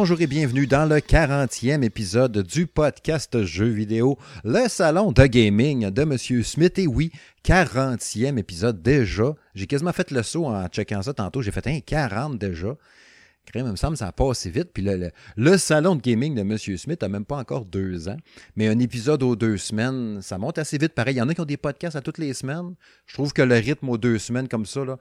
[0.00, 5.90] Bonjour et bienvenue dans le 40e épisode du podcast Jeux vidéo, le salon de gaming
[5.90, 6.78] de Monsieur Smith.
[6.78, 7.12] Et oui,
[7.44, 9.34] 40e épisode déjà.
[9.54, 11.42] J'ai quasiment fait le saut en checkant ça tantôt.
[11.42, 12.78] J'ai fait un 40 déjà.
[13.44, 14.70] Crème, il me semble, ça a pas assez vite.
[14.72, 18.16] Puis le, le, salon de gaming de Monsieur Smith n'a même pas encore deux ans.
[18.56, 20.94] Mais un épisode aux deux semaines, ça monte assez vite.
[20.94, 22.74] Pareil, il y en a qui ont des podcasts à toutes les semaines.
[23.04, 24.98] Je trouve que le rythme aux deux semaines comme ça, là,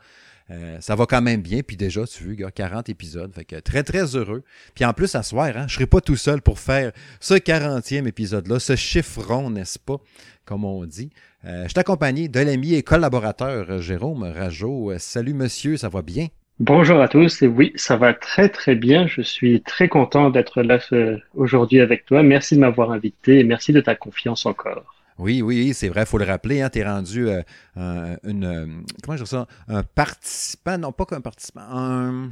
[0.51, 1.61] euh, ça va quand même bien.
[1.61, 3.33] Puis déjà, tu y a 40 épisodes.
[3.33, 4.43] Fait que très, très heureux.
[4.75, 8.07] Puis en plus, à soir, hein, je serai pas tout seul pour faire ce 40e
[8.07, 9.97] épisode-là, ce chiffron, n'est-ce pas,
[10.45, 11.11] comme on dit.
[11.45, 14.93] Euh, je suis accompagné de l'ami et collaborateur euh, Jérôme Rajot.
[14.97, 16.27] salut monsieur, ça va bien?
[16.59, 19.07] Bonjour à tous, et oui, ça va très très bien.
[19.07, 20.77] Je suis très content d'être là
[21.33, 22.21] aujourd'hui avec toi.
[22.21, 24.98] Merci de m'avoir invité et merci de ta confiance encore.
[25.19, 26.61] Oui, oui, c'est vrai, il faut le rappeler.
[26.61, 27.43] Hein, tu es rendu euh,
[28.23, 28.45] une.
[28.45, 28.65] Euh,
[29.03, 32.29] comment je dis ça Un participant, non pas qu'un participant, un,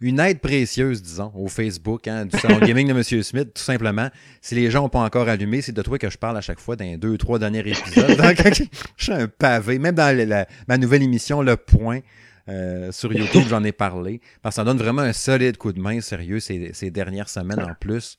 [0.00, 3.22] une aide précieuse, disons, au Facebook hein, du salon gaming de M.
[3.22, 4.08] Smith, tout simplement.
[4.40, 6.60] Si les gens n'ont pas encore allumé, c'est de toi que je parle à chaque
[6.60, 8.16] fois dans les deux, trois derniers épisodes.
[8.96, 9.78] je suis un pavé.
[9.78, 12.00] Même dans ma nouvelle émission, Le Point.
[12.48, 14.20] Euh, sur YouTube, j'en ai parlé.
[14.40, 17.60] Parce que ça donne vraiment un solide coup de main, sérieux, ces, ces dernières semaines
[17.60, 18.18] en plus.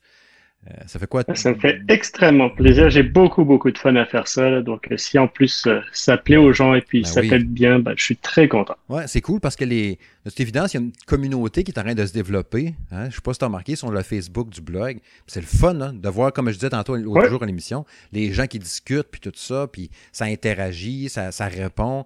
[0.70, 1.22] Euh, ça fait quoi?
[1.34, 2.90] Ça me fait extrêmement plaisir.
[2.90, 4.60] J'ai beaucoup, beaucoup de fun à faire ça.
[4.60, 7.78] Donc, euh, si en plus ça plaît aux gens et puis ben ça t'aide bien,
[7.78, 8.76] ben, je suis très content.
[8.88, 9.98] Ouais, c'est cool parce que les.
[10.26, 12.74] C'est évident, il y a une communauté qui est en train de se développer.
[12.92, 13.04] Hein?
[13.04, 14.98] Je ne sais pas si tu as remarqué sur le Facebook du blog.
[15.26, 18.32] C'est le fun hein, de voir, comme je disais tantôt l'autre jour à l'émission, les
[18.32, 22.04] gens qui discutent, puis tout ça, puis ça interagit, ça, ça répond.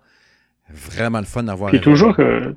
[0.71, 1.71] Vraiment le fun d'avoir.
[1.71, 2.55] Puis toujours que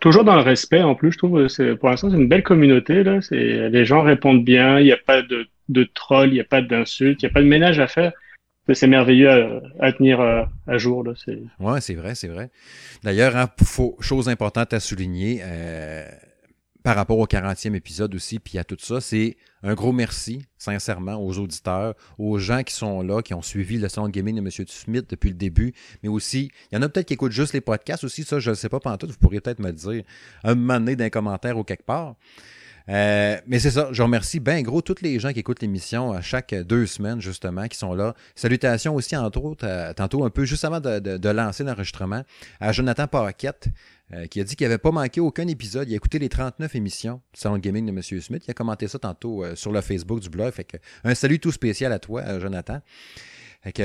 [0.00, 3.02] Toujours dans le respect, en plus, je trouve, c'est, pour l'instant, c'est une belle communauté,
[3.02, 3.20] là.
[3.20, 6.44] C'est, les gens répondent bien, il n'y a pas de, de troll, il n'y a
[6.44, 8.12] pas d'insultes, il n'y a pas de ménage à faire.
[8.74, 9.30] C'est merveilleux
[9.80, 11.12] à, tenir euh, à, jour, là.
[11.24, 11.38] C'est...
[11.58, 12.50] Ouais, c'est vrai, c'est vrai.
[13.02, 13.48] D'ailleurs, hein,
[14.00, 16.06] chose importante à souligner, euh,
[16.88, 21.22] par rapport au 40e épisode aussi, puis à tout ça, c'est un gros merci, sincèrement,
[21.22, 24.40] aux auditeurs, aux gens qui sont là, qui ont suivi le salon de gaming de
[24.40, 24.66] M.
[24.66, 27.60] Smith depuis le début, mais aussi, il y en a peut-être qui écoutent juste les
[27.60, 30.02] podcasts aussi, ça, je ne sais pas pendant tout, vous pourriez peut-être me dire,
[30.44, 32.14] un moment donné d'un commentaire ou quelque part.
[32.88, 36.22] Euh, mais c'est ça, je remercie bien gros tous les gens qui écoutent l'émission à
[36.22, 38.14] chaque deux semaines, justement, qui sont là.
[38.34, 42.22] Salutations aussi, entre autres, tantôt un peu, juste avant de, de lancer l'enregistrement,
[42.60, 43.68] à Jonathan Paquette,
[44.14, 45.86] euh, qui a dit qu'il n'avait pas manqué aucun épisode.
[45.88, 48.02] Il a écouté les 39 émissions du Salon Gaming de M.
[48.02, 48.42] Smith.
[48.46, 50.50] Il a commenté ça tantôt euh, sur le Facebook du blog.
[50.52, 52.80] Fait un salut tout spécial à toi, euh, Jonathan.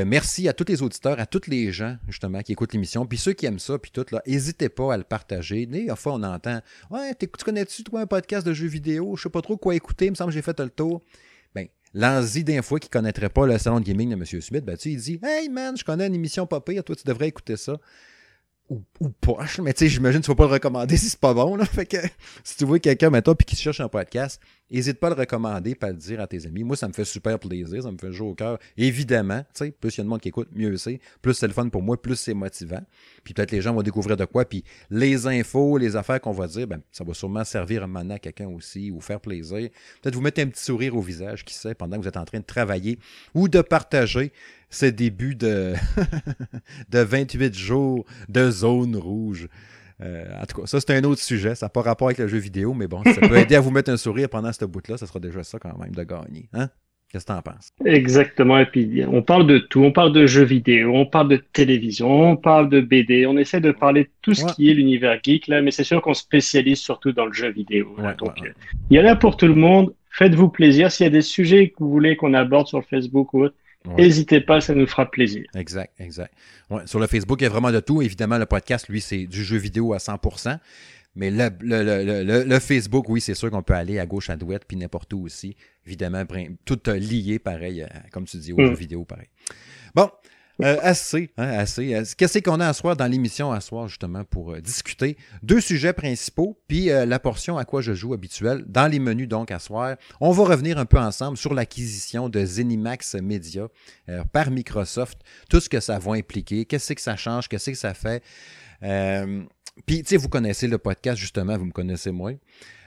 [0.06, 3.06] Merci à tous les auditeurs, à tous les gens, justement, qui écoutent l'émission.
[3.06, 5.66] Puis ceux qui aiment ça, puis tout, n'hésitez pas à le partager.
[5.66, 9.16] Des fois, on entend Ouais, tu connais-tu, toi, un podcast de jeux vidéo?
[9.18, 10.06] Je sais pas trop quoi écouter.
[10.06, 11.02] Il me semble que j'ai fait le tour.
[11.54, 14.26] Ben, l'envie d'un fois qui ne connaîtrait pas le salon de gaming de M.
[14.42, 17.58] Smith, ben, il dit Hey man, je connais une émission pas toi, tu devrais écouter
[17.58, 17.78] ça
[18.70, 21.20] ou, ou poche, mais tu sais, j'imagine que tu vas pas le recommander si c'est
[21.20, 21.56] pas bon.
[21.56, 21.66] Là.
[21.66, 21.98] Fait que
[22.44, 24.42] si tu vois quelqu'un, maintenant, puis qui cherche un podcast,
[24.78, 26.64] n'hésite pas à le recommander, pas à le dire à tes amis.
[26.64, 28.58] Moi, ça me fait super plaisir, ça me fait jouer au cœur.
[28.78, 31.00] Évidemment, tu plus il y a de monde qui écoute, mieux c'est.
[31.22, 32.82] Plus c'est le fun pour moi, plus c'est motivant.
[33.24, 34.46] Puis peut-être les gens vont découvrir de quoi.
[34.46, 38.20] Puis les infos, les affaires qu'on va dire, ben, ça va sûrement servir à à
[38.20, 39.70] quelqu'un aussi ou faire plaisir.
[40.02, 42.26] Peut-être vous mettre un petit sourire au visage, qui sait, pendant que vous êtes en
[42.26, 43.00] train de travailler
[43.34, 44.32] ou de partager
[44.70, 45.74] ce début de,
[46.90, 49.48] de 28 jours de zone rouge.
[50.04, 51.56] Euh, en tout cas, ça, c'est un autre sujet.
[51.56, 53.72] Ça n'a pas rapport avec le jeu vidéo, mais bon, ça peut aider à vous
[53.72, 54.98] mettre un sourire pendant ce bout-là.
[54.98, 56.50] Ça sera déjà ça quand même de gagner.
[56.54, 56.70] Hein?
[57.10, 57.70] Qu'est-ce que tu en penses?
[57.86, 58.58] Exactement.
[58.58, 59.84] Et puis, on parle de tout.
[59.84, 63.28] On parle de jeux vidéo, on parle de télévision, on parle de BD.
[63.28, 66.02] On essaie de parler de tout ce qui est l'univers geek, là, mais c'est sûr
[66.02, 67.96] qu'on spécialise surtout dans le jeu vidéo.
[68.18, 68.40] Donc,
[68.90, 69.94] il y en a pour tout le monde.
[70.10, 70.92] Faites-vous plaisir.
[70.92, 73.56] S'il y a des sujets que vous voulez qu'on aborde sur Facebook ou autre,
[73.98, 75.44] N'hésitez pas, ça nous fera plaisir.
[75.56, 76.34] Exact, exact.
[76.86, 78.02] sur le Facebook, il y a vraiment de tout.
[78.02, 80.58] Évidemment, le podcast, lui, c'est du jeu vidéo à 100%.
[81.16, 84.78] Mais le, le, Facebook, oui, c'est sûr qu'on peut aller à gauche, à droite, puis
[84.78, 85.56] n'importe où aussi.
[85.86, 86.24] Évidemment,
[86.66, 88.68] tout lié, pareil, comme tu dis, au mm.
[88.68, 89.28] jeu vidéo, pareil.
[89.94, 90.10] Bon,
[90.62, 91.96] euh, assez, hein, assez.
[91.96, 95.18] Euh, qu'est-ce qu'on a à soir dans l'émission à soir, justement, pour euh, discuter?
[95.42, 99.50] Deux sujets principaux, puis la portion à quoi je joue habituelle dans les menus, donc,
[99.50, 99.96] à soir.
[100.22, 103.68] On va revenir un peu ensemble sur l'acquisition de Zenimax Media
[104.32, 105.20] par Microsoft,
[105.50, 108.22] tout ce que ça va impliquer, qu'est-ce que ça change, qu'est-ce que ça fait.
[109.86, 112.36] puis, tu sais, vous connaissez le podcast, justement, vous me connaissez moins.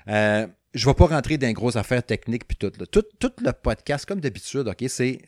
[0.07, 3.33] je ne vais pas rentrer dans les grosses affaires techniques, puis tout, tout, tout.
[3.43, 5.21] le podcast, comme d'habitude, OK, c'est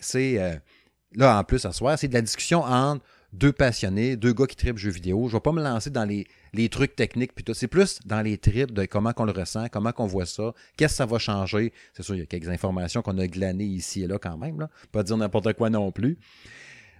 [1.14, 4.56] là, en plus, à soir, c'est de la discussion entre deux passionnés, deux gars qui
[4.56, 5.28] tripent jeux vidéo.
[5.28, 6.26] Je ne vais pas me lancer dans les,
[6.68, 7.44] trucs techniques, puis.
[7.54, 10.94] C'est plus dans les trips de comment qu'on le ressent, comment qu'on voit ça, qu'est-ce
[10.94, 11.72] que ça va changer.
[11.92, 14.60] C'est sûr, il y a quelques informations qu'on a glanées ici et là quand même,
[14.60, 14.70] là.
[14.92, 16.18] Pas dire n'importe quoi non plus.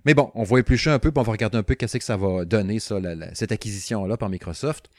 [0.04, 2.04] Mais bon, on va éplucher un peu, puis on va regarder un peu qu'est-ce que
[2.04, 2.98] ça va donner, ça,
[3.34, 4.90] cette acquisition-là par Microsoft.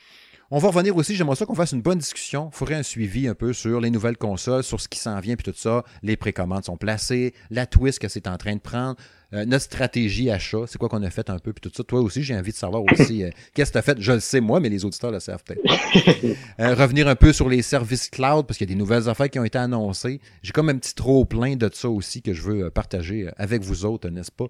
[0.51, 2.50] On va revenir aussi, j'aimerais ça qu'on fasse une bonne discussion.
[2.51, 5.36] Il faudrait un suivi un peu sur les nouvelles consoles, sur ce qui s'en vient,
[5.36, 5.84] puis tout ça.
[6.01, 8.96] Les précommandes sont placées, la twist que c'est en train de prendre,
[9.34, 11.84] euh, notre stratégie achat, c'est quoi qu'on a fait un peu, puis tout ça.
[11.84, 14.01] Toi aussi, j'ai envie de savoir aussi euh, qu'est-ce que tu as fait?
[14.01, 16.74] Je le sais moi, mais les auditeurs le savent peut-être pas.
[16.74, 19.38] revenir un peu sur les services cloud, parce qu'il y a des nouvelles affaires qui
[19.38, 20.19] ont été annoncées.
[20.42, 23.86] J'ai comme un petit trop plein de ça aussi que je veux partager avec vous
[23.86, 24.48] autres, n'est-ce pas?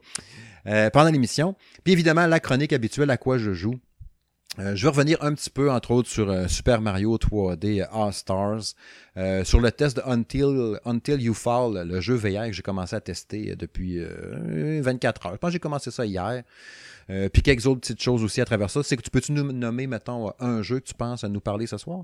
[0.93, 1.55] pendant l'émission.
[1.83, 3.79] Puis évidemment, la chronique habituelle à quoi je joue?
[4.59, 8.11] Euh, je vais revenir un petit peu, entre autres, sur euh, Super Mario 3D All
[8.11, 8.73] Stars,
[9.15, 12.95] euh, sur le test de Until, Until You Fall, le jeu VR que j'ai commencé
[12.95, 15.33] à tester depuis 24 heures.
[15.33, 16.43] Je pense que j'ai commencé ça hier.
[17.07, 18.83] puis quelques autres petites choses aussi à travers ça.
[18.83, 21.65] C'est que tu peux-tu nous nommer, mettons, un jeu que tu penses à nous parler
[21.65, 22.03] ce soir?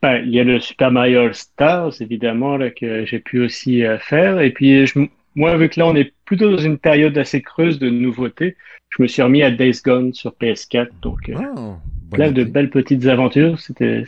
[0.00, 4.40] Ben, il y a le Super Mario Stars, évidemment, là, que j'ai pu aussi faire.
[4.40, 4.98] Et puis, je,
[5.34, 8.56] moi, vu que là, on est plutôt dans une période assez creuse de nouveautés,
[8.90, 10.88] je me suis remis à Days Gone sur PS4.
[11.00, 11.74] Donc, euh, oh,
[12.10, 13.58] plein de belles petites aventures.
[13.58, 14.04] C'était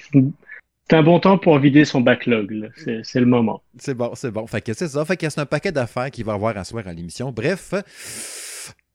[0.91, 2.71] un bon temps pour vider son backlog.
[3.03, 3.62] C'est le moment.
[3.79, 4.47] C'est bon, c'est bon.
[4.47, 5.05] Fait que c'est ça.
[5.05, 7.32] Fait que c'est un paquet d'affaires qu'il va avoir à soir à l'émission.
[7.32, 7.75] Bref,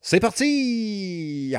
[0.01, 1.55] c'est parti!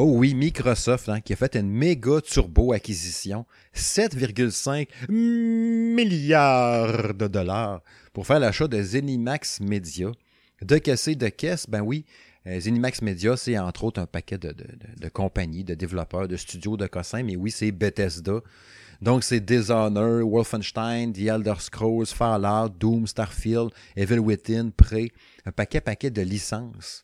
[0.00, 7.82] Oh oui, Microsoft hein, qui a fait une méga turbo acquisition, 7,5 milliards de dollars
[8.12, 10.12] pour faire l'achat de Zenimax Media.
[10.62, 12.04] De casser de caisse, ben oui,
[12.46, 16.86] euh, Zenimax Media, c'est entre autres un paquet de, compagnies, de développeurs, de studios de
[16.86, 18.38] cossins, mais oui, c'est Bethesda.
[19.02, 25.10] Donc, c'est Dishonored, Wolfenstein, The Elder Scrolls, Fallout, Doom, Starfield, Evil Within, Prey,
[25.44, 27.02] un paquet, paquet de licences.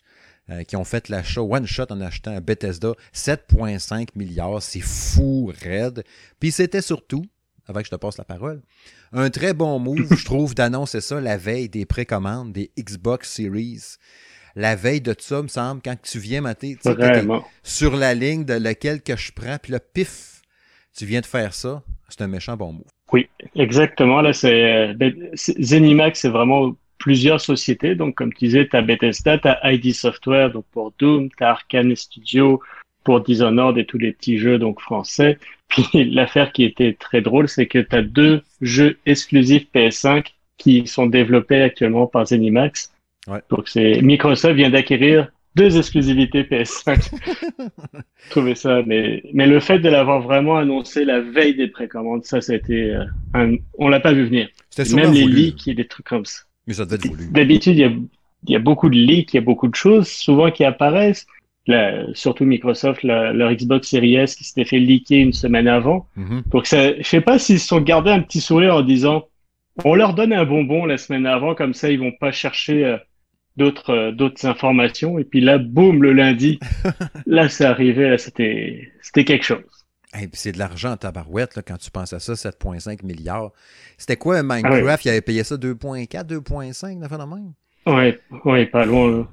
[0.51, 4.63] Euh, qui ont fait l'achat one shot en achetant un Bethesda 7,5 milliards.
[4.63, 6.05] C'est fou, raide.
[6.39, 7.25] Puis c'était surtout,
[7.67, 8.61] avant que je te passe la parole,
[9.13, 13.97] un très bon move, je trouve, d'annoncer ça la veille des précommandes des Xbox Series.
[14.55, 16.77] La veille de ça, me semble, quand tu viens mater,
[17.63, 20.43] sur la ligne de laquelle que je prends, puis le pif,
[20.95, 21.83] tu viens de faire ça.
[22.11, 22.85] C'est un méchant bon move.
[23.15, 24.21] Oui, exactement.
[24.21, 27.95] Là, c'est euh, ben, Zenimax, c'est vraiment plusieurs sociétés.
[27.95, 31.45] Donc, comme tu disais, tu as Bethesda, tu as ID Software donc pour Doom, tu
[31.45, 32.63] as Arkane Studio
[33.05, 35.39] pour Dishonored et tous les petits jeux donc français.
[35.69, 40.87] Puis l'affaire qui était très drôle, c'est que tu as deux jeux exclusifs PS5 qui
[40.87, 42.91] sont développés actuellement par Zenimax.
[43.27, 43.43] Ouais.
[43.51, 47.13] Donc c'est Microsoft vient d'acquérir deux exclusivités PS5.
[48.31, 52.41] Trouvez ça, mais mais le fait de l'avoir vraiment annoncé la veille des précommandes, ça,
[52.41, 53.05] c'était euh,
[53.35, 53.57] un...
[53.79, 54.49] on l'a pas vu venir.
[54.95, 56.41] Même les leaks et des trucs comme ça.
[56.67, 57.31] Mais ça devait être voulu.
[57.31, 58.09] D'habitude, il
[58.49, 61.27] y, a, beaucoup de leaks, il y a beaucoup de choses souvent qui apparaissent.
[62.15, 66.07] surtout Microsoft, leur Xbox Series S qui s'était fait leaker une semaine avant.
[66.17, 66.49] Mm-hmm.
[66.51, 69.25] Donc, ça, je sais pas s'ils se sont gardés un petit sourire en disant
[69.85, 72.97] on leur donne un bonbon la semaine avant, comme ça ils vont pas chercher euh,
[73.57, 75.19] d'autres euh, d'autres informations.
[75.19, 76.61] Et puis là, boum, le lundi,
[77.27, 79.84] là c'est arrivé, là c'était c'était quelque chose.
[80.33, 83.53] C'est de l'argent en tabarouette là, quand tu penses à ça, 7,5 milliards.
[83.99, 84.87] C'était quoi Minecraft?
[84.89, 87.53] Ah il avait payé ça 2,4, 2,5, la fin de même?
[87.87, 88.15] Oui,
[88.45, 89.29] ouais, pas loin.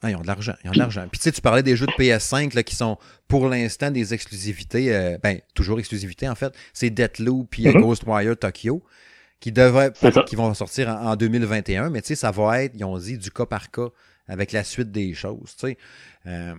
[0.00, 1.06] Ah, ils ont de l'argent, ils ont de l'argent.
[1.10, 4.14] Puis tu sais, tu parlais des jeux de PS5 là, qui sont pour l'instant des
[4.14, 6.54] exclusivités, euh, ben toujours exclusivités en fait.
[6.72, 8.82] C'est Deathloop puis mm Ghostwire Tokyo
[9.40, 9.92] qui devraient,
[10.26, 13.30] qui vont sortir en, 2021, mais tu sais, ça va être, ils ont dit, du
[13.30, 13.88] cas par cas
[14.26, 15.54] avec la suite des choses.
[15.58, 15.78] Tu sais.
[16.26, 16.54] Euh,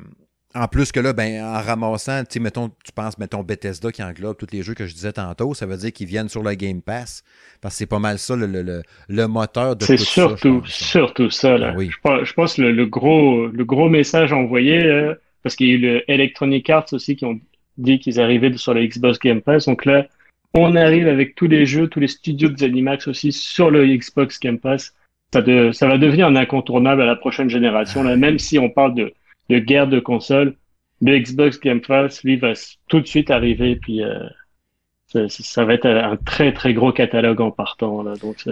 [0.56, 4.36] en plus que là, ben, en ramassant, tu mettons, tu penses, mettons, Bethesda qui englobe
[4.38, 6.82] tous les jeux que je disais tantôt, ça veut dire qu'ils viennent sur le Game
[6.82, 7.24] Pass.
[7.62, 11.30] Parce que c'est pas mal ça, le, le, le moteur de C'est surtout, ça, surtout
[11.30, 11.76] ça, là.
[11.78, 15.14] Ah je, pense, que le, gros, le gros message envoyé, euh,
[15.44, 17.40] parce qu'il y a eu le Electronic Arts aussi qui ont
[17.78, 19.66] dit qu'ils arrivaient sur le Xbox Game Pass.
[19.66, 20.08] Donc là,
[20.56, 24.40] on arrive avec tous les jeux, tous les studios de Zenimax aussi sur le Xbox
[24.40, 24.96] Game Pass.
[25.32, 28.96] Ça, ça va devenir un incontournable à la prochaine génération, là, même si on parle
[28.96, 29.14] de
[29.50, 30.56] de guerre de console,
[31.02, 32.54] le Xbox Game Pass, lui, va
[32.88, 34.28] tout de suite arriver, puis euh,
[35.08, 38.04] ça, va être un très très gros catalogue en partant.
[38.04, 38.46] Là, donc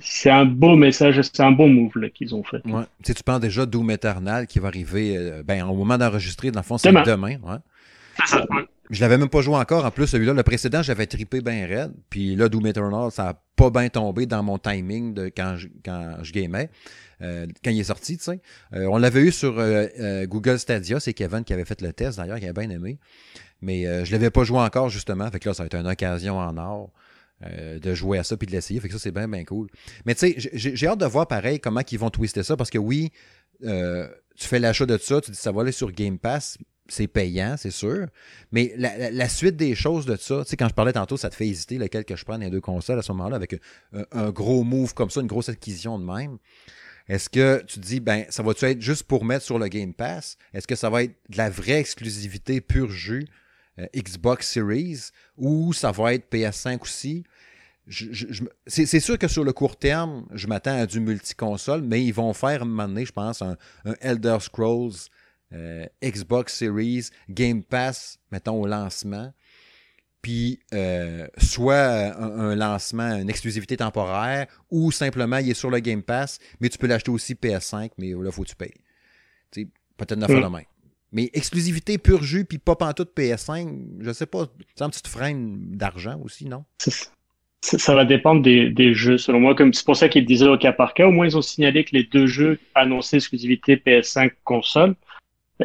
[0.00, 2.64] c'est un beau message, c'est un bon move qu'ils ont fait.
[2.66, 2.82] Ouais.
[3.02, 6.50] Tu, sais, tu penses déjà Doom Eternal qui va arriver euh, ben, au moment d'enregistrer,
[6.50, 7.02] dans le fond, c'est demain.
[7.02, 8.64] demain ouais.
[8.90, 9.84] Je l'avais même pas joué encore.
[9.84, 11.92] En plus, celui-là, le précédent, j'avais trippé bien raide.
[12.08, 15.68] Puis là, Doom Eternal, ça a pas bien tombé dans mon timing de quand je,
[15.84, 16.70] quand je gamais.
[17.20, 18.40] Euh, quand il est sorti, tu sais.
[18.74, 22.18] Euh, on l'avait eu sur euh, Google Stadia, c'est Kevin qui avait fait le test
[22.18, 22.98] d'ailleurs, qui avait bien aimé.
[23.60, 25.28] Mais je ne l'avais pas joué encore, justement.
[25.30, 26.92] Fait que là, ça va être une occasion en or.
[27.42, 28.78] de jouer à ça puis de l'essayer.
[28.78, 29.68] Fait que ça, c'est bien, bien cool.
[30.06, 32.78] Mais tu sais, j'ai hâte de voir pareil comment ils vont twister ça parce que
[32.78, 33.10] oui,
[33.60, 36.56] tu fais l'achat de ça, tu dis ça va aller sur Game Pass,
[36.88, 38.06] c'est payant, c'est sûr.
[38.52, 41.34] Mais la, suite des choses de ça, tu sais, quand je parlais tantôt, ça te
[41.34, 43.60] fait hésiter lequel que je prends les deux consoles à ce moment-là avec
[44.12, 46.38] un, gros move comme ça, une grosse acquisition de même.
[47.08, 50.36] Est-ce que tu dis, ben, ça va-tu être juste pour mettre sur le Game Pass?
[50.52, 53.26] Est-ce que ça va être de la vraie exclusivité pur jus
[53.78, 55.10] euh, Xbox Series?
[55.38, 57.24] Ou ça va être PS5 aussi?
[58.66, 62.34] c'est sûr que sur le court terme, je m'attends à du multi-console, mais ils vont
[62.34, 63.56] faire un moment donné, je pense, un,
[64.00, 65.08] Elder Scrolls
[65.52, 69.32] euh, Xbox Series Game Pass, mettons, au lancement
[70.22, 71.76] puis euh, soit
[72.18, 76.78] un, lancement, une exclusivité temporaire, ou simplement il est sur le Game Pass, mais tu
[76.78, 78.74] peux l'acheter aussi PS5, mais là, faut que tu payes.
[79.96, 80.62] Peut-être une affaire de main.
[81.12, 85.58] Mais exclusivité pur jus, puis pas pantoute PS5, je sais pas, ça me petite freine
[85.70, 86.64] d'argent aussi, non?
[87.60, 89.54] Ça, va dépendre des, des, jeux, selon moi.
[89.54, 91.06] Comme c'est pour ça qu'ils disaient au cas par cas.
[91.06, 94.94] Au moins, ils ont signalé que les deux jeux annonçaient exclusivité PS5 console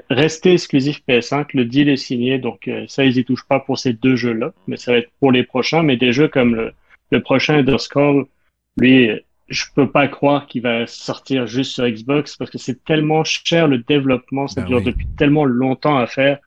[0.10, 1.48] rester exclusif PS5.
[1.54, 4.54] Le deal est signé, donc euh, ça, ils y touchent pas pour ces deux jeux-là,
[4.68, 5.84] mais ça va être pour les prochains.
[5.84, 6.74] Mais des jeux comme le,
[7.12, 8.26] le prochain Underscore,
[8.78, 9.10] lui,
[9.50, 13.68] je peux pas croire qu'il va sortir juste sur Xbox parce que c'est tellement cher
[13.68, 16.40] le développement, ça ben dure depuis tellement longtemps à faire.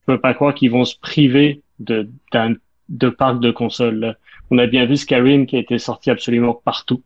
[0.00, 2.54] Je peux pas croire qu'ils vont se priver de d'un
[2.88, 4.16] de parc de consoles.
[4.50, 7.02] On a bien vu Skyrim qui a été sorti absolument partout.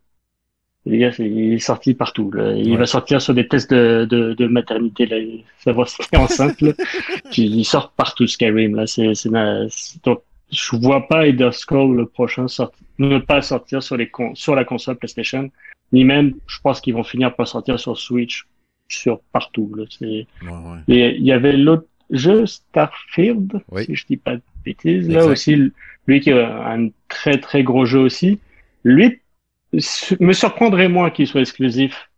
[0.86, 2.30] Les gars, il est sorti partout.
[2.56, 5.16] Il va sortir sur des tests de, de, de maternité, là.
[5.58, 6.60] savoir si est enceinte.
[6.60, 6.72] Là.
[7.36, 8.76] il sort partout Skyrim.
[8.76, 8.86] Là.
[8.86, 9.30] C'est, c'est,
[10.04, 14.54] donc, je vois pas Elder Scrolls le prochain sortir, ne pas sortir sur, les sur
[14.54, 15.50] la console PlayStation,
[15.92, 18.46] ni même, je pense qu'ils vont finir par sortir sur Switch,
[18.86, 19.72] sur partout.
[19.76, 19.84] Là.
[19.90, 20.04] C'est...
[20.04, 20.78] Ouais, ouais.
[20.86, 25.72] Et il y avait l'autre jeu, Starfield, si je dis pas de bêtises, là aussi,
[26.06, 28.38] lui qui a un très très gros jeu aussi.
[28.84, 29.20] Lui,
[30.20, 32.10] me surprendrait moins qu'il soit exclusif,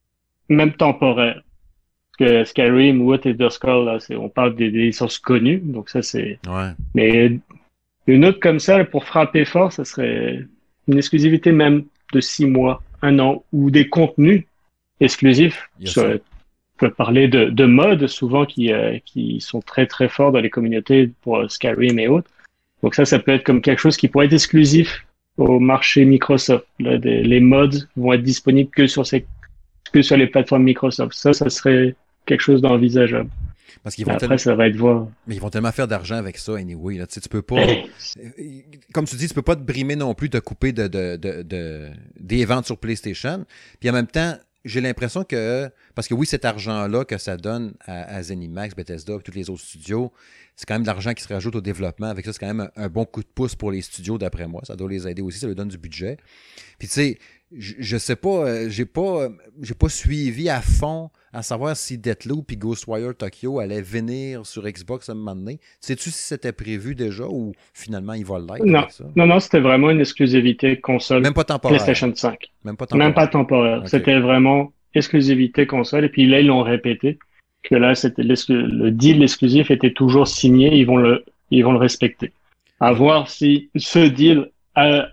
[0.48, 1.42] même temporaire.
[2.18, 6.38] Parce que Skyrim ou Elder Scrolls, là, on parle des, licences connues, donc ça c'est.
[6.48, 6.70] Ouais.
[6.94, 7.38] Mais
[8.06, 10.44] une autre comme ça, pour frapper fort, ça serait
[10.88, 14.44] une exclusivité même de six mois, un an, ou des contenus
[15.00, 15.70] exclusifs.
[15.96, 16.18] on
[16.78, 20.50] peut parler de, de modes souvent qui, euh, qui sont très très forts dans les
[20.50, 22.30] communautés pour Skyrim et autres.
[22.82, 25.04] Donc ça, ça peut être comme quelque chose qui pourrait être exclusif
[25.38, 26.66] au marché Microsoft.
[26.78, 29.24] les mods vont être disponibles que sur, ces,
[29.92, 31.12] que sur les plateformes Microsoft.
[31.14, 31.94] Ça, ça serait
[32.26, 33.30] quelque chose d'envisageable.
[33.82, 35.06] Parce qu'ils vont Après, ça va être voir.
[35.26, 36.98] Mais ils vont tellement faire d'argent avec ça, anyway.
[36.98, 37.06] Là.
[37.06, 37.64] Tu, sais, tu peux pas.
[38.92, 41.90] comme tu dis, tu peux pas te brimer non plus de couper de, de, de,
[42.18, 43.46] des ventes sur PlayStation.
[43.78, 44.36] Puis en même temps,
[44.68, 45.70] j'ai l'impression que.
[45.94, 49.62] Parce que oui, cet argent-là que ça donne à, Zenimax, Bethesda et tous les autres
[49.62, 50.12] studios,
[50.54, 52.08] c'est quand même de l'argent qui se rajoute au développement.
[52.08, 54.60] Avec ça, c'est quand même un, bon coup de pouce pour les studios, d'après moi.
[54.64, 56.18] Ça doit les aider aussi, ça leur donne du budget.
[56.78, 57.18] Puis tu sais,
[57.56, 59.28] je, sais pas, euh, j'ai pas, euh,
[59.62, 64.64] j'ai pas suivi à fond à savoir si Deathloop et Ghostwire Tokyo allaient venir sur
[64.64, 65.58] Xbox à un moment donné.
[65.80, 68.64] Sais-tu si c'était prévu déjà ou finalement ils vont l'être?
[68.64, 68.86] Non,
[69.16, 71.22] non, non, c'était vraiment une exclusivité console.
[71.22, 71.76] Même pas temporaire.
[71.76, 72.50] PlayStation 5.
[72.64, 73.06] Même pas temporaire.
[73.06, 73.82] Même pas temporaire.
[73.86, 77.18] C'était vraiment exclusivité console et puis là ils l'ont répété
[77.62, 81.78] que là, c'était le deal exclusif était toujours signé, ils vont le, ils vont le
[81.78, 82.32] respecter.
[82.80, 85.08] À voir si ce deal a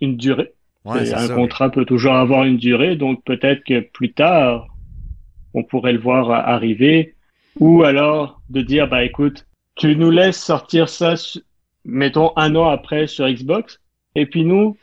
[0.00, 0.52] une durée.
[0.84, 4.66] Un contrat peut toujours avoir une durée, donc peut-être que plus tard,
[5.54, 7.14] on pourrait le voir arriver,
[7.58, 9.46] ou alors de dire, bah écoute,
[9.76, 11.14] tu nous laisses sortir ça,
[11.84, 13.80] mettons un an après sur Xbox,
[14.14, 14.76] et puis nous,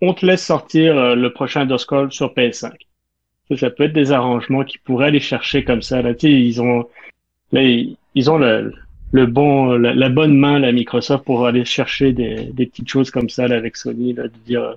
[0.00, 2.72] on te laisse sortir euh, le prochain Doscall sur PS5.
[3.56, 6.00] Ça, peut être des arrangements qui pourraient aller chercher comme ça.
[6.00, 6.88] Là, tu ils ont,
[7.52, 7.62] là,
[8.14, 8.72] ils ont le,
[9.12, 13.28] le bon, la, bonne main, la Microsoft, pour aller chercher des, des petites choses comme
[13.28, 14.76] ça là, avec Sony, là, de dire,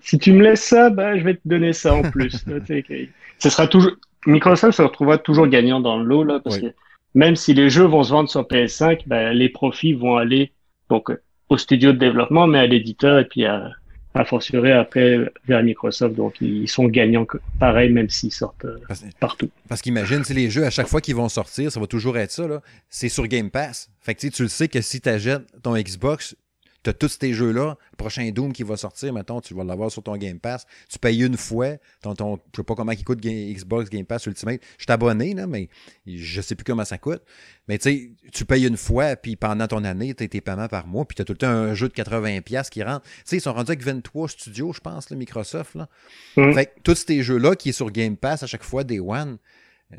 [0.00, 2.44] si tu me laisses ça, bah, je vais te donner ça en plus.
[3.38, 3.92] Ce sera toujours,
[4.26, 6.72] Microsoft se retrouvera toujours gagnant dans le lot là, parce que
[7.14, 10.52] même si les jeux vont se vendre sur PS5, bah, les profits vont aller
[10.88, 11.10] donc
[11.48, 13.70] au studio de développement, mais à l'éditeur et puis à,
[14.14, 16.14] à fortiori après vers Microsoft.
[16.14, 17.26] Donc, ils sont gagnants
[17.58, 18.78] pareil, même s'ils sortent euh,
[19.18, 19.50] partout.
[19.68, 22.44] Parce qu'imagine, les jeux, à chaque fois qu'ils vont sortir, ça va toujours être ça,
[22.88, 23.90] c'est sur Game Pass.
[24.00, 26.36] Fait que tu le sais que si tu achètes ton Xbox,
[26.84, 27.76] tu as tous tes jeux-là.
[27.92, 30.66] Le prochain Doom qui va sortir, maintenant, tu vas l'avoir sur ton Game Pass.
[30.88, 31.76] Tu payes une fois.
[32.02, 34.60] Ton, ton, je sais pas comment il coûte Xbox Game Pass Ultimate.
[34.78, 35.68] Je suis abonné, là, mais
[36.06, 37.22] je sais plus comment ça coûte.
[37.66, 40.68] Mais tu sais, tu payes une fois, puis pendant ton année, tu as tes paiements
[40.68, 43.02] par mois, puis tu as tout le temps un jeu de 80$ qui rentre.
[43.02, 45.74] Tu sais, ils sont rendus avec 23 studios, je pense, là, Microsoft.
[45.74, 45.88] Là.
[46.36, 46.52] Mm.
[46.52, 49.38] Fait que tous ces jeux-là qui est sur Game Pass à chaque fois, Day One,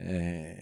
[0.07, 0.53] euh,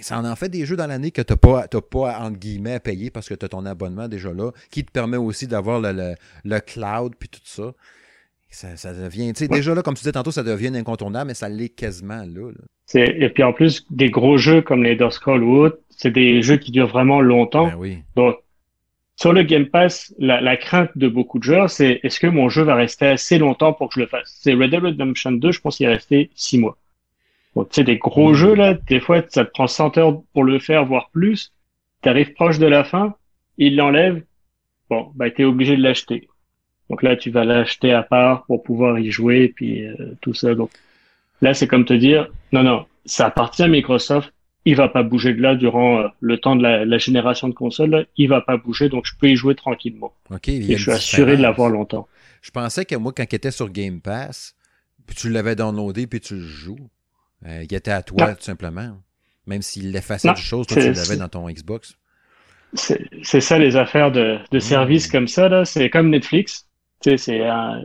[0.00, 2.80] ça en, fait des jeux dans l'année que tu n'as pas, pas, entre guillemets, à
[2.80, 6.14] payer parce que tu as ton abonnement déjà là, qui te permet aussi d'avoir le,
[6.44, 7.72] le, cloud puis tout ça.
[8.50, 11.50] Ça, devient, tu sais, déjà là, comme tu disais tantôt, ça devient incontournable, mais ça
[11.50, 12.50] l'est quasiment là.
[12.94, 16.56] Et puis en plus, des gros jeux comme les Scrolls ou autres, c'est des jeux
[16.56, 17.66] qui durent vraiment longtemps.
[17.66, 17.98] Ben oui.
[18.16, 18.36] Donc,
[19.16, 22.62] sur le Game Pass, la, crainte de beaucoup de joueurs, c'est est-ce que mon jeu
[22.62, 24.38] va rester assez longtemps pour que je le fasse?
[24.40, 26.78] C'est Red Dead Redemption 2, je pense qu'il est resté six mois.
[27.58, 30.44] Donc, tu sais, des gros jeux, là, des fois, ça te prend 100 heures pour
[30.44, 31.52] le faire, voire plus.
[32.04, 33.16] Tu arrives proche de la fin,
[33.56, 34.22] il l'enlève,
[34.88, 36.28] bon, bah, t'es obligé de l'acheter.
[36.88, 40.54] Donc là, tu vas l'acheter à part pour pouvoir y jouer, puis euh, tout ça.
[40.54, 40.70] Donc
[41.40, 44.32] là, c'est comme te dire, non, non, ça appartient à Microsoft,
[44.64, 47.90] il va pas bouger de là durant euh, le temps de la, génération de consoles,
[47.90, 50.12] là, il va pas bouger, donc je peux y jouer tranquillement.
[50.30, 50.46] Ok.
[50.46, 52.06] Et je suis assuré de l'avoir longtemps.
[52.40, 54.54] Je pensais que moi, quand il était sur Game Pass,
[55.08, 56.88] puis tu l'avais downloadé, puis tu le joues,
[57.46, 58.98] euh, il était à toi, tout simplement.
[59.46, 61.96] Même s'il effaçait des choses, toi, tu l'avais dans ton Xbox.
[62.74, 65.64] C'est ça les affaires de, de services comme ça, là.
[65.64, 66.66] C'est comme Netflix.
[67.00, 67.16] C'est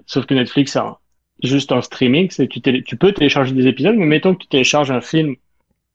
[0.05, 2.29] sauf que Netflix, c'est juste en streaming.
[2.31, 5.35] C'est tu, tu peux télécharger des épisodes, mais mettons que tu télécharges un film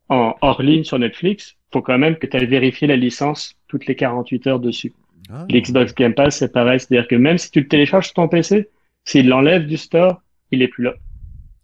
[0.08, 3.86] en hors ligne sur Netflix, faut quand même que tu ailles vérifier la licence toutes
[3.86, 4.92] les 48 heures dessus.
[5.30, 5.44] Ah.
[5.50, 6.80] L'Xbox Game Pass, c'est pareil.
[6.80, 8.70] C'est-à-dire que même si tu le télécharges sur ton PC,
[9.04, 10.94] s'il l'enlève du store, il est plus là.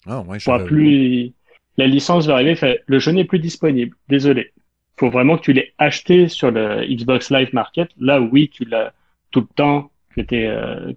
[0.06, 1.32] Ah, ouais, je plus,
[1.76, 3.96] la licence va arriver, fait, le jeu n'est plus disponible.
[4.08, 4.52] Désolé
[4.98, 7.90] faut vraiment que tu l'aies acheté sur le Xbox Live Market.
[7.98, 8.92] Là, oui, tu l'as
[9.30, 10.92] tout le temps que, euh,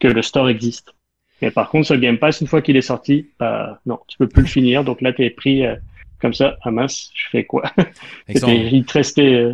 [0.00, 0.92] que le store existe.
[1.40, 4.26] Mais par contre, sur Game Pass, une fois qu'il est sorti, bah, non, tu peux
[4.26, 4.82] plus le finir.
[4.82, 5.76] Donc là, tu es pris euh,
[6.20, 6.56] comme ça.
[6.62, 7.70] Ah mince, je fais quoi?
[8.28, 9.52] Il te restait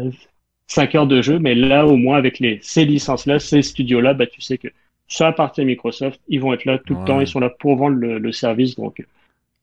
[0.69, 4.15] 5 euh, heures de jeu, mais là, au moins, avec les, ces licences-là, ces studios-là,
[4.15, 4.69] bah, tu sais que
[5.09, 6.19] ça appartient à Microsoft.
[6.29, 7.21] Ils vont être là tout le temps.
[7.21, 8.77] Ils sont là pour vendre le, le service.
[8.77, 9.05] Donc,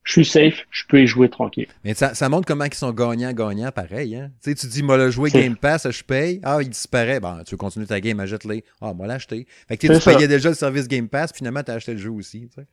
[0.04, 1.68] je suis safe, je peux y jouer tranquille.
[1.84, 4.16] Mais ça, ça montre comment ils sont gagnants-gagnants, pareil.
[4.16, 4.32] Hein?
[4.44, 6.40] Tu sais, tu dis, moi, le jouer Game Pass, je paye.
[6.44, 7.20] Ah, il disparaît.
[7.20, 8.64] Bon, tu veux continuer ta game, achète-les.
[8.82, 9.46] Ah, moi, l'acheter.
[9.68, 12.12] Fait que tu payais déjà le service Game Pass, finalement, tu as acheté le jeu
[12.12, 12.50] aussi.
[12.50, 12.68] Tu sais.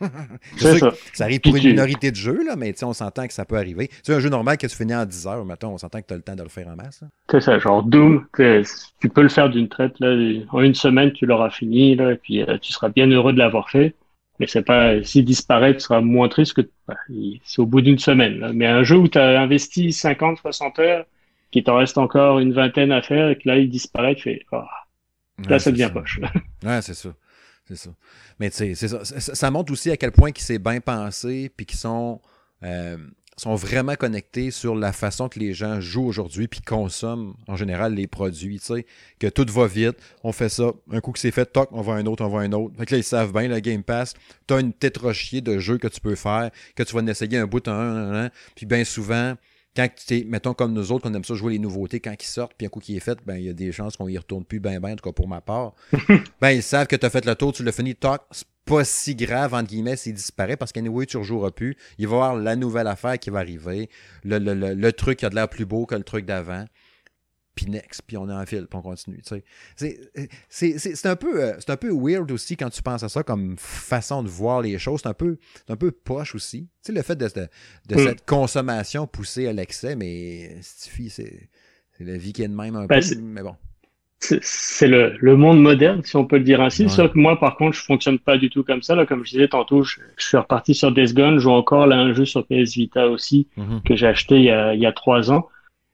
[0.56, 0.92] c'est ça.
[1.14, 3.90] ça arrive pour une minorité de jeux, là, mais on s'entend que ça peut arriver.
[4.02, 6.14] C'est un jeu normal que tu finis en 10 heures, mettons, on s'entend que tu
[6.14, 7.04] as le temps de le faire en masse.
[7.30, 9.98] C'est ça, genre Doom, tu peux le faire d'une traite.
[10.00, 10.14] Là,
[10.50, 13.38] en une semaine, tu l'auras fini, là, et puis euh, tu seras bien heureux de
[13.38, 13.94] l'avoir fait.
[14.38, 16.96] Mais c'est pas, s'il disparaît, tu seras moins triste que, bah,
[17.44, 18.52] c'est au bout d'une semaine.
[18.54, 21.06] Mais un jeu où tu as investi 50, 60 heures,
[21.50, 24.46] qu'il t'en reste encore une vingtaine à faire, et que là, il disparaît, tu fais,
[24.52, 24.62] oh,
[25.48, 26.18] là, ça devient poche.
[26.64, 27.10] ouais, c'est ça.
[27.64, 27.90] C'est ça.
[28.40, 31.64] Mais tu sais, ça, ça, montre aussi à quel point qu'ils s'est bien pensé, puis
[31.64, 32.20] qu'ils sont,
[32.64, 32.96] euh,
[33.42, 37.94] sont vraiment connectés sur la façon que les gens jouent aujourd'hui puis consomment en général
[37.94, 38.60] les produits.
[38.60, 38.86] Tu sais,
[39.18, 41.94] que tout va vite, on fait ça, un coup que c'est fait, toc, on va
[41.94, 42.76] un autre, on va un autre.
[42.78, 44.14] Fait que là, ils savent bien, le Game Pass,
[44.46, 47.36] tu as une tétrochier de jeux que tu peux faire, que tu vas en essayer
[47.36, 49.34] un bout en un, puis bien souvent,
[49.74, 52.26] quand tu es, mettons comme nous autres, qu'on aime ça jouer les nouveautés quand ils
[52.26, 54.16] sortent, puis un coup qui est fait, ben il y a des chances qu'on y
[54.16, 55.74] retourne plus ben ben, en tout cas pour ma part.
[56.40, 58.20] ben ils savent que tu as fait le tour, tu l'as fini, toc,
[58.64, 61.76] pas si grave, entre guillemets, s'il disparaît, parce qu'anyway, tu ne rejoueras plus.
[61.98, 63.88] Il va y avoir la nouvelle affaire qui va arriver,
[64.24, 66.64] le, le, le, truc qui a de l'air plus beau que le truc d'avant.
[67.54, 69.20] Puis next, puis on est en fil, puis on continue.
[70.48, 74.22] C'est un, peu, euh, un peu weird aussi quand tu penses à ça comme façon
[74.22, 75.00] de voir les choses.
[75.02, 75.36] C'est un peu,
[75.68, 76.70] un peu poche aussi.
[76.80, 77.98] sais le fait de, de, mm.
[77.98, 81.50] cette consommation poussée à l'excès, mais c'est
[82.00, 83.16] la vie qui est de même un ben, peu.
[83.20, 83.56] Mais bon
[84.22, 86.88] c'est le, le, monde moderne, si on peut le dire ainsi.
[86.88, 88.94] Sauf que moi, par contre, je fonctionne pas du tout comme ça.
[88.94, 91.34] Là, comme je disais tantôt, je, suis reparti sur Death Gone.
[91.34, 93.82] Je joue encore là un jeu sur PS Vita aussi mhm.
[93.84, 95.48] que j'ai acheté il y, a, il y a trois ans.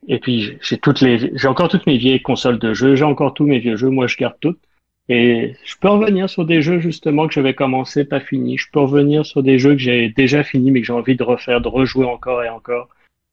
[0.06, 2.94] Et puis j'ai toutes les, j'ai encore toutes mes vieilles consoles de jeux.
[2.96, 3.90] J'ai encore tous mes vieux jeux.
[3.90, 4.60] Moi, je garde toutes.
[5.08, 8.58] Et je peux revenir sur des jeux justement que j'avais commencé, pas fini.
[8.58, 11.22] Je peux revenir sur des jeux que j'ai déjà fini, mais que j'ai envie de
[11.22, 12.88] refaire, de rejouer encore et encore.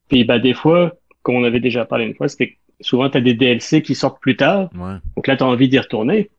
[0.07, 3.21] Puis bah des fois, comme on avait déjà parlé une fois, c'était souvent tu as
[3.21, 4.69] des DLC qui sortent plus tard.
[5.15, 6.29] Donc là, tu as envie d'y retourner.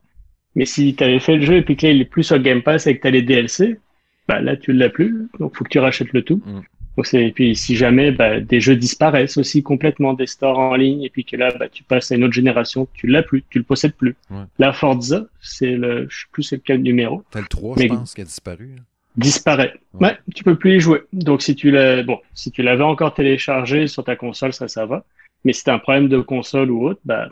[0.55, 2.39] Mais si tu avais fait le jeu et puis que là, il est plus sur
[2.39, 3.79] Game Pass et que tu as les DLC,
[4.27, 5.27] bah là, tu l'as plus.
[5.39, 6.41] Donc, faut que tu rachètes le tout.
[6.45, 7.03] Mm.
[7.13, 11.09] et puis, si jamais bah, des jeux disparaissent aussi complètement des stores en ligne et
[11.09, 13.63] puis que là, bah, tu passes à une autre génération, tu l'as plus, tu le
[13.63, 14.15] possèdes plus.
[14.57, 17.23] La Forza, c'est le, je sais plus c'est quel numéro.
[17.31, 18.75] C'est le 3, je pense, qui a disparu.
[19.15, 19.73] Disparaît.
[19.93, 20.17] Ouais.
[20.35, 21.01] tu peux plus y jouer.
[21.13, 24.85] Donc, si tu l'as, bon, si tu l'avais encore téléchargé sur ta console, ça, ça
[24.85, 25.05] va.
[25.43, 27.29] Mais si t'as un problème de console ou autre, bah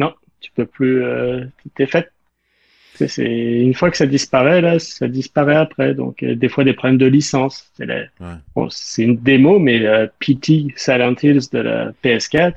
[0.00, 1.02] non, tu peux plus.
[1.02, 2.10] Euh, t'es fait.
[2.94, 5.94] C'est une fois que ça disparaît là, ça disparaît après.
[5.94, 7.70] Donc euh, des fois des problèmes de licence.
[7.74, 7.88] C'est
[8.54, 12.54] bon, une démo, mais euh, PT Silent Hills de la PS4,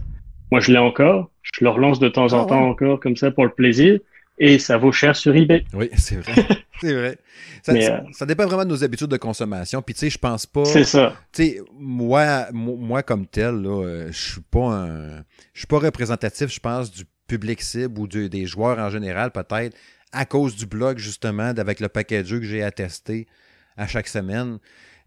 [0.52, 1.32] moi je l'ai encore.
[1.42, 4.00] Je le relance de temps en ah temps encore comme ça pour le plaisir
[4.38, 5.66] et ça vaut cher sur eBay.
[5.74, 6.46] Oui, c'est vrai.
[6.80, 7.18] c'est vrai.
[7.64, 9.82] Ça, euh, ça, dépend vraiment de nos habitudes de consommation.
[9.82, 10.66] Puis, tu sais, je pense pas.
[10.66, 11.16] C'est ça.
[11.32, 15.18] Tu sais, moi, moi, comme tel, euh, je suis pas un.
[15.54, 19.76] Je suis pas représentatif, je pense, du public cible ou des joueurs en général, peut-être,
[20.12, 23.28] à cause du blog, justement, avec le paquet de jeux que j'ai tester
[23.76, 24.60] à chaque semaine.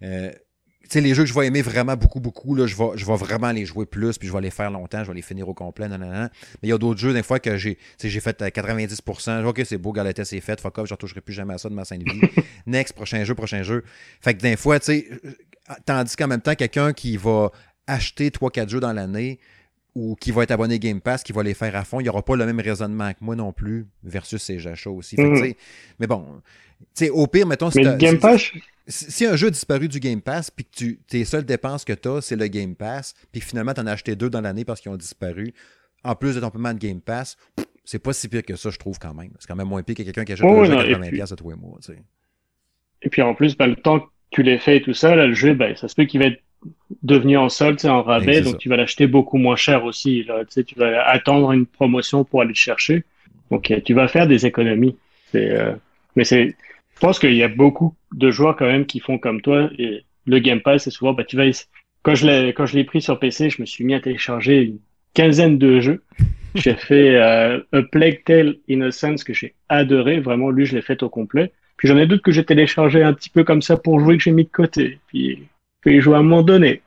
[0.03, 0.31] Euh,
[0.95, 3.17] sais, les jeux que je vais aimer vraiment beaucoup, beaucoup, là, je vais, je vais
[3.17, 5.55] vraiment les jouer plus, puis je vais les faire longtemps, je vais les finir au
[5.55, 6.29] complet, non, non, non.
[6.63, 9.79] Mais il y a d'autres jeux, des fois, que j'ai, j'ai fait 90%, ok, c'est
[9.79, 12.03] beau, Galatea, c'est fait, fuck off, je retoucherai plus jamais à ça de ma sainte
[12.03, 12.21] vie.
[12.67, 13.85] Next, prochain jeu, prochain jeu.
[14.21, 15.09] Fait que des fois, tu sais,
[15.87, 17.51] tandis qu'en même temps, quelqu'un qui va
[17.87, 19.39] acheter 3-4 jeux dans l'année,
[19.95, 22.09] ou qui va être abonné Game Pass, qui va les faire à fond, il n'y
[22.09, 25.17] aura pas le même raisonnement que moi non plus, versus ces achats aussi.
[25.17, 25.55] Fait Mhm.
[25.99, 26.41] Mais bon,
[26.81, 28.51] tu sais, au pire, mettons, Mais Game Pass,
[28.91, 31.93] si, un jeu a disparu du Game Pass, puis que tu, tes seules dépenses que
[31.93, 34.41] tu as, c'est le Game Pass, puis que finalement, tu en as acheté deux dans
[34.41, 35.53] l'année parce qu'ils ont disparu,
[36.05, 37.37] en plus de ton paiement de Game Pass,
[37.85, 39.31] c'est pas si pire que ça, je trouve, quand même.
[39.39, 41.01] C'est quand même moins pire que quelqu'un qui achète Oh, un jeu à et 80$
[41.09, 41.79] puis- piastres à tous les mois.
[41.85, 41.99] tu sais.
[43.03, 45.27] et puis en plus, bah, le temps que tu l'aies fait et tout ça, là,
[45.27, 46.43] le jeu, bah, ça se peut qu'il va être
[47.03, 48.59] devenu en solde, en rabais, donc ça.
[48.59, 50.25] tu vas l'acheter beaucoup moins cher aussi.
[50.25, 53.05] Là, tu vas attendre une promotion pour aller le chercher.
[53.51, 54.97] Donc euh, tu vas faire des économies.
[55.33, 55.73] C'est, euh,
[56.17, 56.55] mais c'est,
[57.01, 59.71] je pense qu'il y a beaucoup de joueurs quand même qui font comme toi.
[59.79, 61.45] Et le Game Pass, c'est souvent, bah, tu vas,
[62.03, 64.65] quand je l'ai, quand je l'ai pris sur PC, je me suis mis à télécharger
[64.65, 64.79] une
[65.15, 66.03] quinzaine de jeux.
[66.55, 70.19] J'ai fait euh, A Plague Tale Innocence que j'ai adoré.
[70.19, 71.53] Vraiment, lui, je l'ai fait au complet.
[71.77, 74.25] Puis j'en ai d'autres que j'ai téléchargé un petit peu comme ça pour jouer que
[74.25, 74.99] j'ai mis de côté.
[75.07, 75.47] Puis,
[75.81, 76.83] puis jouer à un moment donné.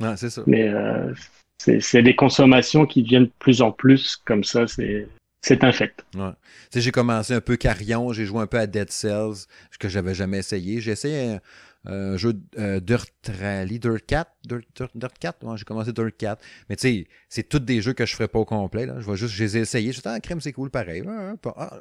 [0.00, 0.42] Ouais, c'est ça.
[0.46, 1.14] Mais euh,
[1.56, 4.66] c'est c'est des consommations qui deviennent de plus en plus comme ça.
[4.66, 5.08] C'est
[5.42, 6.04] c'est un fait.
[6.14, 6.32] Ouais.
[6.74, 10.14] J'ai commencé un peu Carrion, j'ai joué un peu à Dead Cells, ce que j'avais
[10.14, 10.80] jamais essayé.
[10.80, 11.40] J'ai essayé un,
[11.88, 13.06] un jeu euh, Dirt
[13.40, 16.42] Rally, Dirt 4, Dirt, Dirt, Dirt 4, ouais, j'ai commencé Dirt 4.
[16.68, 18.86] Mais tu sais, c'est tous des jeux que je ferais pas au complet.
[18.86, 18.94] Là.
[18.98, 19.92] Je vais juste, je les ai essayés.
[19.92, 21.04] Je ah, crème, c'est cool, pareil.
[21.06, 21.34] Ah,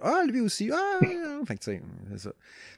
[0.04, 0.70] ah, lui aussi.
[0.72, 1.40] Ah, ah, ah.
[1.48, 2.34] Fait que tu sais, c'est ça.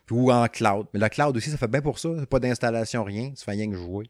[0.06, 0.88] Puis, ou en cloud.
[0.94, 2.10] Mais la cloud aussi, ça fait bien pour ça.
[2.30, 3.32] Pas d'installation, rien.
[3.38, 4.08] Tu fais rien que jouer.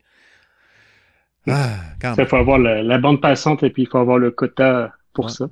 [1.49, 4.31] Ah, quand Il faut avoir la, la bande passante et puis il faut avoir le
[4.31, 5.31] quota pour Ouais.
[5.31, 5.49] ça.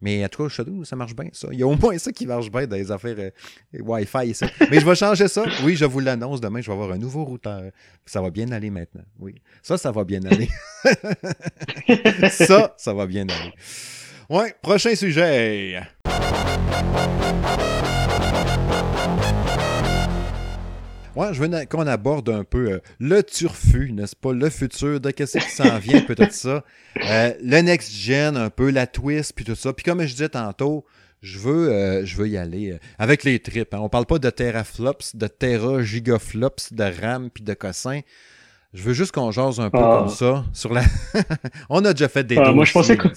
[0.00, 1.48] Mais en tout cas, Shadow, ça marche bien, ça.
[1.52, 3.30] Il y a au moins ça qui marche bien dans les affaires euh,
[3.78, 4.44] Wi-Fi ici.
[4.70, 5.44] Mais je vais changer ça.
[5.62, 6.40] Oui, je vous l'annonce.
[6.40, 7.70] Demain, je vais avoir un nouveau routeur.
[8.06, 9.04] Ça va bien aller maintenant.
[9.18, 9.34] Oui.
[9.62, 10.48] Ça, ça va bien aller.
[12.30, 13.52] ça, ça va bien aller.
[14.28, 15.80] Ouais, prochain sujet.
[21.16, 24.32] Ouais, je veux qu'on aborde un peu euh, le turfu, n'est-ce pas?
[24.32, 26.64] Le futur, de qu'est-ce qui s'en vient, peut-être ça.
[27.08, 29.72] Euh, le next-gen, un peu, la twist, puis tout ça.
[29.72, 30.84] Puis comme je disais tantôt,
[31.22, 33.72] je veux, euh, je veux y aller avec les tripes.
[33.74, 33.78] hein.
[33.80, 38.00] On parle pas de teraflops, de tera gigaflops, de RAM, puis de cossin.
[38.74, 39.98] Je veux juste qu'on jase un peu Ah.
[40.00, 40.82] comme ça sur la...
[41.70, 43.08] On a déjà fait des Ah, moi, je pensais que-.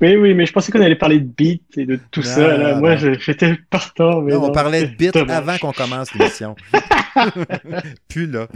[0.00, 2.56] Oui, oui, mais je pensais qu'on allait parler de beat et de tout Non, ça.
[2.56, 2.74] Là.
[2.74, 4.20] non, Moi, j'étais partant.
[4.20, 6.56] Mais Non, on parlait de bits avant qu'on commence l'émission.
[8.08, 8.48] Puis là.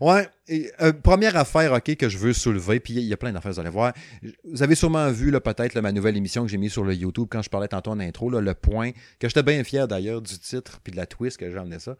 [0.00, 0.28] ouais.
[0.48, 3.52] et, euh, première affaire, OK, que je veux soulever, puis il y a plein d'affaires,
[3.52, 3.92] vous allez voir.
[4.44, 7.42] Vous avez sûrement vu, peut-être, ma nouvelle émission que j'ai mise sur le YouTube quand
[7.42, 10.80] je parlais tantôt en intro, là, le point, que j'étais bien fier d'ailleurs du titre,
[10.82, 11.96] puis de la twist que j'ai emmené ça.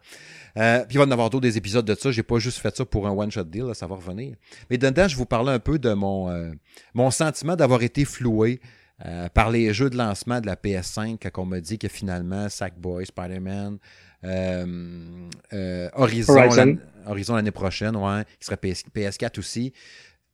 [0.57, 2.11] Euh, puis il va y en avoir d'autres des épisodes de ça.
[2.11, 4.35] J'ai pas juste fait ça pour un one-shot deal, là, ça va revenir.
[4.69, 6.51] Mais dedans, je vous parlais un peu de mon, euh,
[6.93, 8.59] mon sentiment d'avoir été floué
[9.05, 12.49] euh, par les jeux de lancement de la PS5 quand on m'a dit que finalement
[12.49, 13.77] Sackboy, Spider-Man,
[14.23, 16.65] euh, euh, Horizon, Horizon.
[16.65, 16.77] l'an-
[17.11, 19.73] Horizon l'année prochaine, ouais, qui serait PS, PS4 aussi.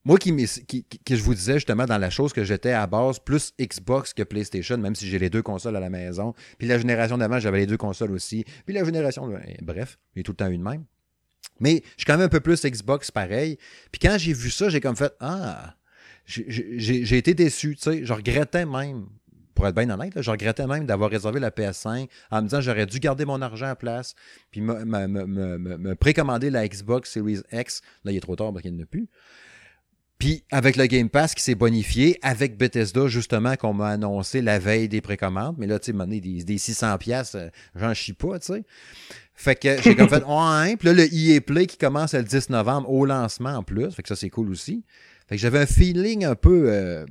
[0.05, 0.31] Moi qui,
[1.09, 4.77] je vous disais justement dans la chose que j'étais à base plus Xbox que PlayStation,
[4.77, 6.33] même si j'ai les deux consoles à la maison.
[6.57, 8.43] Puis la génération d'avant, j'avais les deux consoles aussi.
[8.65, 10.83] Puis la génération, eh, bref, j'ai tout le temps eu de même.
[11.61, 13.57] Mais je suis quand même un peu plus Xbox pareil.
[13.93, 15.75] Puis quand j'ai vu ça, j'ai comme fait Ah,
[16.25, 18.05] j'ai- été déçu, tu sais.
[18.05, 19.05] Je regrettais même,
[19.55, 22.61] pour être bien honnête, là, je regrettais même d'avoir réservé la PS5 en me disant
[22.61, 24.15] j'aurais dû garder mon argent à place,
[24.51, 27.81] puis me, me- me- me- me- me précommander la Xbox Series X.
[28.03, 29.07] Là, il est trop tard parce qu'il n'y en a plus.
[30.19, 34.57] Puis avec le Game Pass qui s'est bonifié, avec Bethesda, justement, qu'on m'a annoncé la
[34.57, 35.55] veille des précommandes.
[35.57, 38.63] Mais là, tu sais, maintenant, des, des 600$, piastres, euh, j'en chie pas, tu sais.
[39.35, 42.49] Fait que j'ai comme fait, ouais, puis là, le EA Play qui commence le 10
[42.51, 43.91] novembre au lancement en plus.
[43.91, 44.85] Fait que ça, c'est cool aussi.
[45.27, 47.05] Fait que j'avais un feeling un peu, euh,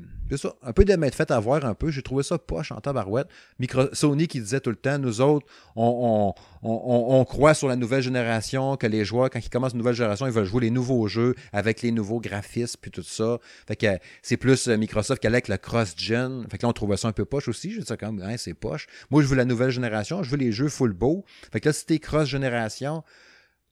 [0.62, 1.90] un peu de m'être fait avoir un peu.
[1.90, 3.28] J'ai trouvé ça poche en tabarouette.
[3.58, 5.46] Micro, Sony qui disait tout le temps, nous autres,
[5.76, 6.72] on, on,
[7.18, 10.26] on, croit sur la nouvelle génération, que les joueurs, quand ils commencent une nouvelle génération,
[10.26, 13.38] ils veulent jouer les nouveaux jeux avec les nouveaux graphismes puis tout ça.
[13.66, 13.86] Fait que
[14.22, 16.46] c'est plus euh, Microsoft qui allait avec le cross-gen.
[16.50, 17.72] Fait que là, on trouvait ça un peu poche aussi.
[17.72, 18.86] Je dis ça comme, hein, c'est poche.
[19.10, 21.24] Moi, je veux la nouvelle génération, je veux les jeux full beau.
[21.52, 23.02] Fait que là, si t'es cross-génération,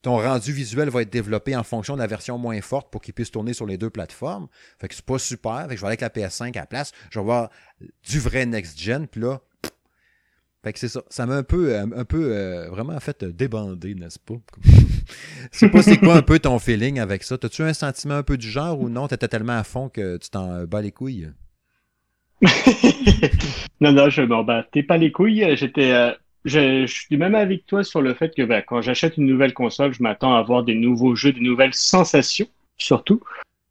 [0.02, 3.12] ton rendu visuel va être développé en fonction de la version moins forte pour qu'il
[3.14, 4.48] puisse tourner sur les deux plateformes.
[4.78, 5.62] Fait que c'est pas super.
[5.62, 6.92] Fait que je vais aller avec la PS5 à la place.
[7.10, 7.50] Je vais avoir
[8.08, 9.06] du vrai next-gen.
[9.06, 9.40] Puis là,
[10.62, 11.02] fait que c'est ça.
[11.08, 14.34] Ça m'a un peu, euh, euh, vraiment fait euh, débander, n'est-ce pas?
[15.52, 17.38] Je sais pas c'est quoi un peu ton feeling avec ça.
[17.38, 19.08] T'as-tu un sentiment un peu du genre ou non?
[19.08, 21.30] T'étais tellement à fond que tu t'en bats les couilles?
[23.80, 25.56] non, non, je m'en battais pas les couilles.
[25.56, 29.52] J'étais, je, suis même avec toi sur le fait que ben, quand j'achète une nouvelle
[29.52, 32.46] console, je m'attends à avoir des nouveaux jeux, des nouvelles sensations,
[32.78, 33.20] surtout.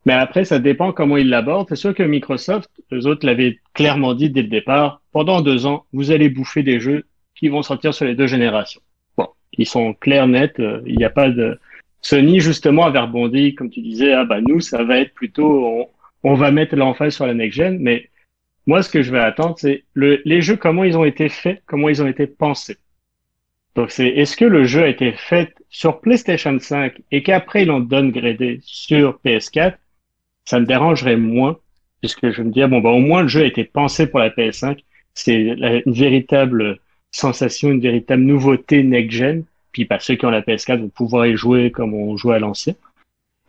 [0.06, 1.68] Mais après, ça dépend comment ils l'abordent.
[1.70, 5.86] C'est sûr que Microsoft, eux autres l'avaient clairement dit dès le départ, pendant deux ans,
[5.94, 7.06] vous allez bouffer des jeux
[7.36, 8.82] qui vont sortir sur les deux générations.
[9.18, 11.60] Bon, ils sont clairs, nets, euh, il n'y a pas de...
[12.02, 15.88] Sony, justement, avait rebondi, comme tu disais, ah bah nous, ça va être plutôt, on,
[16.24, 18.10] on va mettre l'emphase sur la next-gen, mais
[18.70, 21.64] moi, ce que je vais attendre, c'est le, les jeux, comment ils ont été faits,
[21.66, 22.78] comment ils ont été pensés.
[23.74, 27.68] Donc, c'est est-ce que le jeu a été fait sur PlayStation 5 et qu'après ils
[27.70, 29.74] l'ont downgradé sur PS4,
[30.46, 31.58] ça me dérangerait moins,
[32.00, 34.30] puisque je me dis, bon, bah, au moins le jeu a été pensé pour la
[34.30, 34.84] PS5.
[35.16, 36.78] C'est une véritable
[37.10, 39.46] sensation, une véritable nouveauté next-gen.
[39.72, 42.40] Puis, bah, ceux qui ont la PS4 vont pouvoir y jouer comme on jouait à
[42.40, 42.76] l'ancien.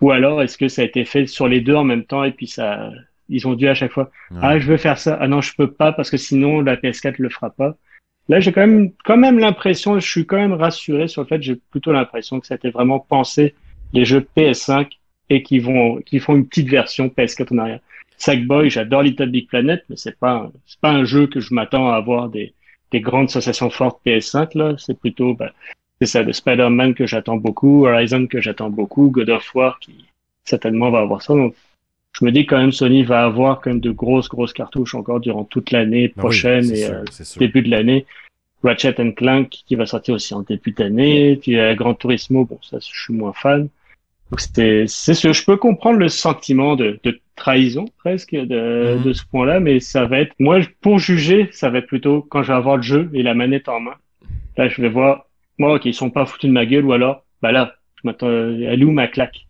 [0.01, 2.33] Ou alors, est-ce que ça a été fait sur les deux en même temps et
[2.33, 2.91] puis ça,
[3.31, 4.11] ils ont dû à chaque fois,
[4.43, 5.17] ah, je veux faire ça.
[5.21, 7.77] Ah non, je peux pas parce que sinon la PS4 le fera pas.
[8.29, 11.43] Là, j'ai quand même, quand même l'impression, je suis quand même rassuré sur le fait,
[11.43, 13.55] j'ai plutôt l'impression que ça a été vraiment pensé
[13.93, 14.89] les jeux PS5
[15.31, 17.81] et qui vont, qui font une petite version PS4 en arrière.
[18.19, 21.91] Sackboy, j'adore Little Big Planet, mais c'est pas, c'est pas un jeu que je m'attends
[21.91, 22.53] à avoir des,
[22.91, 24.75] des grandes sensations fortes PS5 là.
[24.79, 25.51] C'est plutôt, ben,
[26.01, 30.05] c'est ça, de Spider-Man que j'attends beaucoup, Horizon que j'attends beaucoup, God of War qui
[30.45, 31.35] certainement va avoir ça.
[31.35, 31.55] Donc,
[32.13, 35.21] je me dis quand même Sony va avoir quand même de grosses grosses cartouches encore
[35.21, 37.05] durant toute l'année ah prochaine et euh,
[37.39, 38.07] début de l'année.
[38.63, 41.37] Ratchet Clank qui va sortir aussi en début d'année.
[41.37, 43.69] Puis euh, Gran Turismo, bon ça je suis moins fan.
[44.31, 49.03] Donc c'était c'est ce je peux comprendre le sentiment de, de trahison presque de, mhm.
[49.03, 52.43] de ce point-là, mais ça va être moi pour juger ça va être plutôt quand
[52.43, 53.95] je vais avoir le jeu et la manette en main.
[54.57, 55.27] Là je vais voir
[55.59, 58.29] moi ok ils sont pas foutus de ma gueule ou alors bah là je m'attends
[58.29, 59.47] elle est où ma claque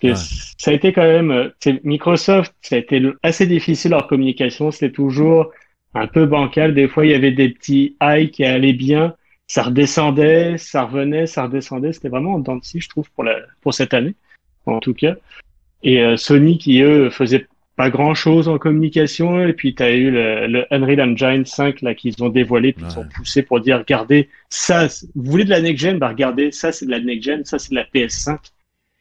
[0.00, 4.06] parce que ça a été quand même, euh, Microsoft, ça a été assez difficile leur
[4.06, 4.70] communication.
[4.70, 5.52] C'était toujours
[5.94, 6.74] un peu bancal.
[6.74, 9.14] Des fois, il y avait des petits highs qui allaient bien.
[9.46, 11.92] Ça redescendait, ça revenait, ça redescendait.
[11.92, 14.14] C'était vraiment en dents de je trouve, pour la, pour cette année,
[14.66, 15.14] en tout cas.
[15.82, 19.46] Et euh, Sony qui, eux, faisait pas grand chose en communication.
[19.46, 22.84] Et puis, tu as eu le, le, Unreal Engine 5, là, qu'ils ont dévoilé, puis
[22.90, 25.98] ils ont poussé pour dire, regardez, ça, vous voulez de la next-gen?
[25.98, 28.38] Bah, regardez, ça, c'est de la next-gen, ça, c'est de la PS5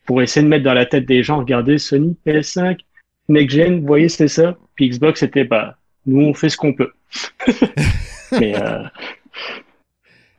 [0.05, 2.79] pour essayer de mettre dans la tête des gens, regardez Sony, PS5,
[3.27, 4.57] Next Gen, vous voyez, c'est ça.
[4.75, 6.91] Puis Xbox, c'était, bah, nous, on fait ce qu'on peut.
[8.39, 8.83] Mais, euh,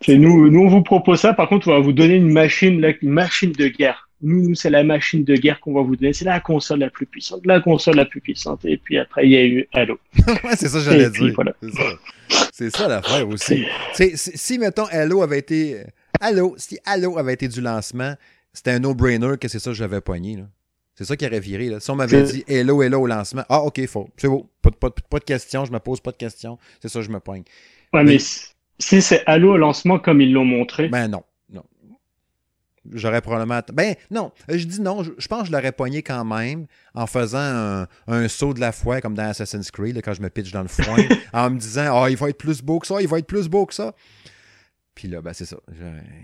[0.09, 1.33] nous, nous, on vous propose ça.
[1.33, 4.09] Par contre, on va vous donner une machine, une machine de guerre.
[4.23, 6.13] Nous, c'est la machine de guerre qu'on va vous donner.
[6.13, 8.65] C'est la console la plus puissante, la console la plus puissante.
[8.65, 9.99] Et puis après, il y a eu Halo.
[10.57, 11.35] c'est ça que j'allais dire.
[12.53, 13.67] C'est ça, l'affaire aussi.
[14.15, 15.83] si, mettons, Halo avait été.
[16.21, 18.15] Halo, si Halo avait été du lancement,
[18.57, 20.39] c'était un no-brainer que c'est ça que j'avais poigné.
[20.95, 21.69] C'est ça qui aurait viré.
[21.69, 21.79] Là.
[21.79, 24.09] Si on m'avait dit hello, hello au lancement, ah ok, faux.
[24.17, 24.47] C'est beau.
[24.63, 26.59] Pas, pas, pas, de questions, je me pose pas de questions.
[26.81, 27.43] C'est ça, je me poigne.
[27.93, 30.89] Ouais, mais, si c'est hello au lancement comme ils l'ont montré.
[30.89, 31.23] Ben non.
[31.53, 31.65] non.
[32.95, 33.61] J'aurais probablement.
[33.75, 35.03] Ben non, je dis non.
[35.03, 39.03] Je, pense que je l'aurais poigné quand même en faisant un, saut de la foi
[39.03, 40.97] comme dans Assassin's Creed, quand je me pitch dans le foin,
[41.35, 43.27] en me disant Ah, oh, il va être plus beau que ça, il va être
[43.27, 43.93] plus beau que ça.
[44.97, 45.59] Puis là, ben c'est ça.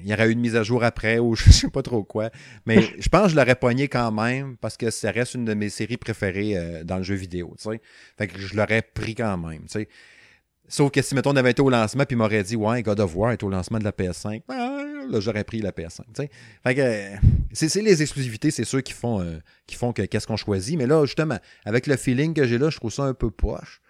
[0.03, 2.31] il y aurait eu une mise à jour après ou je sais pas trop quoi.
[2.67, 5.55] Mais je pense que je l'aurais pogné quand même parce que ça reste une de
[5.55, 7.55] mes séries préférées euh, dans le jeu vidéo.
[7.59, 7.81] sais.
[8.17, 9.69] Fait que je l'aurais pris quand même.
[9.69, 9.89] sais.
[10.69, 13.15] Sauf que si, mettons, on avait été au lancement puis m'aurait dit Ouais, God of
[13.15, 16.31] War est au lancement de la PS5, ben, là, j'aurais pris la PS5.
[16.63, 17.11] Fait que
[17.53, 20.79] c'est les exclusivités, c'est ceux qui font, euh, qui font que qu'est-ce qu'on choisit.
[20.79, 23.83] Mais là, justement, avec le feeling que j'ai là, je trouve ça un peu poche.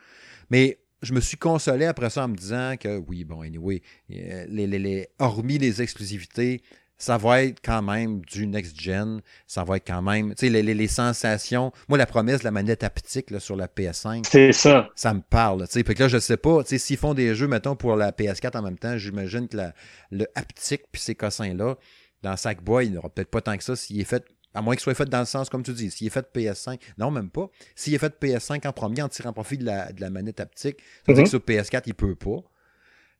[0.50, 4.46] Mais je me suis consolé après ça en me disant que oui, bon, anyway, euh,
[4.48, 6.62] les, les, hormis les exclusivités,
[7.02, 9.20] ça va être quand même du next-gen.
[9.48, 11.72] Ça va être quand même, tu sais, les, sensations.
[11.88, 14.24] Moi, la promesse de la manette haptique là, sur la PS5.
[14.28, 14.88] C'est ça.
[14.94, 15.82] Ça me parle, tu sais.
[15.82, 18.56] Puis là, je sais pas, tu sais, s'ils font des jeux, mettons, pour la PS4
[18.56, 19.74] en même temps, j'imagine que la,
[20.12, 21.76] le haptique puis ces cossins-là,
[22.22, 24.74] dans Sackboy, il n'y aura peut-être pas tant que ça s'il est fait à moins
[24.74, 27.30] qu'il soit fait dans le sens, comme tu dis, s'il est fait PS5, non, même
[27.30, 27.48] pas.
[27.74, 30.76] S'il est fait PS5 en premier en tirant profit de la, de la manette haptique,
[31.06, 32.42] ça veut dire que sur PS4, il peut pas.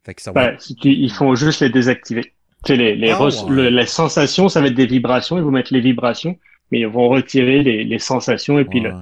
[0.05, 0.53] Fait que ça va...
[0.85, 2.35] ils font juste les désactiver.
[2.65, 5.81] Tu sais, les, les, ah, sensations, ça va être des vibrations, ils vont mettre les
[5.81, 6.39] vibrations,
[6.71, 8.93] mais ils vont retirer les, les sensations et puis le,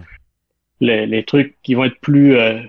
[0.80, 2.60] les, les, trucs qui vont être plus euh,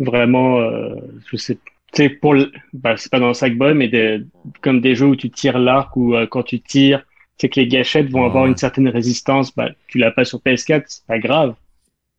[0.00, 0.96] vraiment, euh,
[1.30, 1.62] je sais, tu
[1.94, 2.34] sais, pour,
[2.72, 4.22] bah, c'est pas dans le sac-boy, mais des,
[4.62, 7.04] comme des jeux où tu tires l'arc ou euh, quand tu tires,
[7.42, 9.52] c'est que les gâchettes vont avoir une certaine résistance.
[9.52, 11.56] Bah, tu l'as pas sur PS4, c'est pas grave.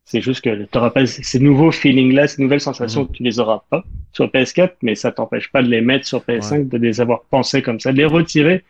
[0.03, 3.11] C'est juste que tu pas ces nouveaux feelings-là, ces nouvelles sensations, mhm.
[3.13, 6.67] tu les auras pas sur PS4, mais ça t'empêche pas de les mettre sur PS5,
[6.67, 7.93] de les avoir pensés comme ça.
[7.93, 8.65] De les retirer,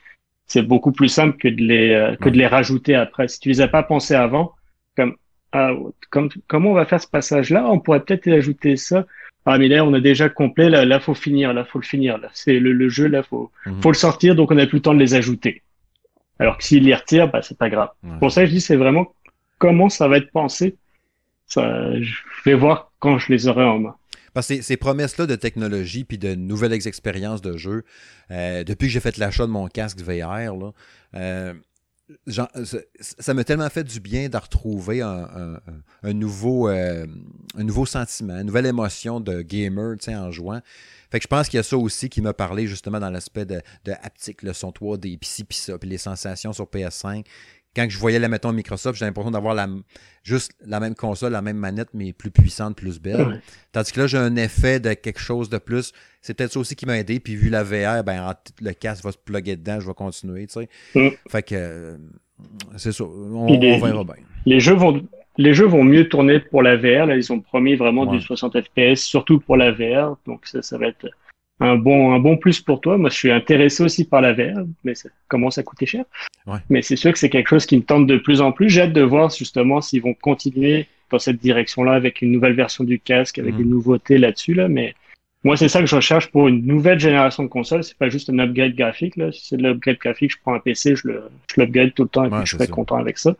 [0.45, 3.27] c'est beaucoup plus simple que de les, euh, que de les rajouter après.
[3.27, 4.51] Si tu les as pas pensés avant,
[4.95, 5.15] comme,
[5.53, 5.71] ah,
[6.11, 7.67] comme, comment on va faire ce passage-là?
[7.67, 9.07] On pourrait peut-être ajouter ça.
[9.47, 12.19] ah mais là on a déjà complet, là, là faut finir, là faut le finir,
[12.19, 13.81] là c'est le, jeu, là faut, mhm.
[13.81, 15.63] faut le sortir, donc on n'a plus le temps de les ajouter.
[16.39, 17.89] Alors que s'il les retire, bah c'est pas grave.
[18.19, 19.13] Pour ça je dis c'est vraiment
[19.57, 20.77] comment ça va être pensé.
[21.47, 22.13] Ça, je
[22.45, 23.95] vais voir quand je les aurai en main.
[24.33, 27.83] Parce que ces promesses-là de technologie puis de nouvelles expériences de jeu,
[28.31, 30.71] euh, depuis que j'ai fait l'achat de mon casque VR, là,
[31.15, 31.53] euh,
[32.27, 35.59] ça m'a tellement fait du bien de retrouver un,
[36.03, 37.05] nouveau, euh,
[37.57, 40.61] un nouveau sentiment, une nouvelle émotion de gamer en jouant.
[41.11, 43.45] Fait que je pense qu'il y a ça aussi qui m'a parlé justement dans l'aspect
[43.45, 47.23] de, de haptique, le son 3D, pis ci, pis ça, puis les sensations sur PS5
[47.75, 49.67] quand je voyais la mettons Microsoft, j'ai l'impression d'avoir la,
[50.23, 53.41] juste la même console, la même manette, mais plus puissante, plus belle.
[53.71, 55.91] Tandis que là, j'ai un effet de quelque chose de plus.
[56.21, 57.19] C'est peut-être ça aussi qui m'a aidé.
[57.19, 60.45] Puis vu la VR, ben, le casque va se plugger dedans, je vais continuer.
[60.47, 60.69] Tu sais.
[60.95, 61.09] Mm.
[61.29, 61.97] Fait que euh,
[62.77, 63.03] c'est ça.
[63.03, 64.15] On, verra bien.
[64.45, 65.03] Les jeux vont.
[65.37, 67.07] Les jeux vont mieux tourner pour la VR.
[67.07, 70.15] Là, ils ont promis vraiment du 60 FPS, surtout pour la VR.
[70.27, 71.07] Donc ça, ça va être
[71.59, 72.97] un bon, un bon plus pour toi.
[72.97, 76.05] Moi, je suis intéressé aussi par la VR, mais ça commence à coûter cher.
[76.69, 78.69] Mais c'est sûr que c'est quelque chose qui me tente de plus en plus.
[78.69, 82.83] J'ai hâte de voir justement s'ils vont continuer dans cette direction-là avec une nouvelle version
[82.83, 83.69] du casque, avec des mhm.
[83.69, 84.55] nouveautés là-dessus.
[84.55, 84.67] Là.
[84.67, 84.95] Mais
[85.43, 87.83] moi, c'est ça que je recherche pour une nouvelle génération de consoles.
[87.83, 89.15] C'est pas juste un upgrade graphique.
[89.15, 89.31] Là.
[89.31, 92.09] Si c'est de l'upgrade graphique, je prends un PC, je le, je l'upgrade tout le
[92.09, 93.35] temps et puis je serai content avec ça.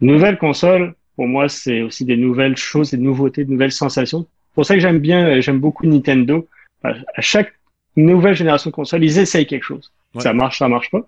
[0.00, 4.26] Nouvelle console, pour moi, c'est aussi des nouvelles choses, des nouveautés, de nouvelles sensations.
[4.54, 6.46] Pour ça que j'aime bien, j'aime beaucoup Nintendo
[6.82, 7.52] à chaque
[7.96, 9.92] nouvelle génération de console, ils essayent quelque chose.
[10.18, 11.02] Ça marche, ça marche pas.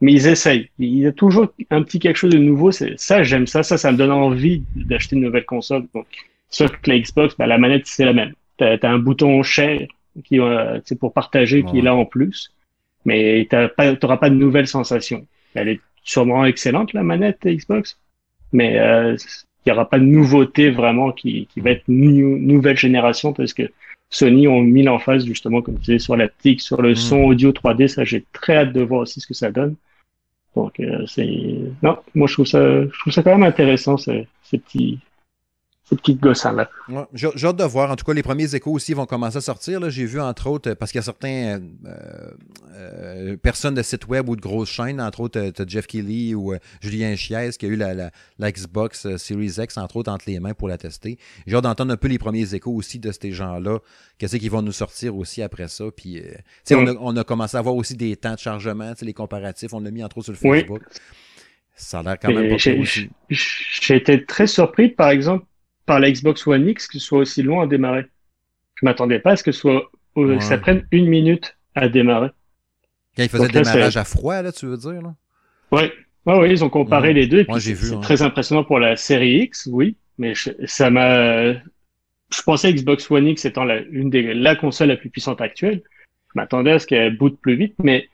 [0.00, 0.70] Mais ils essayent.
[0.78, 2.70] Il y a toujours un petit quelque chose de nouveau.
[2.70, 3.62] Ça, j'aime ça.
[3.62, 5.86] Ça, ça me donne envie d'acheter une nouvelle console.
[5.94, 6.06] Donc,
[6.50, 8.32] sauf que la Xbox, bah, la manette, c'est la même.
[8.58, 9.86] Tu as, un bouton share
[10.24, 12.52] qui euh, c'est pour partager qui est là en plus.
[13.04, 15.26] Mais tu n'auras pas de nouvelles sensations.
[15.54, 17.98] Elle est sûrement excellente, la manette Xbox.
[18.52, 19.16] Mais euh,
[19.64, 23.70] il n'y aura pas de nouveauté vraiment qui, qui va être nouvelle génération parce que
[24.10, 26.96] Sony ont mis l'emphase justement, comme tu disais, sur la l'aptique, sur le mm.
[26.96, 27.88] son audio 3D.
[27.88, 29.76] Ça, j'ai très hâte de voir aussi ce que ça donne.
[30.54, 31.28] Donc, euh, c'est
[31.82, 34.98] non, moi je trouve ça, je trouve ça quand même intéressant ces, ces petits,
[35.88, 37.92] ces petites là Ouais, j'ai hâte de voir.
[37.92, 39.88] En tout cas, les premiers échos aussi vont commencer à sortir.
[39.88, 42.30] J'ai vu, entre autres, parce qu'il y a certains euh,
[42.74, 46.34] euh, personnes de sites web ou de grosses chaînes, entre autres, tu as Jeff Kelly
[46.34, 50.24] ou euh, Julien Chies qui a eu la, la, Xbox Series X, entre autres, entre
[50.26, 51.18] les mains pour la tester.
[51.46, 53.78] J'ai hâte d'entendre un peu les premiers échos aussi de ces gens-là.
[54.18, 55.84] Qu'est-ce qu'ils vont nous sortir aussi après ça?
[55.96, 56.20] Puis,
[56.72, 59.72] on, a, on, a, commencé à voir aussi des temps de chargement, les comparatifs.
[59.72, 60.82] On l'a mis, entre autres, sur le Facebook.
[61.76, 62.56] Ça a l'air quand même pas
[63.28, 65.44] J'ai été très surpris, par exemple,
[65.86, 68.06] par la Xbox One X que ce soit aussi long à démarrer.
[68.74, 72.28] Je m'attendais pas à ce que, soit, euh, ça prenne une minute à démarrer.
[73.16, 75.00] Quand ils faisaient le démarrage à froid, là, tu veux dire?
[75.00, 75.14] Là?
[75.72, 75.92] Ouais.
[76.26, 77.46] Ouais, ils ont comparé les deux.
[77.48, 77.86] Moi, j'ai vu.
[77.86, 81.52] C'est très impressionnant pour la série X, oui, mais ça m'a.
[81.52, 85.82] Je pensais Xbox One X étant la, une des la console la plus puissante actuelle.
[86.02, 88.08] Je m'attendais à ce qu'elle boot plus vite, mais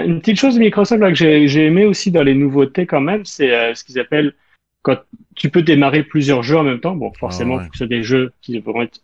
[0.00, 3.24] une petite chose de Microsoft là, que j'ai aimé aussi dans les nouveautés quand même,
[3.24, 4.34] c'est euh, ce qu'ils appellent
[4.82, 4.98] quand
[5.34, 7.86] tu peux démarrer plusieurs jeux en même temps, bon, forcément, ah faut que ce soit
[7.86, 9.00] des jeux qui vont être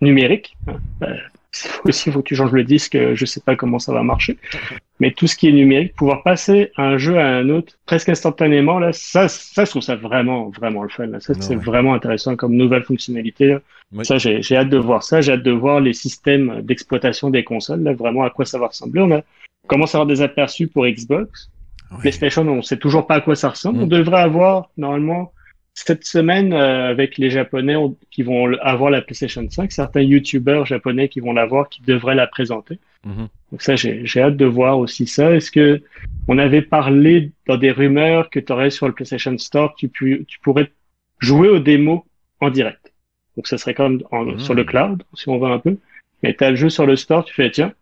[0.00, 0.56] numériques.
[0.68, 0.76] Hein.
[1.02, 1.16] Euh,
[1.84, 4.38] aussi, faut que tu changes le disque, je sais pas comment ça va marcher.
[5.00, 8.78] Mais tout ce qui est numérique, pouvoir passer un jeu à un autre presque instantanément,
[8.78, 11.06] là, ça, ça, je trouve ça vraiment, vraiment le fun.
[11.06, 11.20] Là.
[11.20, 13.56] Ça, c'est vraiment intéressant comme nouvelle fonctionnalité.
[14.04, 15.20] Ça, j'ai hâte de voir ça.
[15.20, 18.68] J'ai hâte de voir les systèmes d'exploitation des consoles, là, vraiment à quoi ça va
[18.68, 19.00] ressembler.
[19.02, 19.22] On a
[19.66, 21.50] commencé à avoir des aperçus pour Xbox.
[21.98, 23.80] PlayStation, on sait toujours pas à quoi ça ressemble.
[23.80, 23.90] On mm.
[23.90, 25.32] devrait avoir, normalement,
[25.74, 27.76] cette semaine, euh, avec les Japonais
[28.10, 32.26] qui vont avoir la PlayStation 5, certains YouTubers japonais qui vont l'avoir, qui devraient la
[32.26, 32.78] présenter.
[33.06, 33.28] Mm-hmm.
[33.50, 35.34] Donc ça, j'ai hâte de voir aussi ça.
[35.34, 35.82] Est-ce que
[36.28, 40.38] on avait parlé dans des rumeurs que tu aurais sur le PlayStation Store, tu, tu
[40.40, 40.70] pourrais
[41.18, 42.02] jouer aux démos
[42.40, 42.92] en direct.
[43.36, 44.38] Donc ça serait comme mm.
[44.38, 45.76] sur le cloud, si on veut un peu.
[46.22, 47.72] Mais tu as le jeu sur le store, tu fais, tiens,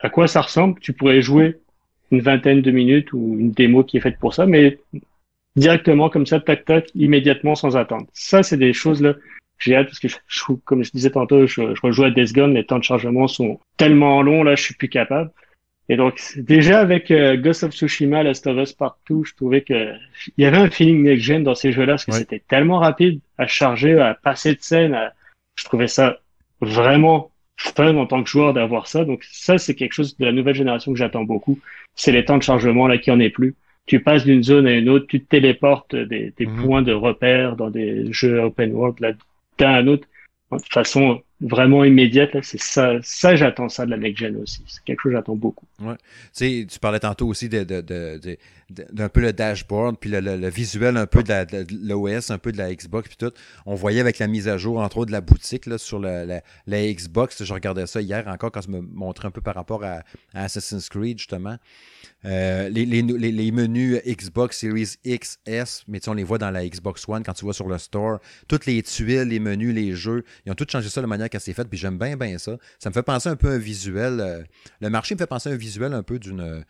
[0.00, 0.80] à quoi ça ressemble?
[0.80, 1.58] Tu pourrais jouer
[2.10, 4.78] une vingtaine de minutes ou une démo qui est faite pour ça, mais
[5.56, 8.06] directement comme ça, tac tac, immédiatement sans attendre.
[8.12, 9.14] Ça, c'est des choses là.
[9.58, 12.54] J'ai hâte parce que je, comme je disais tantôt, je, je rejoue à Death Gone,
[12.54, 15.32] les temps de chargement sont tellement longs là, je suis plus capable.
[15.88, 19.94] Et donc déjà avec euh, Ghost of Tsushima, Last of Us Partout, je trouvais que
[20.36, 23.20] il y avait un feeling next gen dans ces jeux-là parce que c'était tellement rapide
[23.38, 24.96] à charger, à passer de scène.
[25.56, 26.18] Je trouvais ça
[26.60, 29.04] vraiment fun en tant que joueur d'avoir ça.
[29.04, 31.58] Donc ça, c'est quelque chose de la nouvelle génération que j'attends beaucoup.
[31.94, 33.56] C'est les temps de chargement là qui en est plus.
[33.86, 36.62] Tu passes d'une zone à une autre, tu te téléportes des, des mhm.
[36.62, 39.12] points de repère dans des jeux open world là
[39.58, 40.06] d'un à un autre
[40.52, 44.62] de façon vraiment immédiate, c'est ça, ça j'attends ça de la next gen aussi.
[44.66, 45.66] C'est quelque chose que j'attends beaucoup.
[45.80, 45.94] Ouais.
[45.94, 48.36] Tu sais, tu parlais tantôt aussi de, de, de,
[48.70, 52.58] d'un peu le dashboard, puis le, le, visuel un peu de, l'OS, un peu de
[52.58, 53.32] la Xbox, puis tout.
[53.64, 56.24] On voyait avec la mise à jour, entre autres, de la boutique là, sur la,
[56.26, 57.42] la, Xbox.
[57.44, 60.02] Je regardais ça hier encore quand je me montrais un peu par rapport à,
[60.34, 61.56] Assassin's Creed, justement.
[62.24, 66.66] Euh, les, les, les, menus Xbox Series X, S, mais on les voit dans la
[66.68, 68.18] Xbox One quand tu vas sur le store.
[68.48, 71.40] Toutes les tuiles, les menus, les jeux, ils ont tout changé ça de manière qu'elle
[71.40, 72.56] s'est faite, puis j'aime bien, bien ça.
[72.78, 74.20] Ça me fait penser un peu à un visuel.
[74.20, 74.42] Euh,
[74.80, 76.64] le marché me fait penser à un visuel un peu d'une.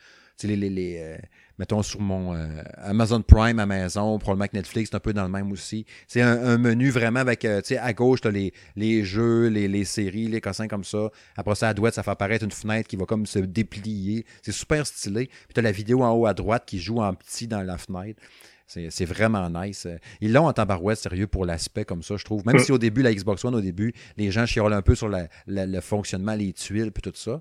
[0.45, 1.19] Les, les, les euh,
[1.59, 2.33] mettons sur mon
[2.77, 5.85] Amazon Prime à maison, probablement que Netflix, c'est un peu dans le même aussi.
[6.07, 9.67] C'est un, menu vraiment avec, tu sais, à gauche, tu as les, les jeux, les,
[9.67, 11.11] les, séries, les cossins comme ça.
[11.37, 14.27] Après ça, à droite, ça fait apparaître une fenêtre qui va comme se déplier.
[14.43, 15.27] C'est super stylé.
[15.27, 17.77] Puis tu as la vidéo en haut à droite qui joue en petit dans la
[17.77, 18.21] fenêtre.
[18.69, 19.89] C'est vraiment nice.
[20.21, 22.47] Ils l'ont en tabarouette, sérieux, pour l'aspect comme ça, je trouve.
[22.47, 25.09] Même si au début, la Xbox One, au début, les gens chiolent un peu sur
[25.09, 27.41] le fonctionnement, les tuiles, puis tout ça.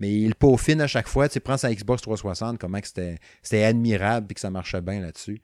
[0.00, 1.28] Mais il peaufine à chaque fois.
[1.28, 5.40] Tu sais, prends sa Xbox 360, comment c'était admirable, puis que ça marchait bien là-dessus.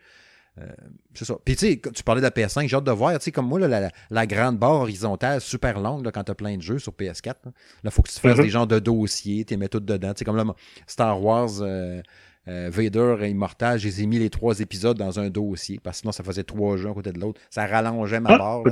[0.60, 0.66] Euh,
[1.14, 1.36] c'est ça.
[1.44, 3.46] Puis tu sais, tu parlais de la PS5, j'ai hâte de voir, tu sais, comme
[3.46, 7.26] moi, la, grande barre horizontale super longue quand tu as plein de jeux sur PS4.
[7.26, 7.52] Là,
[7.84, 8.42] il faut que tu fasses mm-hmm.
[8.42, 10.12] des genres de dossiers, tu les mets tout dedans.
[10.14, 10.44] Tu sais, comme là,
[10.86, 12.02] Star Wars, euh,
[12.49, 16.12] euh, Vader et Immortal, j'ai mis les trois épisodes dans un dossier, parce que sinon
[16.12, 17.40] ça faisait trois jeux à côté de l'autre.
[17.51, 18.62] Ça rallongeait ma ah, barre.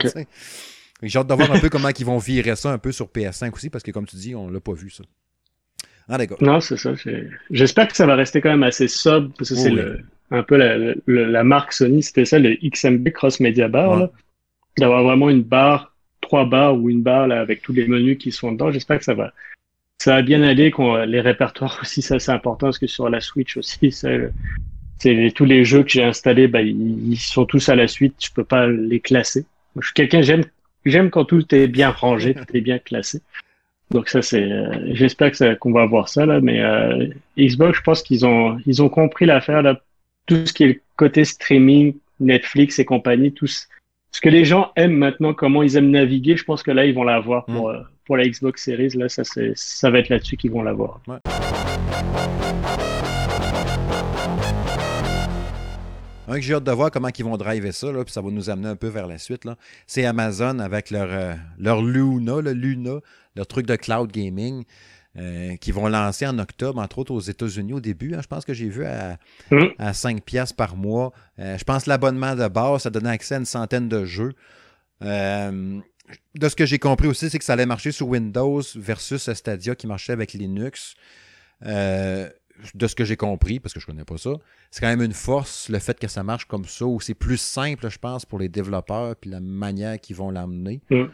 [1.02, 3.52] J'ai hâte de voir un peu comment ils vont virer ça un peu sur PS5
[3.52, 5.04] aussi, parce que comme tu dis, on l'a pas vu ça.
[6.08, 6.18] Ah.
[6.40, 6.92] Non, c'est ça.
[7.50, 9.72] J'espère que ça va rester quand même assez sobre, parce que c'est
[10.30, 14.08] un peu la, marque Sony, c'était ça, le XMB Cross Media Bar,
[14.78, 18.32] d'avoir vraiment une barre, trois barres ou une barre là, avec tous les menus qui
[18.32, 18.70] sont dedans.
[18.70, 19.32] J'espère que ça va
[19.98, 20.72] ça a bien allé.
[21.06, 25.64] Les répertoires aussi, ça c'est important parce que sur la Switch aussi, c'est tous les
[25.64, 28.14] jeux que j'ai installés, bah, ils, sont tous à la suite.
[28.24, 29.44] Je peux pas les classer.
[29.78, 30.44] je suis quelqu'un j'aime
[30.84, 33.20] j'aime quand tout est bien rangé, tout est bien classé.
[33.90, 36.40] Donc ça c'est, euh, j'espère que qu'on va avoir ça là.
[36.40, 39.80] Mais euh, Xbox, je pense qu'ils ont ils ont compris l'affaire là.
[40.26, 44.72] Tout ce qui est le côté streaming, Netflix et compagnie, tout ce que les gens
[44.74, 47.68] aiment maintenant, comment ils aiment naviguer, je pense que là ils vont l'avoir pour.
[47.68, 47.74] Mm.
[47.74, 51.00] Euh, pour la Xbox Series, là, ça, ça va être là-dessus qu'ils vont l'avoir.
[56.28, 58.30] Un que j'ai hâte de voir comment ils vont driver ça, là, puis ça va
[58.30, 59.42] nous amener un peu vers la suite.
[59.86, 63.00] C'est Amazon avec leur, euh, leur Luna, le Luna,
[63.34, 64.64] leur truc de cloud gaming.
[65.18, 68.14] Euh, qui vont lancer en octobre, entre autres aux États-Unis au début.
[68.14, 68.18] Hein.
[68.20, 69.16] je pense que j'ai vu à,
[69.50, 69.64] mmh.
[69.78, 71.10] à 5 piastres par mois.
[71.38, 74.34] Euh, je pense l'abonnement de base, ça donnait accès à une centaine de jeux.
[75.00, 75.80] Euh,
[76.34, 79.74] de ce que j'ai compris aussi, c'est que ça allait marcher sur Windows versus Stadia
[79.74, 80.94] qui marchait avec Linux.
[81.64, 82.28] Euh,
[82.74, 84.30] de ce que j'ai compris, parce que je ne connais pas ça,
[84.70, 87.36] c'est quand même une force le fait que ça marche comme ça, ou c'est plus
[87.36, 90.80] simple, je pense, pour les développeurs, puis la manière qu'ils vont l'amener.
[90.90, 91.04] Mm.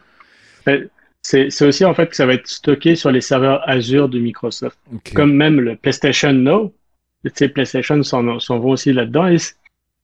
[1.23, 4.79] C'est aussi en fait que ça va être stocké sur les serveurs Azure de Microsoft.
[5.15, 6.75] Comme même le PlayStation Now,
[7.25, 9.29] tu sais, PlayStation s'en vont aussi là-dedans.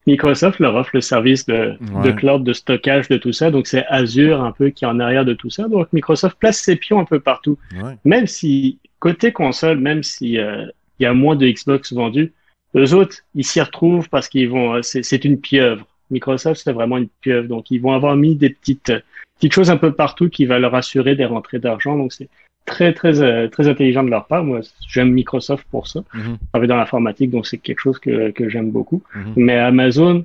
[0.08, 1.76] Microsoft leur offre le service de,
[2.12, 3.50] cloud, de stockage, de tout ça.
[3.50, 5.68] Donc, c'est Azure un peu qui est en arrière de tout ça.
[5.68, 7.58] Donc, Microsoft place ses pions un peu partout.
[8.06, 10.64] Même si, côté console, même s'il euh,
[10.98, 12.32] y a moins de Xbox vendus,
[12.74, 15.86] eux autres, ils s'y retrouvent parce qu'ils vont, euh, c'est une pieuvre.
[16.10, 17.48] Microsoft, c'est vraiment une pieuvre.
[17.48, 18.92] Donc, ils vont avoir mis des petites,
[19.36, 21.96] petites choses un peu partout qui va leur assurer des rentrées d'argent.
[21.96, 22.28] Donc, c'est
[22.68, 24.44] très, très, euh, très intelligent de leur part.
[24.44, 26.00] Moi, j'aime Microsoft pour ça.
[26.14, 26.66] Mm -hmm.
[26.66, 29.00] dans l'informatique, donc c'est quelque chose que, que j'aime beaucoup.
[29.14, 29.32] Mhm.
[29.46, 30.24] Mais Amazon,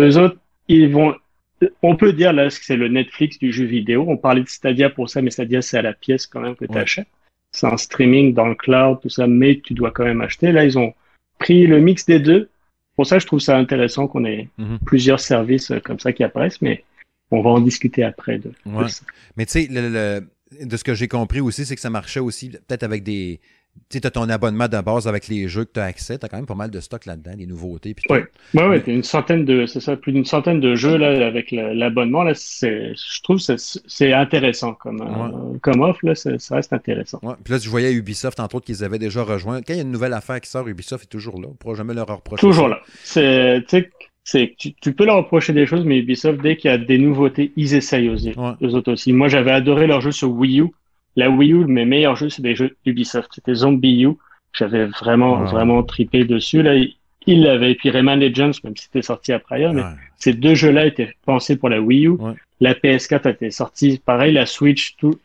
[0.00, 1.14] eux autres, ils vont,
[1.82, 3.98] on peut dire là que c'est le Netflix du jeu vidéo.
[4.14, 6.66] On parlait de Stadia pour ça, mais Stadia, c'est à la pièce quand même que
[6.72, 7.12] tu achètes.
[7.56, 10.48] C'est en streaming, dans le cloud, tout ça, mais tu dois quand même acheter.
[10.56, 10.92] Là, ils ont
[11.38, 12.42] pris le mix des deux.
[12.96, 14.78] Pour ça, je trouve ça intéressant qu'on ait mhm.
[14.84, 16.84] plusieurs services euh, comme ça qui apparaissent, mais
[17.30, 18.38] on va en discuter après.
[18.38, 18.52] De,
[19.36, 20.20] Mais tu sais, le,
[20.60, 23.40] de ce que j'ai compris aussi, c'est que ça marchait aussi peut-être avec des.
[23.88, 26.24] Tu sais, as ton abonnement de base avec les jeux que tu as accès, tu
[26.24, 27.94] as quand même pas mal de stock là-dedans, des nouveautés.
[28.08, 28.18] Oui,
[28.54, 32.22] ouais, ouais, une centaine de, c'est ça, plus d'une centaine de jeux là, avec l'abonnement.
[32.22, 37.18] Là, je trouve que c'est intéressant comme, euh, comme offre, là, ça reste intéressant.
[37.22, 37.34] Ouais.
[37.44, 39.60] Puis là, je voyais Ubisoft, entre autres, qu'ils avaient déjà rejoint.
[39.60, 41.48] Quand il y a une nouvelle affaire qui sort, Ubisoft est toujours là.
[41.48, 42.40] On ne pourra jamais leur reprocher.
[42.40, 42.80] Toujours là.
[43.04, 43.64] C'est,
[44.24, 46.98] c'est tu, tu, peux leur reprocher des choses, mais Ubisoft, dès qu'il y a des
[46.98, 48.32] nouveautés, ils essayent aussi.
[48.62, 49.12] Eux autres aussi.
[49.12, 50.68] Moi, j'avais adoré leur jeu sur Wii U.
[51.16, 53.30] La Wii U, mes meilleurs jeux, c'est des jeux Ubisoft.
[53.34, 54.10] C'était Zombie U.
[54.52, 56.62] J'avais vraiment, vraiment tripé dessus.
[56.62, 56.74] Là,
[57.26, 57.72] il l'avait.
[57.72, 59.82] Et puis Rayman Legends, même si c'était sorti après ailleurs, mais
[60.16, 62.16] ces deux jeux-là étaient pensés pour la Wii U.
[62.60, 65.18] La PS4 a été sortie, pareil, la Switch, tout.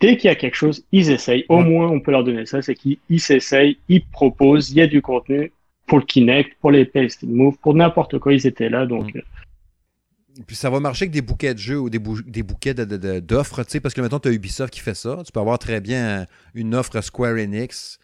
[0.00, 1.44] Dès qu'il y a quelque chose, ils essayent.
[1.48, 4.88] Au moins, on peut leur donner ça, c'est qu'ils s'essayent, ils proposent, il y a
[4.88, 5.52] du contenu
[5.86, 8.84] pour le Kinect, pour les PS Move, pour n'importe quoi, ils étaient là.
[8.84, 9.20] Donc, mm.
[10.46, 13.80] Puis ça va marcher avec des bouquets de jeux ou des, bouquets d'offres, tu sais,
[13.80, 15.22] parce que maintenant, tu as Ubisoft qui fait ça.
[15.24, 17.98] Tu peux avoir très bien une offre Square Enix.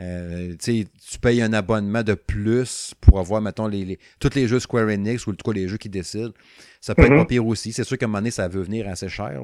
[0.00, 0.86] Euh, tu
[1.20, 5.30] payes un abonnement de plus pour avoir, mettons, les, tous les jeux Square Enix ou
[5.30, 6.32] en tout cas les jeux qui décident.
[6.80, 7.18] Ça peut être mm-hmm.
[7.18, 7.72] pas pire aussi.
[7.72, 9.40] C'est sûr qu'à un moment donné, ça veut venir assez cher.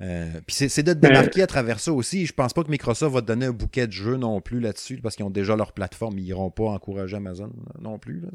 [0.00, 2.24] Euh, puis c'est de te démarquer à travers ça aussi.
[2.24, 4.98] Je pense pas que Microsoft va te donner un bouquet de jeux non plus là-dessus
[5.02, 6.18] parce qu'ils ont déjà leur plateforme.
[6.18, 7.50] Ils iront pas encourager Amazon
[7.80, 8.20] non plus.
[8.20, 8.28] Là,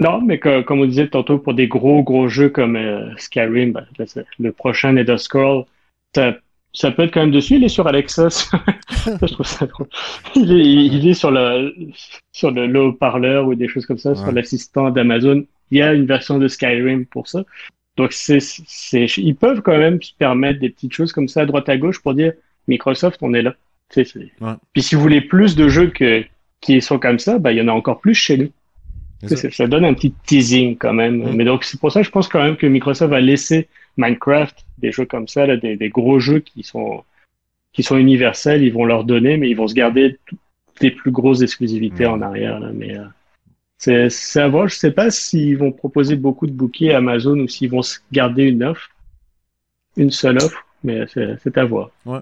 [0.00, 3.86] non, mais comme on disait tantôt, pour des gros, gros jeux comme euh, Skyrim, ben,
[4.38, 5.64] le prochain Nether Scroll,
[6.14, 6.36] ça,
[6.72, 7.56] ça, peut être quand même dessus.
[7.56, 8.28] Il est sur Alexa.
[9.06, 9.88] je trouve ça drôle.
[10.34, 11.74] Il est, il est sur le,
[12.32, 15.44] sur le haut-parleur ou des choses comme ça, sur l'assistant d'Amazon.
[15.70, 17.44] Il y a une version de Skyrim pour ça.
[17.98, 18.38] Donc, c'est,
[19.18, 22.00] ils peuvent quand même se permettre des petites choses comme ça à droite à gauche
[22.00, 22.32] pour dire
[22.68, 23.54] Microsoft, on est là.
[24.72, 26.24] Puis si vous voulez plus de jeux que,
[26.60, 28.50] qui sont comme ça, bah, il y en a encore plus chez nous.
[29.26, 29.66] Ça.
[29.66, 31.18] donne un petit teasing quand même.
[31.18, 31.36] Mm.
[31.36, 34.64] Mais donc, c'est pour ça que je pense quand même que Microsoft va laisser Minecraft,
[34.78, 37.04] des jeux comme ça, là, des, des, gros jeux qui sont,
[37.72, 40.18] qui sont universels, ils vont leur donner, mais ils vont se garder
[40.80, 42.10] des plus grosses exclusivités mm.
[42.10, 42.60] en arrière.
[42.60, 42.70] Là.
[42.72, 44.68] Mais euh, c'est à voir.
[44.68, 47.98] Je sais pas s'ils vont proposer beaucoup de bouquets à Amazon ou s'ils vont se
[48.12, 48.90] garder une offre,
[49.96, 51.90] une seule offre mais c'est à voir.
[52.06, 52.20] Ouais.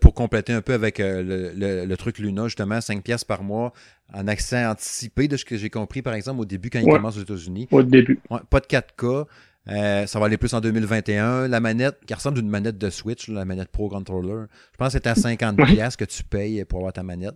[0.00, 3.72] Pour compléter un peu avec euh, le, le, truc Luna, justement, 5 pièces par mois
[4.12, 7.16] en accès anticipé, de ce que j'ai compris, par exemple, au début, quand il commence
[7.16, 7.68] aux États-Unis.
[7.70, 8.20] Au début.
[8.50, 9.26] pas de 4K.
[9.68, 11.48] Euh, ça va aller plus en 2021.
[11.48, 14.88] La manette, qui ressemble à une manette de Switch, la manette Pro Controller, je pense
[14.88, 17.34] que c'est à 50 pièces que tu payes pour avoir ta manette.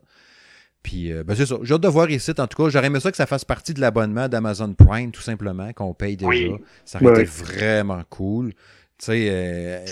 [0.82, 1.56] Puis, euh, ben c'est ça.
[1.62, 2.30] J'ai hâte de voir ici.
[2.38, 5.20] En tout cas, j'aurais aimé ça que ça fasse partie de l'abonnement d'Amazon Prime, tout
[5.20, 6.54] simplement, qu'on paye déjà.
[6.84, 8.52] Ça aurait été vraiment cool.
[9.00, 9.86] Tu sais, euh,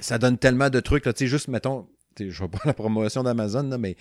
[0.00, 1.02] ça, donne tellement de trucs.
[1.02, 1.86] Tu sais, juste, mettons,
[2.18, 3.96] je vois pas la promotion d'Amazon, mais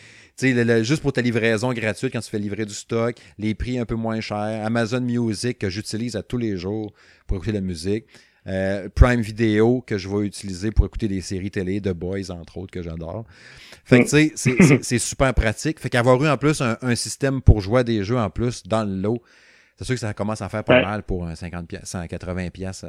[0.83, 3.95] juste pour ta livraison gratuite quand tu fais livrer du stock, les prix un peu
[3.95, 6.93] moins chers, Amazon Music que j'utilise à tous les jours
[7.25, 8.05] pour écouter la musique,
[8.47, 12.57] euh, Prime Video que je vais utiliser pour écouter des séries télé, The Boys entre
[12.57, 13.25] autres que j'adore.
[13.83, 15.79] Fait que tu sais, c'est super pratique.
[15.79, 18.63] Fait qu'avoir eu en plus un, un, système pour jouer à des jeux en plus
[18.63, 19.21] dans le lot,
[19.81, 22.85] c'est sûr que ça commence à faire pas mal pour un 50 pièces, 180 pièces,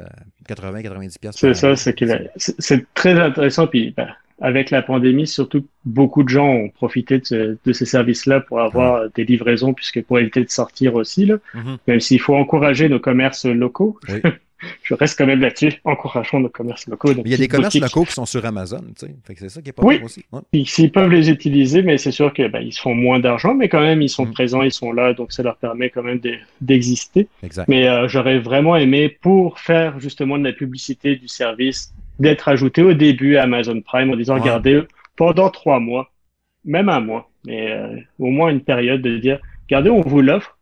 [0.47, 1.35] 80, 90 pièces.
[1.35, 2.05] C'est ça, c'est que
[2.37, 3.65] c'est très intéressant.
[3.65, 8.61] Puis ben, avec la pandémie, surtout beaucoup de gens ont profité de, ces services-là pour
[8.61, 11.77] avoir des livraisons, puisque pour éviter de sortir aussi, là, mm-hmm.
[11.87, 13.97] même s'il faut encourager nos commerces locaux.
[14.09, 14.21] Oui.
[14.83, 17.11] je reste quand même là-dessus, encourageant nos commerces locaux.
[17.11, 19.35] il y a des commerces locaux qui sont sur Amazon, tu sais.
[19.37, 19.99] c'est ça qui est pas oui.
[20.03, 20.25] aussi.
[20.53, 23.81] Ils peuvent les utiliser, mais c'est sûr que ben, ils font moins d'argent, mais quand
[23.81, 24.33] même ils sont mm.
[24.33, 26.19] présents, ils sont là, donc ça leur permet quand même
[26.61, 27.27] d'exister.
[27.67, 32.83] Mais euh, j'aurais vraiment aimé pour faire justement de la publicité du service d'être ajouté
[32.83, 34.83] au début à Amazon Prime en disant regardez
[35.15, 36.11] pendant trois mois,
[36.65, 40.57] même un mois, mais euh, au moins une période de dire regardez on vous l'offre,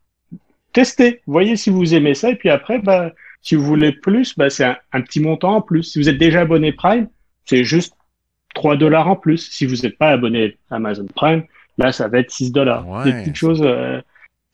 [0.73, 3.11] testez, voyez si vous aimez ça et puis après bah
[3.41, 5.83] si vous voulez plus, bah, c'est un, petit montant en plus.
[5.83, 7.07] Si vous êtes déjà abonné Prime,
[7.45, 7.95] c'est juste
[8.53, 9.49] 3 dollars en plus.
[9.49, 11.43] Si vous n'êtes pas abonné Amazon Prime,
[11.77, 13.03] là, ça va être 6 dollars.
[13.03, 13.99] Des petites choses, euh,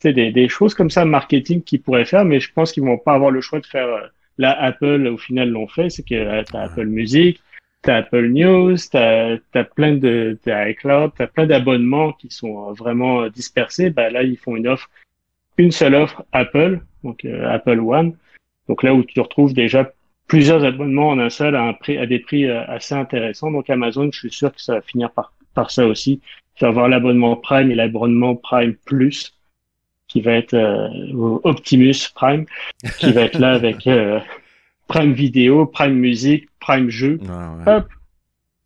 [0.02, 3.14] des, des choses comme ça, marketing qu'ils pourraient faire, mais je pense qu'ils vont pas
[3.14, 3.88] avoir le choix de faire.
[3.88, 4.06] Euh,
[4.38, 7.42] là, Apple, au final, l'ont fait, c'est que euh, tu as Apple Music,
[7.84, 12.30] tu as Apple News, tu as, plein de as iCloud, tu as plein d'abonnements qui
[12.30, 13.90] sont vraiment dispersés.
[13.90, 14.88] Bah, là, ils font une offre,
[15.58, 18.14] une seule offre Apple, donc Apple One
[18.68, 19.90] donc là où tu retrouves déjà
[20.28, 23.50] plusieurs abonnements en un seul à, un prix, à des prix euh, assez intéressants.
[23.50, 26.20] Donc Amazon, je suis sûr que ça va finir par, par ça aussi.
[26.54, 29.34] Tu vas avoir l'abonnement Prime et l'abonnement Prime Plus
[30.06, 32.46] qui va être euh, Optimus Prime,
[32.98, 34.20] qui va être là avec euh,
[34.86, 37.18] Prime Vidéo, Prime Musique, Prime Jeu.
[37.66, 37.88] Hop.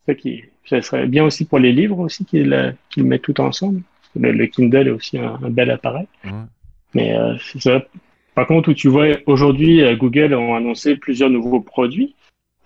[0.07, 3.83] Ça, qui, ça serait bien aussi pour les livres aussi qu'ils qu mettent tout ensemble.
[4.15, 6.07] Le, Kindle est aussi un, bel appareil.
[6.95, 7.83] Mais c'est ça.
[8.35, 12.15] Par contre, où tu vois aujourd'hui, euh, Google ont annoncé plusieurs nouveaux produits,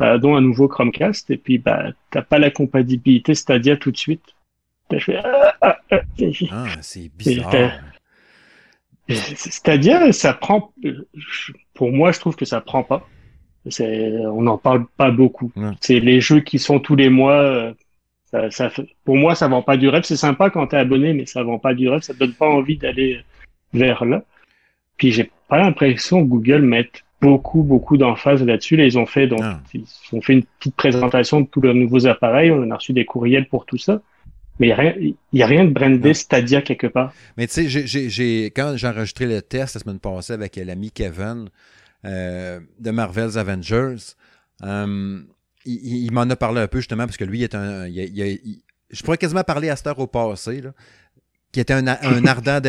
[0.01, 3.97] euh, dont un nouveau Chromecast, et puis bah, t'as pas la compatibilité Stadia tout de
[3.97, 4.23] suite.
[4.93, 6.01] Ah, ah, ah,
[6.51, 7.73] ah, c'est bizarre.
[9.09, 10.73] Stadia, ça prend.
[11.75, 13.07] Pour moi, je trouve que ça prend pas.
[13.81, 15.53] On n'en parle pas beaucoup.
[15.81, 17.41] C'est les jeux qui sont tous les mois.
[17.41, 17.73] Euh,
[18.27, 18.71] ça, ça,
[19.05, 20.05] pour moi, ça vend pas du rêve.
[20.05, 22.03] C'est sympa quand t'es abonné, mais ça vend pas du rêve.
[22.03, 23.21] Ça donne pas envie d'aller
[23.73, 24.23] vers là.
[24.97, 28.77] Puis j'ai pas l'impression que Google mette beaucoup, beaucoup d'emphase là-dessus.
[28.77, 29.61] Là, ils ont fait donc, ah.
[29.75, 32.51] ils ont fait une petite présentation de tous leurs nouveaux appareils.
[32.51, 34.01] On a reçu des courriels pour tout ça.
[34.59, 34.69] Mais
[34.99, 37.13] il n'y a, rien de brandé Stadia quelque part.
[37.37, 41.51] Mais tu sais, quand j'ai enregistré le test la semaine passée avec l'ami Kevin
[42.07, 44.15] euh, de Marvel's Avengers,
[44.63, 45.21] euh,
[45.67, 49.19] il, m'en a parlé un peu justement parce que lui, est un, il, je pourrais
[49.19, 50.63] quasiment parler à cette heure au passé.
[50.63, 50.71] Là
[51.57, 51.87] qui était un,
[52.27, 52.61] ardent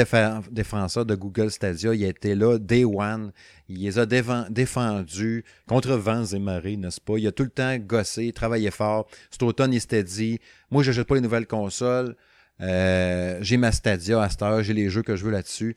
[0.50, 1.94] défenseur de Google Stadia.
[1.94, 3.34] Il était là, day one.
[3.68, 7.18] Il les a défendus contre vents et marées, n'est-ce pas?
[7.18, 9.10] Il a tout le temps gossé, travaillé fort.
[9.30, 10.40] Cet automne, il s'était dit
[10.72, 12.16] Moi, je n'achète pas les nouvelles consoles.
[12.62, 15.76] Euh, j'ai ma Stadia à cette heure, j'ai les jeux que je veux là-dessus.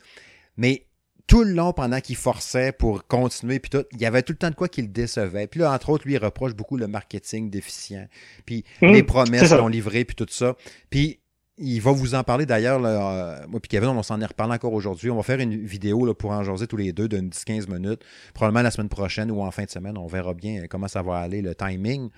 [0.55, 0.85] Mais
[1.27, 4.37] tout le long, pendant qu'il forçait pour continuer, puis tout, il y avait tout le
[4.37, 5.47] temps de quoi qu'il décevait.
[5.47, 8.07] Puis là, entre autres, lui, il reproche beaucoup le marketing déficient,
[8.45, 10.55] puis mmh, les promesses qu'on livrait, puis tout ça.
[10.89, 11.20] Puis
[11.61, 12.83] il va vous en parler d'ailleurs.
[12.83, 15.09] Euh, moi puis Kevin, on s'en est reparlé encore aujourd'hui.
[15.09, 18.01] On va faire une vidéo pour en tous les deux d'une 10-15 minutes.
[18.33, 19.97] Probablement la semaine prochaine ou en fin de semaine.
[19.97, 22.09] On verra bien comment ça va aller, le timing.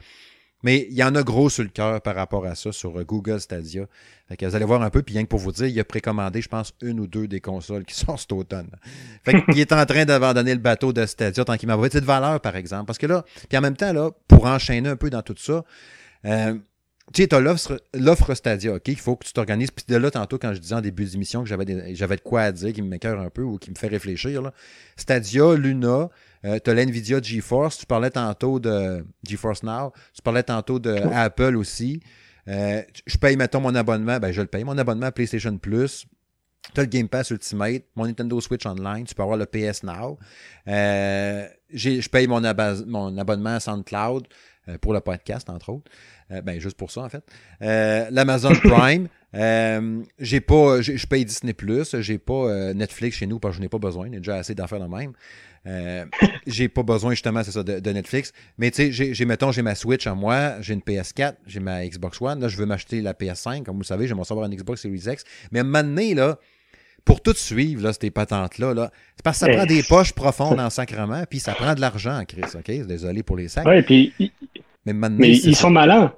[0.64, 3.04] Mais il y en a gros sur le cœur par rapport à ça sur euh,
[3.04, 3.86] Google Stadia.
[4.30, 5.84] Fait que vous allez voir un peu, puis rien que pour vous dire, il a
[5.84, 8.70] précommandé, je pense, une ou deux des consoles qui sont cet automne.
[9.26, 12.40] Fait qu'il est en train d'abandonner le bateau de Stadia tant qu'il m'a de valeur,
[12.40, 12.86] par exemple.
[12.86, 15.66] Parce que là, puis en même temps, là, pour enchaîner un peu dans tout ça,
[16.26, 16.58] euh,
[17.12, 18.88] tu sais, tu as l'offre Stadia, OK?
[18.88, 19.72] Il faut que tu t'organises.
[19.72, 22.44] Puis de là, tantôt, quand je disais en début d'émission que j'avais, j'avais de quoi
[22.44, 24.54] à dire qui me m'écœure un peu ou qui me fait réfléchir, là.
[24.96, 26.10] Stadia, Luna,
[26.46, 27.78] euh, tu as l'NVIDIA GeForce.
[27.78, 29.92] Tu parlais tantôt de GeForce Now.
[30.14, 32.02] Tu parlais tantôt de Apple aussi.
[32.48, 34.20] Euh, je paye, mettons, mon abonnement.
[34.20, 34.64] Ben, je le paye.
[34.64, 36.06] Mon abonnement à PlayStation Plus.
[36.74, 39.84] Tu as le Game Pass Ultimate, mon Nintendo Switch Online, tu peux avoir le PS
[39.84, 40.18] Now.
[40.68, 42.42] Euh, je paye mon,
[42.88, 44.28] mon abonnement à SoundCloud
[44.82, 45.92] pour le podcast, entre autres.
[46.32, 47.24] Euh, ben, juste pour ça, en fait.
[47.62, 49.08] Euh, L'Amazon Prime.
[49.36, 53.62] Euh, j'ai pas, je paye Disney Plus, j'ai pas Netflix chez nous parce que je
[53.62, 55.14] n'ai pas besoin, il y a déjà assez d'affaires de même.
[56.46, 58.32] j'ai pas besoin justement, c'est ça, de, Netflix.
[58.60, 61.84] Mais tu sais, j'ai, mettons, j'ai ma Switch en moi, j'ai une PS4, j'ai ma
[61.88, 64.56] Xbox One, là, je veux m'acheter la PS5, comme vous le savez, j'aimerais savoir une
[64.56, 65.24] Xbox Series X.
[65.52, 66.38] Mais à un moment donné, là,
[67.06, 70.60] pour tout suivre, là, ces patentes-là, là, c'est parce que ça prend des poches profondes
[70.60, 72.88] en sacrement, puis ça prend de l'argent, Chris, OK?
[72.88, 73.66] Désolé pour les sacs.
[73.66, 74.14] Ouais, puis
[74.86, 76.14] mais, ils sont malins.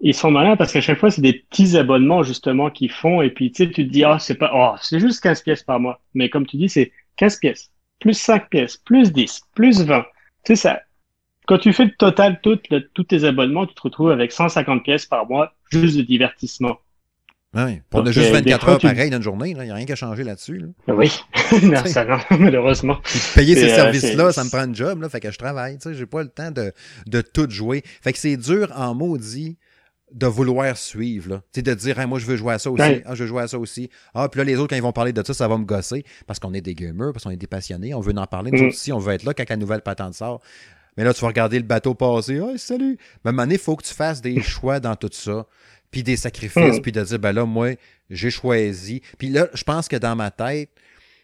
[0.00, 3.22] Ils sont malins parce qu'à chaque fois, c'est des petits abonnements justement qu'ils font.
[3.22, 5.62] Et puis, tu sais, tu te dis, ah, c'est pas, oh, c'est juste 15 pièces
[5.62, 6.00] par mois.
[6.14, 7.70] Mais comme tu dis, c'est 15 pièces,
[8.00, 10.02] plus 5 pièces, plus 10, plus 20.
[10.02, 10.82] Tu sais, ça,
[11.46, 15.26] quand tu fais le total, tous tes abonnements, tu te retrouves avec 150 pièces par
[15.28, 16.78] mois juste de divertissement.
[17.56, 19.86] Oui, pour de juste 24 euh, heures pareil dans une journée, il n'y a rien
[19.86, 20.62] qu'à changer là-dessus.
[20.88, 21.10] Oui,
[21.62, 22.98] non, ça non, malheureusement.
[23.34, 25.88] payer ces euh, services-là, ça me prend un job, là, fait que je travaille, tu
[25.88, 26.72] sais, j'ai pas le temps de,
[27.06, 27.82] de, tout jouer.
[28.02, 29.56] Fait que c'est dur en maudit
[30.12, 31.36] de vouloir suivre, là.
[31.52, 33.42] Tu sais, de dire, moi, je veux jouer à ça aussi, ah, je veux jouer
[33.42, 33.88] à ça aussi.
[34.12, 36.04] Ah, puis là, les autres, quand ils vont parler de ça, ça va me gosser,
[36.26, 38.64] parce qu'on est des gamers, parce qu'on est des passionnés, on veut en parler, nous
[38.64, 38.68] mm.
[38.68, 40.42] aussi, on veut être là quand la nouvelle patente sort.
[40.96, 42.98] Mais là, tu vas regarder le bateau passer, ah, salut!
[43.24, 45.46] Mais à un moment donné, il faut que tu fasses des choix dans tout ça
[45.90, 46.82] puis des sacrifices, mm.
[46.82, 47.74] puis de dire, ben là, moi,
[48.10, 49.02] j'ai choisi.
[49.18, 50.70] Puis là, je pense que dans ma tête,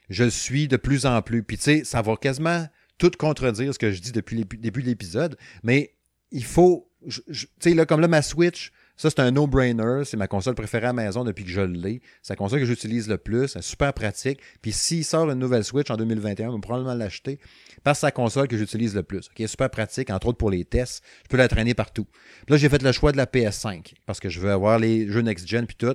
[0.08, 1.42] je le suis de plus en plus.
[1.42, 2.66] Puis tu sais, ça va quasiment
[2.98, 5.94] tout contredire ce que je dis depuis le début de l'épisode, mais
[6.30, 10.04] il faut, tu sais, là, comme là, ma Switch, ça, c'est un no-brainer.
[10.04, 12.00] C'est ma console préférée à la maison depuis que je l'ai.
[12.22, 13.48] C'est la console que j'utilise le plus.
[13.48, 14.40] C'est super pratique.
[14.60, 17.38] Puis s'il sort une nouvelle Switch en 2021, je vais probablement l'acheter
[17.82, 19.28] parce que c'est la console que j'utilise le plus.
[19.30, 19.46] Okay?
[19.46, 21.02] Super pratique, entre autres pour les tests.
[21.24, 22.06] Je peux la traîner partout.
[22.46, 25.08] Puis là, j'ai fait le choix de la PS5 parce que je veux avoir les
[25.10, 25.94] jeux next-gen puis tout.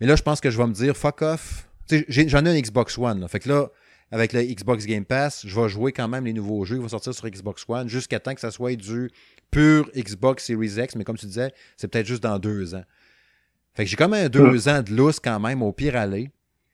[0.00, 1.68] Mais là, je pense que je vais me dire, fuck off.
[1.90, 3.26] J'en ai un Xbox One.
[3.28, 3.68] Fait que là,
[4.10, 6.88] avec le Xbox Game Pass, je vais jouer quand même les nouveaux jeux qui vont
[6.88, 9.10] sortir sur Xbox One jusqu'à temps que ça soit du
[9.50, 10.96] pur Xbox Series X.
[10.96, 12.84] Mais comme tu disais, c'est peut-être juste dans deux ans.
[13.74, 16.30] Fait que j'ai quand même deux ans de lousse quand même, au pire aller,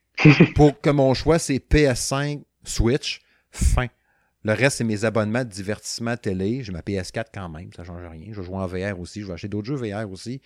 [0.54, 3.20] pour que mon choix, c'est PS5, Switch,
[3.50, 3.88] fin.
[4.42, 6.62] Le reste, c'est mes abonnements de divertissement télé.
[6.62, 8.26] J'ai ma PS4 quand même, ça ne change rien.
[8.30, 10.40] Je vais jouer en VR aussi, je vais acheter d'autres jeux VR aussi.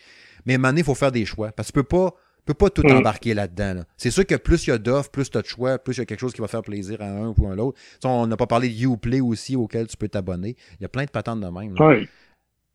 [0.47, 1.51] Mais à un moment donné, il faut faire des choix.
[1.51, 2.15] Parce que tu peux pas
[2.49, 2.97] peux pas tout mm.
[2.97, 3.83] embarquer là-dedans.
[3.97, 5.99] C'est sûr que plus il y a d'offres, plus tu as de choix, plus il
[5.99, 7.79] y a quelque chose qui va faire plaisir à un ou à l'autre.
[8.05, 10.57] On n'a pas parlé de Uplay aussi auquel tu peux t'abonner.
[10.81, 11.75] Il y a plein de patentes de même.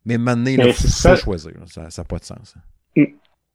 [0.06, 1.54] Mais maintenant, il faut choisir.
[1.66, 2.56] Ça n'a pas de sens.
[2.96, 3.06] Mm.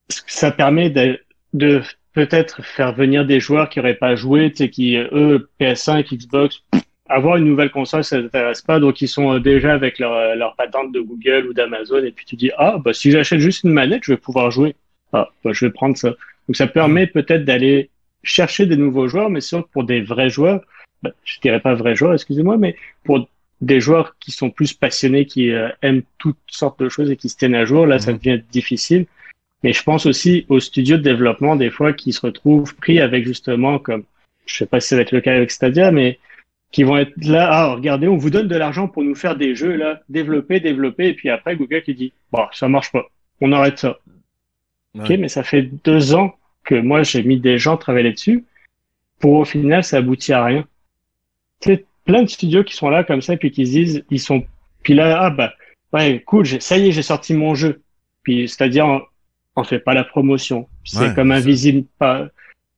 [0.08, 1.20] Ça permet de,
[1.52, 1.82] de
[2.14, 6.64] peut-être faire venir des joueurs qui n'auraient pas joué, qui, eux, PS5, Xbox,
[7.08, 8.80] avoir une nouvelle console, ça ne t'intéresse pas.
[8.80, 12.02] Donc, ils sont déjà avec leur, leur patente de Google ou d'Amazon.
[12.02, 14.74] Et puis, tu dis, ah, bah, si j'achète juste une manette, je vais pouvoir jouer
[15.12, 16.10] ah, bah, je vais prendre ça.
[16.48, 17.90] Donc ça permet peut-être d'aller
[18.22, 20.60] chercher des nouveaux joueurs, mais sûr pour des vrais joueurs,
[21.02, 23.28] bah, je dirais pas vrais joueurs, excusez-moi, mais pour
[23.60, 27.28] des joueurs qui sont plus passionnés, qui euh, aiment toutes sortes de choses et qui
[27.28, 29.06] se tiennent à jour, là, ça devient difficile.
[29.64, 33.26] Mais je pense aussi aux studios de développement, des fois, qui se retrouvent pris avec
[33.26, 34.04] justement, comme,
[34.46, 36.18] je sais pas si ça va être le cas avec Stadia, mais
[36.70, 39.54] qui vont être là, ah, regardez, on vous donne de l'argent pour nous faire des
[39.54, 43.06] jeux, là, développer, développer, et puis après, Google qui dit, bon, ça marche pas,
[43.40, 43.98] on arrête ça.
[44.94, 46.34] Ok, mais ça fait deux ans
[46.64, 48.44] que moi j'ai mis des gens travailler là-dessus.
[49.18, 50.64] Pour au final, ça aboutit à rien.
[51.60, 54.42] Tu plein de studios qui sont là comme ça, puis qui se disent, ils sont,
[54.82, 55.52] puis là, ah bah,
[55.92, 57.82] ouais, cool, ça y est, j'ai sorti mon jeu.
[58.22, 59.02] Puis c'est-à-dire, on,
[59.56, 60.68] on fait pas la promotion.
[60.84, 62.28] C'est comme invisible, pas.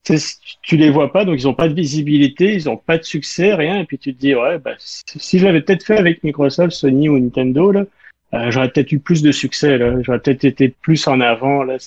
[0.03, 3.53] tu les vois pas, donc ils ont pas de visibilité, ils ont pas de succès,
[3.53, 3.79] rien.
[3.79, 7.07] Et puis tu te dis, ouais, bah, si je l'avais peut-être fait avec Microsoft, Sony
[7.07, 7.85] ou Nintendo, là,
[8.33, 10.01] euh, j'aurais peut-être eu plus de succès, là.
[10.01, 11.77] J'aurais peut-être été plus en avant, là.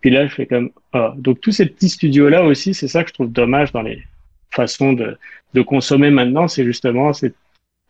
[0.00, 1.14] Puis là, je fais comme, ah.
[1.16, 4.02] Donc tous ces petits studios-là aussi, c'est ça que je trouve dommage dans les
[4.50, 5.16] façons de,
[5.54, 7.34] de consommer maintenant, c'est justement, c'est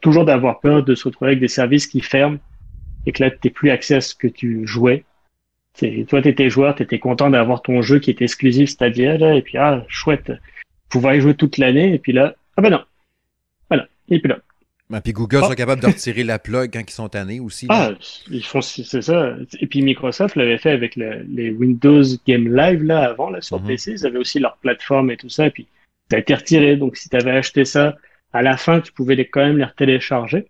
[0.00, 2.38] toujours d'avoir peur de se retrouver avec des services qui ferment
[3.06, 5.04] et que là, tu plus accès à ce que tu jouais.
[6.08, 9.34] Toi, tu étais joueur, tu étais content d'avoir ton jeu qui était exclusif Stadia, là,
[9.34, 10.32] et puis, ah, chouette,
[10.88, 12.84] pouvoir y jouer toute l'année, et puis là, ah ben non.
[13.70, 14.38] Voilà, et puis là.
[14.90, 15.54] Ben, puis Google sont ah.
[15.54, 17.66] capables de retirer la plug quand ils sont tannés aussi.
[17.68, 17.92] Ah,
[18.28, 19.36] ils font, c'est ça.
[19.60, 23.68] Et puis Microsoft l'avait fait avec les Windows Game Live, là, avant, là, sur mhm.
[23.68, 23.92] PC.
[23.92, 25.68] Ils avaient aussi leur plateforme et tout ça, et puis
[26.10, 26.76] ça a été retiré.
[26.76, 27.96] Donc, si tu avais acheté ça,
[28.32, 30.46] à la fin, tu pouvais les, quand même les télécharger.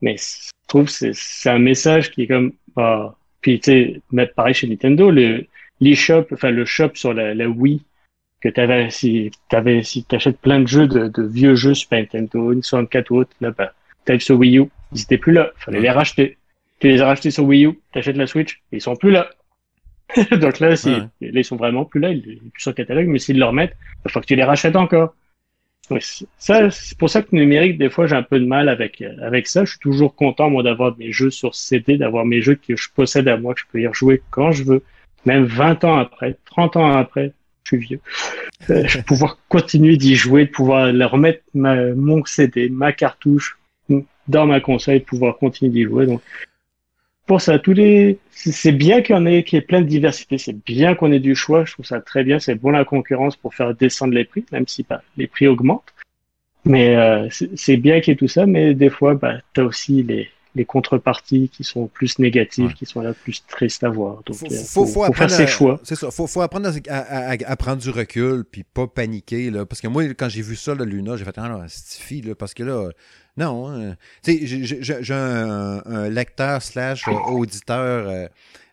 [0.00, 4.54] Mais je trouve que c'est un message qui est comme, ah, puis, tu sais, pareil
[4.54, 5.44] chez Nintendo, le,
[5.80, 7.82] l'eShop, enfin, le shop sur la, la Wii,
[8.42, 12.52] que t'avais, si t'avais, si t'achètes plein de jeux, de, de vieux jeux Super Nintendo,
[12.52, 13.72] une 64 ou autre, là, bah,
[14.04, 15.50] t'avais sur Wii U, ils étaient plus là.
[15.56, 16.36] Fallait les racheter.
[16.80, 19.30] Tu les as rachetés sur Wii U, t'achètes la Switch, ils sont plus là.
[20.32, 23.18] Donc là, si, ils sont vraiment plus là, ils, sont plus sur le catalogue, mais
[23.18, 25.14] s'ils le remettent, il faut que tu les rachètes encore.
[26.38, 29.46] Ça, c'est pour ça que numérique, des fois, j'ai un peu de mal avec, avec
[29.46, 29.64] ça.
[29.64, 32.88] Je suis toujours content, moi, d'avoir mes jeux sur CD, d'avoir mes jeux que je
[32.94, 34.82] possède à moi, que je peux y rejouer quand je veux,
[35.26, 37.32] même 20 ans après, 30 ans après,
[37.64, 38.00] suis vieux.
[38.70, 43.58] Euh, je pouvoir continuer d'y jouer, de pouvoir remettre mon CD, ma cartouche
[44.28, 46.06] dans ma console, de pouvoir continuer d'y jouer.
[46.06, 46.22] Donc,
[47.26, 50.38] pour ça, tous les, c'est bien qu'il y ait, qu'il y ait plein de diversité.
[50.38, 51.64] C'est bien qu'on ait du choix.
[51.64, 52.38] Je trouve ça très bien.
[52.38, 55.94] C'est bon la concurrence pour faire descendre les prix, même si bah, les prix augmentent.
[56.64, 58.46] Mais euh, c'est bien qu'il y ait tout ça.
[58.46, 62.84] Mais des fois, bah, tu as aussi les, les contreparties qui sont plus négatives, qui
[62.86, 64.22] sont là plus tristes à voir.
[64.26, 65.80] Donc, il faut, faut, faire ses choix.
[65.82, 66.10] C'est ça.
[66.10, 69.50] Faut, faut apprendre à, prendre du recul puis pas paniquer.
[69.50, 69.64] Là.
[69.64, 72.54] Parce que moi, quand j'ai vu ça, le Luna, j'ai fait Ah, là, là, parce
[72.54, 72.90] que là,
[73.36, 73.68] non.
[73.68, 73.96] Hein.
[74.22, 78.26] Tu sais, j'ai un, lecteur slash auditeur euh,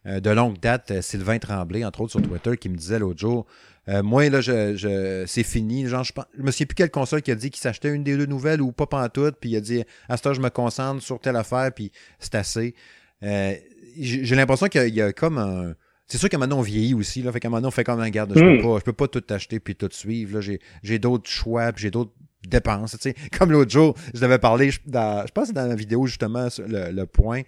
[0.06, 3.20] euh, de longue date, euh, Sylvain Tremblay, entre autres sur Twitter, qui me disait l'autre
[3.20, 3.46] jour
[3.88, 5.88] moi, là, je, c'est fini.
[5.88, 8.18] Genre, je, ne me souviens plus quelle console qui a dit qu'il s'achetait une des
[8.18, 11.02] deux nouvelles ou pas pantoute, puis il a dit à ce temps, je me concentre
[11.02, 12.76] sur telle affaire, puis c'est assez.
[13.22, 15.74] j'ai l'impression qu'il y, a comme un.
[16.08, 17.22] C'est sûr qu'à maintenant on vieillit aussi.
[17.22, 18.34] Là, fait qu'à un moment on fait comme un garde.
[18.36, 18.62] Je peux hmm.
[18.62, 20.40] pas, je peux pas tout acheter puis tout suivre.
[20.82, 22.14] J'ai d'autres choix, puis j'ai d'autres
[22.48, 22.98] dépenses.
[23.38, 26.48] Comme l'autre jour, je devais parler, je, dans, je pense que dans la vidéo justement,
[26.60, 27.42] le, le point,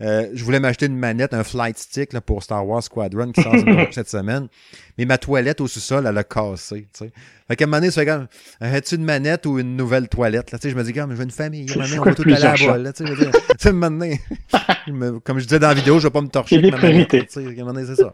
[0.00, 3.42] euh, je voulais m'acheter une manette, un flight stick là, pour Star Wars Squadron qui
[3.42, 3.54] sort
[3.90, 4.48] cette semaine.
[4.96, 6.88] Mais ma toilette au sous-sol, elle a cassé.
[6.92, 7.12] Tu sais.
[7.48, 8.26] Fait qu'à un moment donné, ça fait comme,
[8.60, 10.52] as-tu une manette ou une nouvelle toilette?
[10.52, 11.66] Là, tu je me dis, comme, je veux une famille.
[11.74, 12.92] on va tout aller à la balle.
[12.94, 13.06] Tu
[13.58, 13.70] sais,
[15.24, 16.60] comme je disais dans la vidéo, je vais pas me torcher.
[16.60, 17.26] Des priorités.
[17.28, 18.12] C'est ça.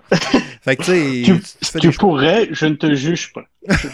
[0.62, 3.44] Fait que, tu sais, tu, pourrais, je ne te juge pas.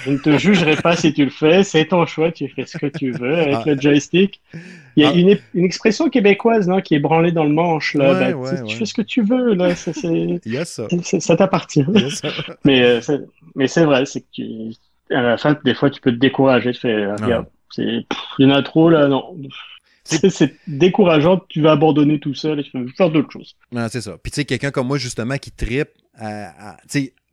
[0.05, 1.65] Je ne te jugerai pas si tu le fais.
[1.65, 2.31] C'est ton choix.
[2.33, 3.63] Tu fais ce que tu veux avec ah.
[3.67, 4.41] le joystick.
[5.01, 5.15] Il y a ah.
[5.15, 7.95] une, une, expression québécoise non, qui est branlée dans le manche.
[7.95, 8.35] Là.
[8.69, 9.55] Tu, fais ce que tu veux.
[9.55, 9.75] Là.
[9.75, 9.93] ça.
[11.21, 11.85] ça t'appartient.
[12.65, 13.01] mais euh,
[13.55, 14.45] mais c'est vrai, c'est que tu,
[15.11, 16.73] à la fin, des fois, tu peux te décourager.
[16.73, 17.47] Tu fais, regarde,
[17.79, 18.05] il
[18.39, 19.09] y en a trop là.
[19.09, 19.37] Non.
[20.05, 23.57] C'est décourageant, tu vas abandonner tout seul et tu vas faire d'autres choses.
[23.89, 24.19] c'est ça.
[24.23, 25.91] Puis tu sais, quelqu'un comme moi, justement, qui tripe,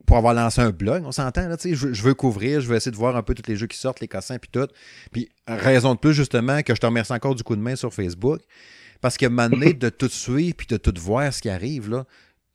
[0.08, 2.96] pour avoir lancé un blog, on s'entend, je, je veux couvrir, je veux essayer de
[2.96, 4.66] voir un peu tous les jeux qui sortent, les cassins, puis tout.
[5.12, 7.92] Puis raison de plus, justement, que je te remercie encore du coup de main sur
[7.92, 8.40] Facebook,
[9.02, 12.06] parce que donné, de tout suivre, puis de tout voir ce qui arrive, là,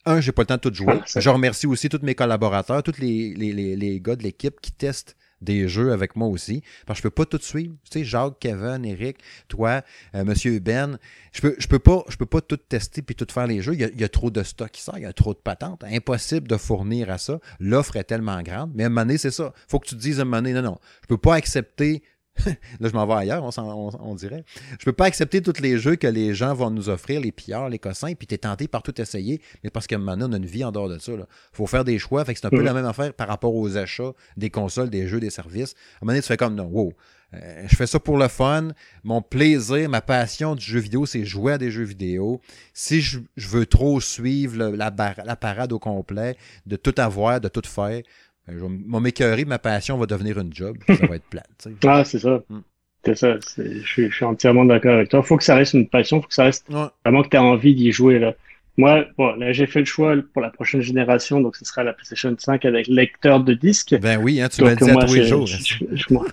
[0.06, 1.00] un, j'ai pas le temps de tout jouer.
[1.16, 4.72] Je remercie aussi tous mes collaborateurs, tous les, les, les, les gars de l'équipe qui
[4.72, 6.64] testent des jeux avec moi aussi.
[6.86, 7.76] Parce que je peux pas tout suivre.
[7.90, 9.18] Tu sais, Jacques, Kevin, Eric,
[9.48, 9.82] toi,
[10.16, 10.98] euh, Monsieur Ben,
[11.32, 13.74] je peux, je peux pas, je peux pas tout tester puis tout faire les jeux.
[13.74, 15.84] Il y a, trop de stock qui il y a trop de patentes.
[15.84, 17.40] Impossible de fournir à ça.
[17.60, 18.72] L'offre est tellement grande.
[18.76, 19.54] Mais à un moment donné, c'est ça.
[19.68, 22.04] Faut que tu te dises à un moment donné, non, non, je peux pas accepter
[22.46, 24.44] là, je m'en vais ailleurs, on, dirait.
[24.80, 27.70] Je peux pas accepter tous les jeux que les gens vont nous offrir, les pillards,
[27.70, 30.38] les cossins, puis tu es tenté par tout essayer, mais parce que maintenant, on a
[30.38, 31.12] une vie en dehors de ça.
[31.12, 32.26] Il faut faire des choix.
[32.26, 35.08] Fait que c'est un peu la même affaire par rapport aux achats des consoles, des
[35.08, 35.74] jeux, des services.
[35.74, 36.94] À un moment donné, tu fais comme, non, wow,
[37.34, 38.70] euh, je fais ça pour le fun.
[39.04, 42.42] Mon plaisir, ma passion du jeu vidéo, c'est jouer à des jeux vidéo.
[42.74, 47.68] Si je, veux trop suivre la, la, parade au complet, de tout avoir, de tout
[47.68, 48.02] faire,
[48.48, 51.68] mon m'écœurer, ma passion va devenir une job, ça va être plate.
[51.86, 52.42] Ah, c'est ça.
[52.50, 52.60] Mm.
[53.06, 53.36] C'est ça.
[53.58, 55.20] Je, suis entièrement d'accord avec toi.
[55.24, 57.38] Il faut que ça reste une passion, il faut que ça reste vraiment que tu
[57.38, 58.20] as envie d'y jouer.
[58.20, 58.34] Là.
[58.78, 61.94] Moi, bon, là, j'ai fait le choix pour la prochaine génération, donc ce sera la
[61.94, 63.96] PlayStation 5 avec lecteur de disque.
[64.00, 65.48] Ben oui, hein, tu m'as dit à tous les jours.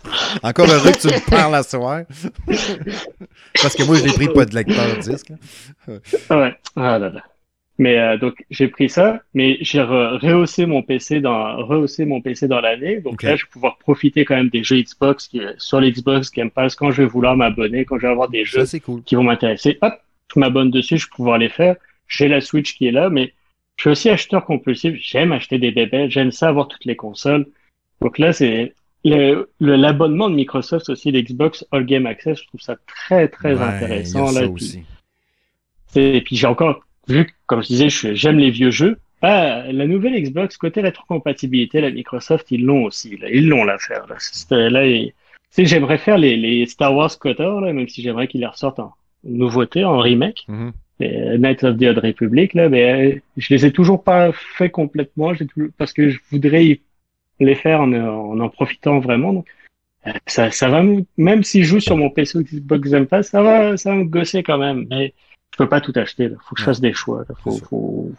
[0.43, 2.03] Encore heureux que tu me parles à soir.
[2.47, 5.33] Parce que moi, je n'ai pris pas de lecteur de disque.
[5.89, 6.57] ouais.
[6.77, 7.23] Ah là là.
[7.81, 12.47] Mais euh, donc j'ai pris ça, mais j'ai rehaussé mon PC dans rehaussé mon PC
[12.47, 13.01] dans l'année.
[13.01, 16.51] Donc là, je vais pouvoir profiter quand même des jeux Xbox qui, sur l'Xbox Game
[16.51, 18.67] Pass quand je vais vouloir m'abonner, quand je vais avoir des jeux
[19.07, 19.79] qui vont m'intéresser.
[19.81, 19.95] Hop,
[20.35, 21.75] je m'abonne dessus, je vais pouvoir les faire.
[22.07, 23.33] J'ai la Switch qui est là, mais
[23.77, 24.97] je suis aussi acheteur compulsif.
[25.01, 27.47] J'aime acheter des bébés, j'aime ça avoir toutes les consoles.
[28.03, 28.75] Donc là, c'est
[29.05, 32.41] l'abonnement de Microsoft aussi, l'Xbox All Game Access.
[32.43, 34.47] Je trouve ça très très intéressant là.
[34.47, 34.83] Aussi.
[35.97, 38.99] Et puis j'ai encore vu, comme je disais, j'aime les vieux jeux.
[39.23, 43.17] Ah, la nouvelle Xbox, côté rétrocompatibilité, la Microsoft, ils l'ont aussi.
[43.19, 43.29] Là.
[43.31, 44.07] Ils l'ont l'affaire.
[44.09, 45.11] Là, là
[45.59, 48.95] j'aimerais faire les, les, Star Wars Cotter, là, même si j'aimerais qu'ils les ressortent en
[49.25, 50.47] nouveauté, en remake.
[51.01, 55.33] Les Knights of the Old Republic, là, mais je les ai toujours pas fait complètement,
[55.79, 56.81] parce que je voudrais
[57.41, 59.33] les faire en en, en profitant vraiment.
[59.33, 59.47] Donc,
[60.27, 60.83] ça, ça va,
[61.17, 64.05] même si je joue sur mon PC Xbox Game Pass, ça va, ça va me
[64.05, 64.87] gosser quand même.
[64.91, 65.15] Mais
[65.61, 66.25] peux pas tout acheter.
[66.25, 67.25] Il faut que je fasse des choix.
[67.43, 68.13] Faut, faut,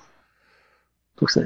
[1.18, 1.42] faut ça...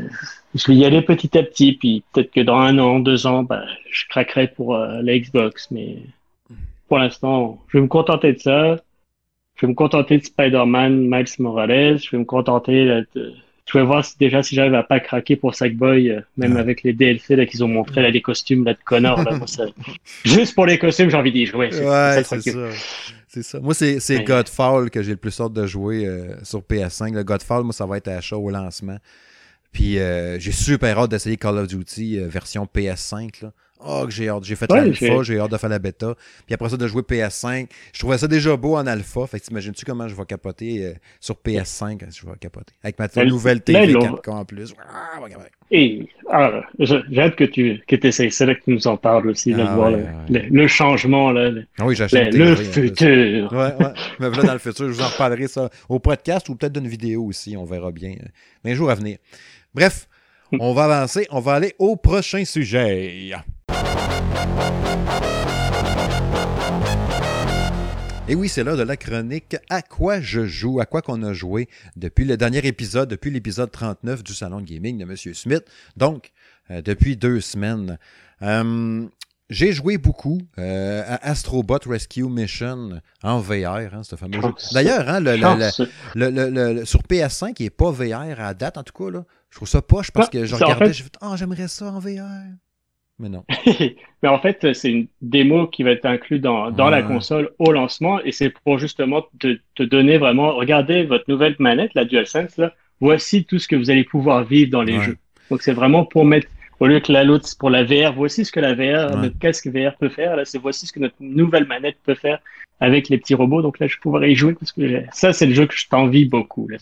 [0.53, 3.43] Je vais y aller petit à petit, puis peut-être que dans un an, deux ans,
[3.43, 5.71] bah, je craquerai pour euh, la Xbox.
[5.71, 5.99] Mais
[6.89, 8.75] pour l'instant, je vais me contenter de ça.
[9.55, 11.97] Je vais me contenter de Spider-Man, Miles Morales.
[11.99, 13.33] Je vais me contenter de,
[13.67, 16.83] je vais voir si, déjà si j'arrive à pas craquer pour Sackboy, euh, même avec
[16.83, 19.39] les DLC là qu'ils ont montré là les costumes là de Connor là,
[20.23, 21.69] juste pour les costumes j'ai envie d'y jouer.
[21.73, 22.69] Ouais, c'est ça.
[23.27, 23.59] C'est ça.
[23.59, 27.13] Moi, c'est, Godfall que j'ai le plus hâte de jouer euh, sur PS5.
[27.13, 28.97] Le Godfall, moi, ça va être à chaud au lancement.
[29.73, 33.43] Puis euh, j'ai super hâte d'essayer Call of Duty version PS5.
[33.43, 33.51] Là.
[33.87, 34.43] Oh, que j'ai hâte.
[34.43, 36.15] J'ai fait l'alpha, j'ai hâte de faire la bêta.
[36.45, 37.67] Puis après ça, de jouer PS5.
[37.93, 39.27] Je trouvais ça déjà beau en alpha.
[39.27, 42.73] Fait que t'imagines-tu comment je vais capoter euh, sur PS5 Je vais capoter.
[42.83, 44.73] Avec ma nouvelle TV 4K en plus.
[44.89, 45.19] Ah,
[45.69, 46.07] Et
[46.79, 48.31] j'ai hâte que tu que essayes.
[48.31, 49.91] C'est là que tu nous en parles aussi, de ah, voir
[50.29, 51.31] le, changement.
[51.31, 53.53] Là, ah oui, le, le futur.
[53.53, 53.93] Ouais, ouais.
[54.19, 56.87] Mais là, dans le futur, je vous en reparlerai ça au podcast ou peut-être d'une
[56.87, 57.55] vidéo aussi.
[57.55, 58.15] On verra bien.
[58.63, 59.17] Mais un jour à venir.
[59.73, 60.07] Bref,
[60.59, 61.27] on va avancer.
[61.29, 63.31] On va aller au prochain sujet.
[68.27, 71.31] Et oui, c'est l'heure de la chronique À quoi je joue, à quoi qu'on a
[71.33, 75.15] joué depuis le dernier épisode, depuis l'épisode 39 du Salon de Gaming de M.
[75.15, 75.63] Smith.
[75.95, 76.31] Donc,
[76.71, 77.99] euh, depuis deux semaines.
[78.41, 79.05] Euh,
[79.51, 84.49] j'ai joué beaucoup euh, à Astrobot Rescue Mission en VR, hein, ce fameux jeu.
[84.73, 89.11] D'ailleurs, hein, le, sur PS5, il n'est pas VR à date, en tout cas.
[89.11, 89.23] Là.
[89.51, 92.25] Je trouve ça poche parce que je regardais, j'ai fait Ah, j'aimerais ça en VR.
[93.17, 93.45] Mais non.
[94.23, 97.71] mais en fait, c'est une démo qui va être inclue dans, dans la console au
[97.71, 102.57] lancement et c'est pour justement te, te, donner vraiment, regardez votre nouvelle manette, la DualSense,
[102.57, 105.17] là, voici tout ce que vous allez pouvoir vivre dans les jeux.
[105.49, 106.47] Donc c'est vraiment pour mettre,
[106.79, 109.67] au lieu que la l'autre, pour la VR, voici ce que la VR, notre casque
[109.67, 112.39] VR peut faire, là, c'est voici ce que notre nouvelle manette peut faire
[112.79, 113.61] avec les petits robots.
[113.61, 116.25] Donc là, je pourrais y jouer parce que ça, c'est le jeu que je t'envie
[116.25, 116.67] beaucoup.
[116.67, 116.77] Là,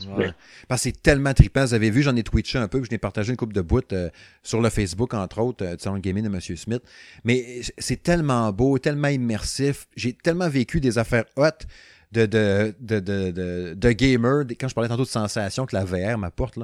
[0.68, 1.66] Parce que c'est tellement trippant.
[1.66, 3.62] Vous avez vu, j'en ai twitché un peu, puis je n'ai partagé une coupe de
[3.62, 4.10] bouts euh,
[4.41, 6.39] sur le Facebook, entre autres, euh, le gaming de M.
[6.41, 6.82] Smith.
[7.24, 9.88] Mais c'est tellement beau, tellement immersif.
[9.96, 11.68] J'ai tellement vécu des affaires hautes
[12.12, 16.18] de, de, de, de, de, gamer, quand je parlais tantôt de sensations que la VR
[16.18, 16.60] m'apporte.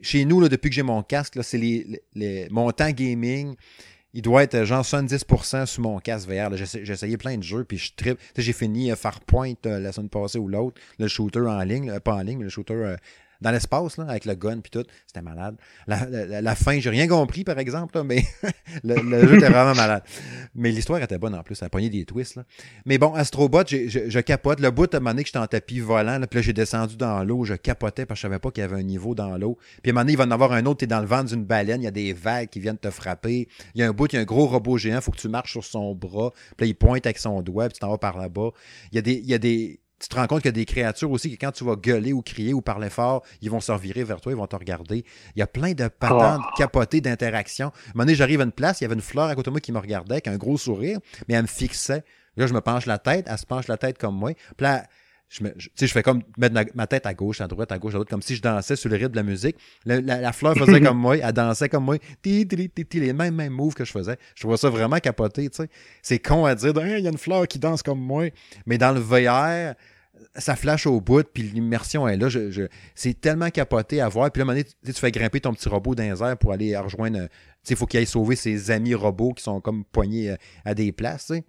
[0.00, 3.56] Chez nous, là, depuis que j'ai mon casque, c'est les, les, mon temps gaming
[4.14, 6.56] il doit être genre 70% sur mon casque VR.
[6.56, 8.14] J'ai essayé plein de jeux, puis je.
[8.36, 12.14] J'ai fini euh, Farpoint euh, la semaine passée ou l'autre, le shooter en ligne, pas
[12.14, 12.96] en ligne, mais le shooter euh,
[13.40, 14.84] dans l'espace, avec le gun puis tout.
[15.06, 15.56] C'était malade.
[15.86, 18.24] La, la, fin, j'ai rien compris, par exemple, mais
[18.84, 20.02] le, jeu était vraiment malade.
[20.54, 21.54] Mais l'histoire était bonne en plus.
[21.54, 22.36] Ça a des twists.
[22.36, 22.44] Là.
[22.84, 24.60] Mais bon, Astrobot, je, capote.
[24.60, 26.96] Le bout, à un moment donné que j'étais en tapis volant, puis là, j'ai descendu
[26.96, 27.44] dans l'eau.
[27.44, 29.56] Je capotais parce que je savais pas qu'il y avait un niveau dans l'eau.
[29.82, 30.78] Puis à un moment donné, il va en avoir un autre.
[30.78, 31.80] Tu es dans le vent d'une baleine.
[31.80, 33.48] Il y a des vagues qui viennent te frapper.
[33.74, 35.00] Il y a un bout, il y a un gros robot géant.
[35.00, 36.32] faut que tu marches sur son bras.
[36.56, 37.68] Puis là, il pointe avec son doigt.
[37.68, 38.50] Puis tu t'en vas par là-bas.
[38.92, 39.14] Il y a des.
[39.14, 41.44] Il y a des tu te rends compte qu'il y a des créatures aussi que
[41.44, 44.32] quand tu vas gueuler ou crier ou parler fort, ils vont se revirer vers toi,
[44.32, 45.04] ils vont te regarder.
[45.34, 46.56] Il y a plein de patentes oh.
[46.56, 47.68] capotées d'interaction.
[47.68, 49.46] À un moment donné, j'arrive à une place, il y avait une fleur à côté
[49.46, 52.04] de moi qui me regardait avec un gros sourire, mais elle me fixait.
[52.36, 54.32] Là, je me penche la tête, elle se penche la tête comme moi.
[54.56, 54.84] Puis là,
[55.28, 57.92] je, me, je, je fais comme mettre ma, tête à gauche, à droite, à gauche,
[57.92, 59.56] à droite, comme si je dansais sur le rythme de la musique.
[59.84, 61.96] La, fleur faisait comme moi, elle dansait comme moi.
[62.24, 64.16] les mêmes, mêmes moves que je faisais.
[64.34, 65.68] Je trouvais ça vraiment capoté, tu sais.
[66.02, 68.28] C'est con à dire, il y a une fleur qui danse comme moi.
[68.66, 69.74] Mais dans le VR,
[70.36, 72.28] ça flash au bout, puis l'immersion est là.
[72.28, 74.30] Je, c'est tellement capoté à voir.
[74.30, 76.38] Puis là, à un moment donné, tu, fais grimper ton petit robot dans les airs
[76.38, 77.18] pour aller rejoindre.
[77.18, 77.28] Tu
[77.62, 80.74] sais, il faut qu'il aille sauver ses amis robots qui sont comme poignés euh, à
[80.74, 81.44] des places, tu sais.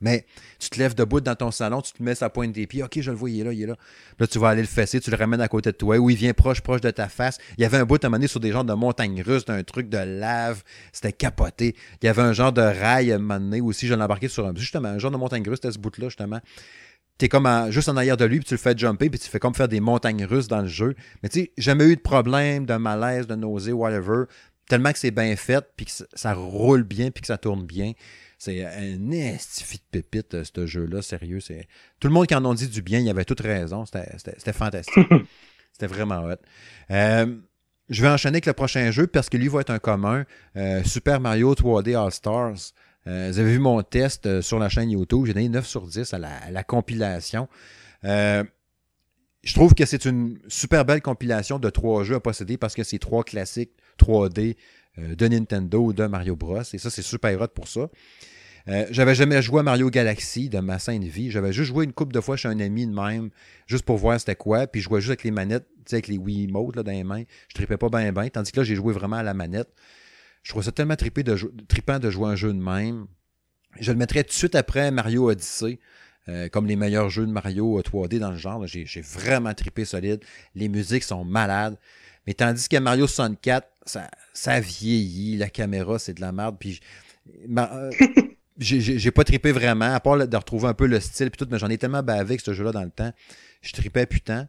[0.00, 0.26] Mais
[0.58, 2.82] tu te lèves debout dans ton salon, tu te mets sa pointe des pieds.
[2.82, 3.76] OK, je le vois, il est là, il est là.
[4.18, 6.16] Là, tu vas aller le fesser, tu le ramènes à côté de toi, ou il
[6.16, 7.38] vient proche, proche de ta face.
[7.56, 9.44] Il y avait un bout à un moment donné sur des genres de montagnes russes,
[9.44, 10.62] d'un truc de lave.
[10.92, 11.74] C'était capoté.
[12.02, 13.86] Il y avait un genre de rail à un moment donné aussi.
[13.86, 16.40] Je l'ai embarqué sur un, justement, un genre de montagne russe, c'était ce bout-là, justement
[17.18, 19.40] t'es comme juste en arrière de lui, puis tu le fais jumper, puis tu fais
[19.40, 20.94] comme faire des montagnes russes dans le jeu.
[21.22, 24.24] Mais tu sais, jamais eu de problème, de malaise, de nausée, whatever.
[24.68, 27.92] Tellement que c'est bien fait, puis que ça roule bien, puis que ça tourne bien.
[28.38, 31.40] C'est un estifi de pépite, euh, ce jeu-là, sérieux.
[31.40, 31.66] C'est
[31.98, 33.84] Tout le monde qui en a dit du bien, il avait toute raison.
[33.84, 35.08] C'était fantastique.
[35.72, 36.36] C'était vraiment hot.
[36.92, 37.36] Euh,
[37.88, 40.24] je vais enchaîner avec le prochain jeu parce que lui va être un commun.
[40.56, 42.72] Euh, Super Mario 3D All Stars.
[43.06, 45.26] vous avez vu mon test sur la chaîne YouTube.
[45.26, 47.48] J'ai donné 9 sur 10 à la, compilation.
[48.04, 48.44] je
[49.52, 52.98] trouve que c'est une super belle compilation de trois jeux à posséder parce que c'est
[52.98, 54.56] trois classiques 3D
[54.98, 56.62] de Nintendo, de Mario Bros.
[56.72, 57.88] Et ça, c'est super hot pour ça.
[58.68, 61.30] Euh, j'avais jamais joué à Mario Galaxy de ma sainte vie.
[61.30, 63.30] J'avais juste joué une couple de fois chez un ami de même,
[63.66, 64.66] juste pour voir c'était quoi.
[64.66, 67.22] Puis je jouais juste avec les manettes, avec les Wii Mode là, dans les mains.
[67.48, 68.28] Je tripais pas bien bien.
[68.28, 69.70] Tandis que là, j'ai joué vraiment à la manette.
[70.42, 71.34] Je trouvais ça tellement trippé de
[71.66, 73.06] trippant de jouer un jeu de même.
[73.80, 75.78] Je le mettrais tout de suite après Mario Odyssey.
[76.28, 78.66] Euh, comme les meilleurs jeux de Mario 3D euh, dans le genre.
[78.66, 80.22] J'ai vraiment trippé solide.
[80.54, 81.78] Les musiques sont malades.
[82.28, 86.58] Mais tandis que Mario 64, ça, ça vieillit, la caméra, c'est de la merde.
[86.60, 86.78] Puis
[88.58, 91.58] j'ai pas trippé vraiment, à part de retrouver un peu le style, puis tout, mais
[91.58, 93.10] j'en ai tellement bavé avec ce jeu-là dans le temps.
[93.62, 94.46] Je tripais putain.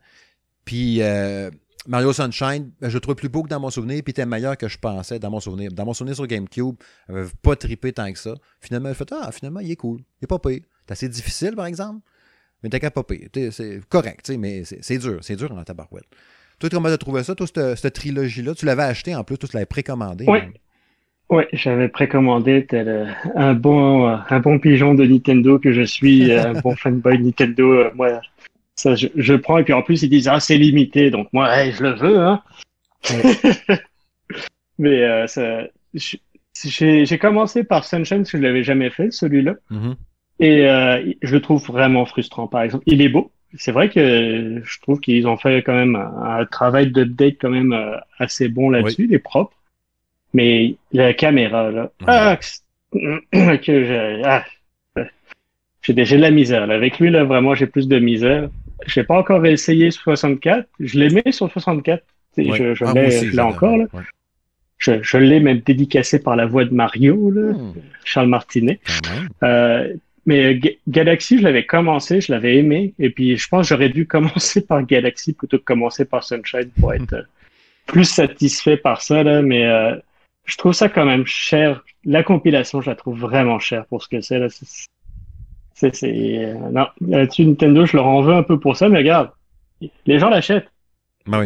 [0.65, 1.49] Puis euh,
[1.87, 4.57] Mario Sunshine, ben, je le trouve plus beau que dans mon souvenir, puis était meilleur
[4.57, 5.71] que je pensais dans mon souvenir.
[5.71, 6.75] Dans mon souvenir sur GameCube,
[7.07, 8.35] j'avais pas trippé tant que ça.
[8.59, 10.01] Finalement, j'ai fait Ah, finalement, il est cool.
[10.19, 10.63] Il est pas pire.
[10.85, 12.01] C'est assez difficile, par exemple,
[12.61, 13.29] mais t'es pas pire.
[13.53, 15.19] C'est correct, mais c'est dur.
[15.21, 16.07] C'est dur en tabarouette.
[16.59, 18.53] Toi, comment t'as trouvé ça, toi, cette, trilogie-là?
[18.55, 20.25] Tu l'avais acheté en plus, tu l'avais précommandé.
[20.27, 20.39] Oui.
[21.31, 26.53] Oui, j'avais précommandé tel un bon un bon pigeon de Nintendo que je suis, un
[26.53, 27.91] bon fanboy Nintendo.
[27.93, 28.19] moi,
[28.75, 31.69] ça je, je, prends et puis en plus ils disent ah c'est limité donc moi
[31.69, 32.41] je le veux hein.
[34.79, 35.67] Mais euh, ça,
[36.63, 39.95] j'ai commencé par Sunshine parce que je l'avais jamais fait celui-là mm-hmm.
[40.39, 42.47] et euh, je le trouve vraiment frustrant.
[42.47, 43.31] Par exemple, il est beau.
[43.57, 47.73] C'est vrai que je trouve qu'ils ont fait quand même un, travail d'update quand même
[47.73, 49.55] euh, assez bon là-dessus, il est propre.
[50.33, 52.37] Mais la caméra, là, ah,
[52.93, 54.45] que j'ai, ah,
[55.81, 56.69] j'ai déjà de la misère.
[56.69, 58.49] Avec lui, là, vraiment, j'ai plus de misère.
[58.85, 60.67] J'ai pas encore essayé sur 64.
[60.79, 62.03] Je l'ai mis sur 64.
[62.37, 63.85] Je, je ah, l'ai encore, là.
[64.77, 67.73] Je, je l'ai même dédicacé par la voix de Mario, là, hmm.
[68.05, 68.79] Charles Martinet.
[69.43, 69.93] Euh,
[70.29, 72.93] mais Galaxy, je l'avais commencé, je l'avais aimé.
[72.99, 76.69] Et puis, je pense que j'aurais dû commencer par Galaxy plutôt que commencer par Sunshine
[76.79, 77.23] pour être euh,
[77.87, 79.41] plus satisfait par ça, là.
[79.41, 79.95] Mais, euh,
[80.45, 81.83] je trouve ça quand même cher.
[82.05, 84.39] La compilation, je la trouve vraiment chère pour ce que c'est.
[85.73, 89.31] C'est, euh, non, là-dessus, Nintendo, je leur en veux un peu pour ça, mais regarde,
[90.05, 90.69] les gens l'achètent.
[91.25, 91.43] Bah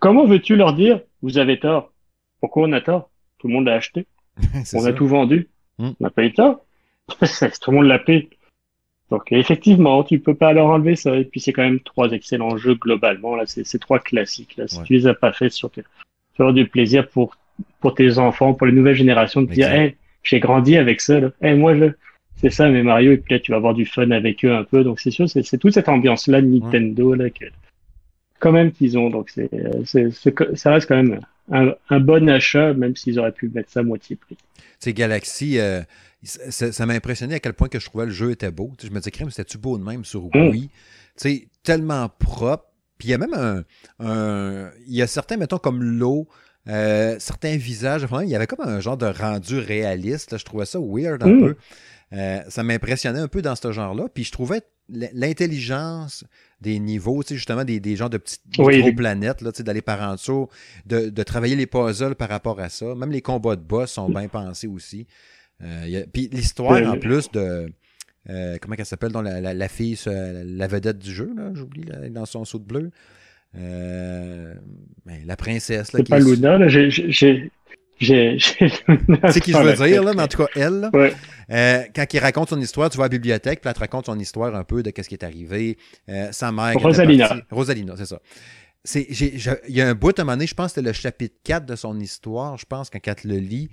[0.00, 1.92] Comment veux-tu leur dire, vous avez tort?
[2.40, 3.10] Pourquoi on a tort?
[3.38, 4.06] Tout le monde l'a acheté.
[4.74, 5.48] on a tout vendu.
[5.78, 5.90] Hmm.
[6.00, 6.64] On n'a pas eu tort.
[7.60, 8.30] tout le monde l'a payé.
[9.10, 11.16] Donc, effectivement, tu peux pas leur enlever ça.
[11.16, 13.34] Et puis, c'est quand même trois excellents jeux globalement.
[13.34, 14.56] Là, c'est, trois classiques.
[14.56, 14.68] Là.
[14.68, 15.82] Si tu les as pas fait, sur tu
[16.38, 17.36] auras du plaisir pour
[17.80, 21.30] pour tes enfants, pour les nouvelles générations, de dire, hey, j'ai grandi avec ça, là.
[21.42, 21.86] Hey, moi, je,
[22.36, 24.64] c'est ça, mes Mario, et puis là, tu vas avoir du fun avec eux un
[24.64, 24.82] peu.
[24.84, 27.44] Donc, c'est sûr, c'est, toute cette ambiance-là de Nintendo, là, que,
[28.38, 29.10] quand même qu'ils ont.
[29.10, 29.50] Donc, c'est,
[29.84, 30.10] c'est,
[30.56, 33.82] ça reste quand même un, un, bon achat, même s'ils auraient pu mettre ça à
[33.82, 34.36] moitié prix.
[34.78, 35.82] C'est Galaxy, euh,
[36.22, 38.72] ça, m'a impressionné à quel point que je trouvais le jeu était beau.
[38.82, 40.50] je me disais, crème, c'était-tu beau de même sur mm.
[40.50, 40.70] Wii?
[41.16, 42.66] Sais, tellement propre.
[42.98, 43.64] Puis il y a même un,
[43.98, 46.28] un, Il y a certains, mettons, comme l'eau,
[46.68, 50.36] euh, certains visages, il y avait comme un genre de rendu réaliste.
[50.36, 51.40] je trouvais ça weird un mm.
[51.40, 51.56] peu.
[52.12, 54.08] Euh, ça m'impressionnait un peu dans ce genre-là.
[54.12, 56.24] Puis je trouvais l'intelligence
[56.60, 58.42] des niveaux, justement des, des genres de petites
[58.96, 60.48] planètes, d'aller par en dessous,
[60.84, 62.94] de, de, travailler les puzzles par rapport à ça.
[62.94, 65.06] Même les combats de boss sont bien pensés aussi.
[65.62, 67.72] Euh, puis l'histoire, en plus de.
[68.60, 72.58] comment elle s'appelle dans la, la, fille, la vedette du jeu, j'oublie, dans son saut
[72.58, 72.90] de bleu.
[73.56, 74.54] Euh,
[75.04, 75.90] ben, la princesse.
[75.92, 76.68] C'est pas Luna, là.
[76.68, 77.50] J'ai.
[78.00, 80.90] C'est qui je veux dire, là, mais en tout cas, elle,
[81.50, 84.06] euh, quand il raconte son histoire, tu vas à la bibliothèque, puis elle te raconte
[84.06, 85.76] son histoire un peu de ce qui est arrivé.
[86.08, 86.74] Euh, sa mère.
[86.78, 87.36] Rosalina.
[87.50, 88.20] Rosalina, c'est ça.
[88.94, 91.36] Il y a un bout à un moment donné, je pense que c'était le chapitre
[91.44, 93.68] 4 de son histoire, je pense, quand elle le lit.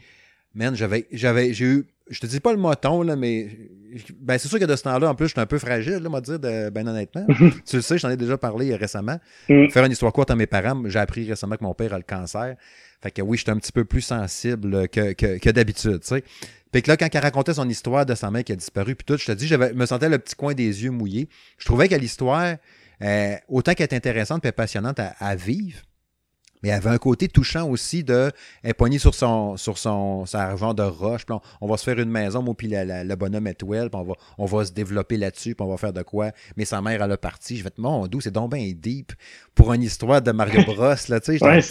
[0.57, 3.49] Man, j'avais, j'avais, j'ai eu je te dis pas le moton, là, mais
[4.19, 6.09] ben, c'est sûr que de ce temps-là, en plus, je suis un peu fragile, là,
[6.09, 7.25] moi, dire, de, ben honnêtement.
[7.65, 9.19] tu le sais, j'en ai déjà parlé récemment.
[9.49, 9.69] Mm.
[9.69, 12.03] Faire une histoire courte à mes parents, j'ai appris récemment que mon père a le
[12.03, 12.55] cancer.
[13.01, 16.23] Fait que oui, j'étais un petit peu plus sensible que, que, que d'habitude, tu sais.
[16.71, 19.05] Puis que là, quand elle racontait son histoire de sa mère qui a disparu, puis
[19.05, 21.29] tout, je te dis, je me sentais le petit coin des yeux mouillés.
[21.57, 22.55] Je trouvais que l'histoire,
[23.01, 25.79] euh, autant qu'elle est intéressante et passionnante à, vivre,
[26.63, 28.31] Mais y avait un côté touchant aussi de
[28.63, 32.09] elle est sur son sur son sa de roche, puis on, va se faire une
[32.09, 35.65] maison, moi puis le bonhomme étoile, puis on va, on va se développer là-dessus, puis
[35.65, 36.31] on va faire de quoi.
[36.55, 39.13] Mais sa mère elle a parti, je vais te mon doux, c'est donc bien deep
[39.55, 41.43] pour une histoire de Mario Bros là, tu sais.
[41.43, 41.61] ouais,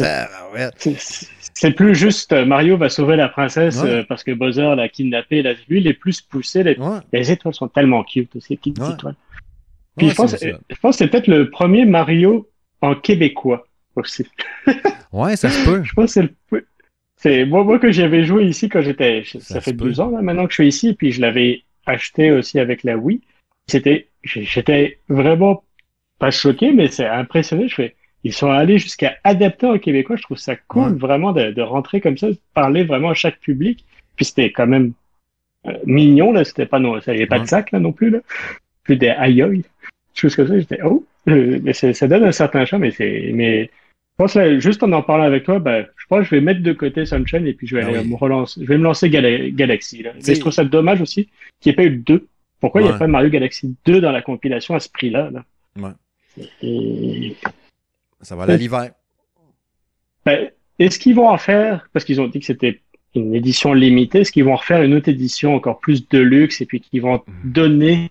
[1.59, 5.43] c'est plus juste euh, Mario va sauver la princesse euh, parce que Bowser l'a kidnappé.
[5.43, 6.63] Là, lui, il est plus poussé.
[6.63, 6.77] Les,
[7.13, 9.17] les étoiles sont tellement cute, ces petites étoiles.
[9.97, 12.51] Puis je pense, je pense que c'est peut-être le premier Mario
[12.83, 13.67] en québécois
[13.97, 14.27] aussi.
[15.13, 15.83] ouais, ça se peut.
[15.85, 16.67] je pense que c'est le.
[17.19, 19.25] C'est moi, moi que j'avais joué ici quand j'étais.
[19.41, 22.59] Ça, fait 12 ans là, maintenant que je suis ici, puis je l'avais acheté aussi
[22.59, 23.21] avec la Wii.
[23.67, 25.65] C'était, j'étais vraiment
[26.19, 27.69] pas choqué, mais c'est impressionné.
[27.69, 30.17] Je fais, ils sont allés jusqu'à adapter en québécois.
[30.17, 33.41] Je trouve ça cool vraiment de, de, rentrer comme ça, de parler vraiment à chaque
[33.41, 33.85] public.
[34.17, 34.93] Puis c'était quand même
[35.67, 36.45] euh, mignon là.
[36.45, 38.19] C'était pas non, ça avait pas de sac là non plus là.
[38.83, 39.65] Plus des aïe
[40.15, 40.59] choses comme ça.
[40.59, 42.83] J'étais oh, euh, mais ça donne un certain charme.
[42.83, 43.71] Mais c'est mais
[44.19, 46.41] je pense là, juste en en parlant avec toi, ben, je pense que je vais
[46.41, 48.63] mettre de côté Sunshine et puis je vais ah me relancer.
[48.63, 50.03] Je vais me lancer Galaxy.
[50.03, 50.13] Là.
[50.19, 51.29] je trouve ça dommage aussi
[51.61, 52.27] qu'il n'y ait pas eu deux.
[52.59, 55.31] Pourquoi il n'y a pas Mario Galaxy 2 dans la compilation à ce prix-là?
[55.31, 55.45] Là?
[55.79, 57.35] Ouais.
[58.23, 58.93] Ça va aller l'hiver.
[60.25, 60.49] Ben,
[60.79, 62.81] est-ce qu'ils vont en faire, parce qu'ils ont dit que c'était
[63.15, 66.63] une édition limitée, est-ce qu'ils vont en refaire une autre édition encore plus de luxe
[66.63, 67.53] et puis qu'ils vont mhm.
[67.53, 68.11] donner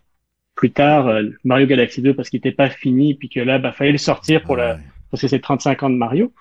[0.54, 3.72] plus tard euh, Mario Galaxy 2 parce qu'il n'était pas fini puis que là, bah,
[3.72, 4.80] fallait le sortir pour la,
[5.16, 6.34] parce que c'est 35 ans de Mario,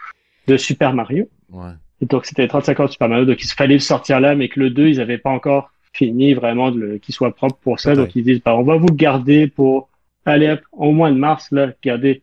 [0.48, 1.28] de Super Mario.
[1.52, 1.70] Ouais.
[2.00, 4.48] Et donc c'était 35 ans de Super Mario, donc il fallait le sortir là, mais
[4.48, 7.94] que le 2, ils n'avaient pas encore fini vraiment de qu'il soit propre pour ça.
[7.94, 9.88] Donc ils disent, bah, on va vous le garder pour,
[10.26, 12.22] aller au mois de mars, là, regardez,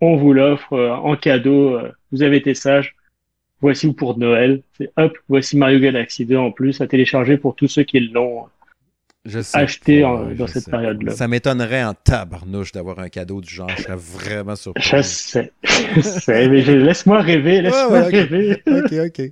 [0.00, 2.96] on vous l'offre euh, en cadeau, euh, vous avez été sage.
[3.60, 4.62] Voici pour Noël.
[4.78, 8.46] C'est hop, voici Mario Galaxy 2 en plus à télécharger pour tous ceux qui l'ont
[9.52, 11.12] acheté dans cette période-là.
[11.12, 13.68] Ça m'étonnerait en tabarnouche d'avoir un cadeau du genre.
[13.76, 14.82] Je serais vraiment surpris.
[14.82, 15.52] Je sais.
[16.28, 17.62] mais laisse-moi rêver.
[17.62, 18.62] Laisse-moi rêver.
[18.66, 19.30] OK, OK.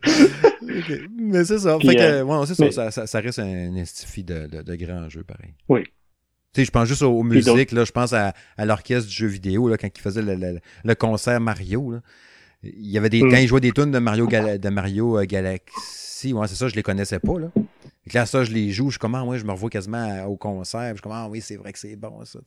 [1.18, 1.78] Mais c'est ça.
[1.80, 5.54] Fait que, euh, c'est ça, ça, reste un estifi de, de, de grand jeu, pareil.
[5.68, 5.82] Oui.
[6.52, 9.28] Tu sais, je pense juste aux, musiques, là, je pense à, à l'orchestre du jeu
[9.28, 11.92] vidéo, là, quand il faisait le, le, concert Mario.
[11.92, 12.00] Là.
[12.64, 13.30] Il y avait des, mm.
[13.30, 16.74] Quand il jouait des tunes de Mario, de Mario euh, Galaxy, ouais, c'est ça, je
[16.74, 17.38] les connaissais pas.
[17.38, 17.48] Là.
[18.10, 20.96] Et là, ça, je les joue, je commence, moi, je me revois quasiment au concert,
[20.96, 22.40] je commence, ah oui, c'est vrai que c'est bon, ça.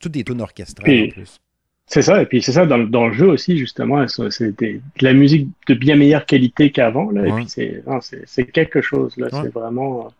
[0.00, 1.40] Toutes des tunes orchestrales en plus.
[1.86, 5.12] C'est ça, et puis c'est ça, dans, dans, le jeu aussi, justement, c'était de la
[5.12, 10.10] musique de bien meilleure qualité qu'avant, là, et puis c'est quelque chose, là, c'est vraiment,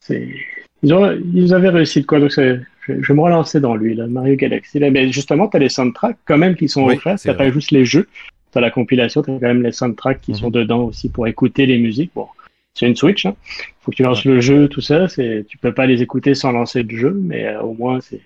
[0.00, 0.34] c'est
[0.82, 4.36] ils, avaient réussi de quoi, donc je, je, vais me relancer dans lui, là, Mario
[4.36, 4.78] Galaxy.
[4.78, 4.90] Là.
[4.90, 7.84] Mais justement, tu as les soundtracks quand même qui sont offerts, tu pas juste les
[7.84, 8.08] jeux,
[8.52, 10.52] tu as la compilation, tu as quand même les soundtracks qui sont mhm.
[10.52, 12.10] dedans aussi pour écouter les musiques.
[12.14, 12.28] Bon,
[12.76, 13.34] c'est une Switch, hein.
[13.80, 16.52] faut que tu lances le jeu, tout ça, c'est, tu peux pas les écouter sans
[16.52, 18.20] lancer le jeu, mais euh, au moins c'est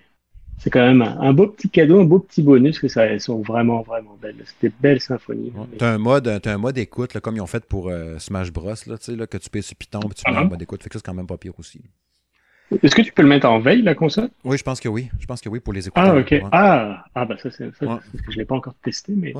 [0.61, 3.41] c'est quand même un, beau petit cadeau, un beau petit bonus que ça, elles sont
[3.41, 4.35] vraiment, vraiment belles.
[4.45, 5.51] C'était belle symphonie.
[5.79, 8.51] Tu as un mode, as un mode écoute, comme ils ont fait pour euh, Smash
[8.51, 10.41] Bros, là, là, que tu peux sur Python, et tu mets uh-huh.
[10.41, 10.83] un mode écoute.
[10.83, 11.81] Fait que ça, c'est quand même pas pire aussi.
[12.83, 14.29] Est-ce que tu peux le mettre en veille, la console?
[14.43, 15.09] Oui, je pense que oui.
[15.19, 16.15] Je pense que oui pour les écouteurs.
[16.15, 16.41] Ah, ok.
[16.51, 17.99] Ah, ah, bah ça, c'est ça.
[18.25, 19.33] Que je l'ai pas encore testé, mais.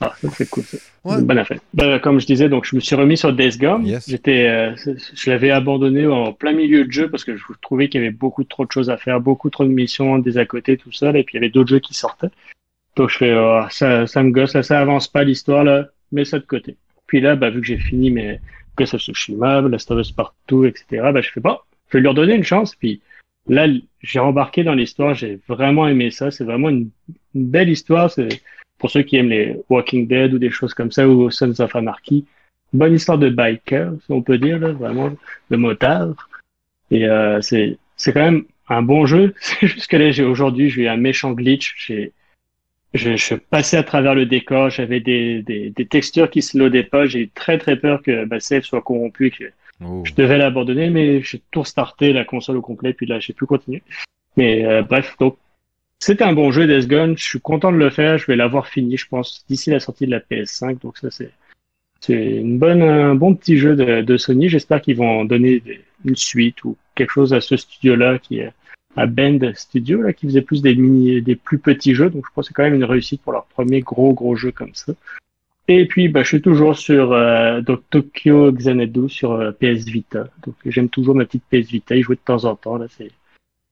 [0.00, 0.78] ah, ça, c'est cool, ça.
[1.04, 1.60] Une bonne affaire.
[1.74, 3.86] Ben, comme je disais, donc, je me suis remis sur Death Gone.
[4.06, 8.00] J'étais, euh, je l'avais abandonné en plein milieu de jeu parce que je trouvais qu'il
[8.00, 10.76] y avait beaucoup trop de choses à faire, beaucoup trop de missions des à côté,
[10.76, 12.30] tout ça, et puis il y avait d'autres jeux qui sortaient.
[12.96, 16.24] Donc, je fais, oh, ça, ça me gosse, là, ça avance pas l'histoire, là, mets
[16.24, 16.76] ça de côté.
[17.06, 18.40] Puis là, bah, vu que j'ai fini mes,
[18.76, 21.56] que ça se Tsushima, Last of Us partout, etc., bah, je fais, bon,
[21.92, 22.74] je vais leur donner une chance.
[22.74, 23.00] Puis
[23.46, 23.66] là,
[24.00, 25.14] j'ai embarqué dans l'histoire.
[25.14, 26.30] J'ai vraiment aimé ça.
[26.30, 26.90] C'est vraiment une,
[27.34, 28.10] belle histoire.
[28.10, 28.28] C'est
[28.78, 31.76] pour ceux qui aiment les Walking Dead ou des choses comme ça ou Sons of
[31.76, 32.26] Anarchy.
[32.72, 35.12] Bonne histoire de biker, si on peut dire, là, vraiment,
[35.50, 36.30] de motard.
[36.90, 39.34] Et euh, c'est quand même un bon jeu.
[39.40, 41.74] C'est juste que là, j'ai aujourd'hui, j'ai eu un méchant glitch.
[41.76, 42.12] J'ai
[42.94, 46.82] je, je passais à travers le décor, j'avais des, des, des, textures qui se loadaient
[46.82, 49.44] pas, j'ai eu très très peur que bah, Save soit corrompu que
[49.84, 50.02] Oh.
[50.04, 53.46] Je devais l'abandonner, mais j'ai tout restarté la console au complet, puis là, j'ai pu
[53.46, 53.82] continuer.
[54.36, 55.36] Mais euh, bref, donc
[55.98, 57.14] c'était un bon jeu Death Gun.
[57.16, 58.18] Je suis content de le faire.
[58.18, 60.80] Je vais l'avoir fini, je pense, d'ici la sortie de la PS5.
[60.80, 61.30] Donc ça, c'est
[62.08, 64.48] une bonne, un bon petit jeu de, de Sony.
[64.48, 65.62] J'espère qu'ils vont donner
[66.04, 68.52] une suite ou quelque chose à ce studio-là qui est
[68.96, 72.10] à Bend Studio, là, qui faisait plus des mini, des plus petits jeux.
[72.10, 74.50] Donc je pense que c'est quand même une réussite pour leur premier gros gros jeu
[74.50, 74.92] comme ça.
[75.68, 80.26] Et puis, bah, je suis toujours sur euh, donc, Tokyo Xanadu sur euh, PS Vita.
[80.44, 81.94] Donc, j'aime toujours ma petite PS Vita.
[81.94, 82.76] Il joue de temps en temps.
[82.76, 83.10] Là, c'est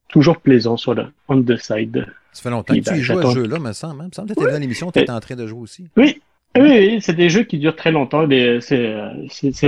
[0.08, 2.06] toujours plaisant sur le on the side.
[2.32, 4.04] Ça fait longtemps que tu bah, joues à ce jeu-là, me semble.
[4.04, 5.88] me semble que tu étais dans l'émission, tu étais en train de jouer aussi.
[5.96, 6.20] Oui,
[6.56, 8.26] oui, c'est des jeux qui durent très longtemps.
[9.28, 9.66] C'est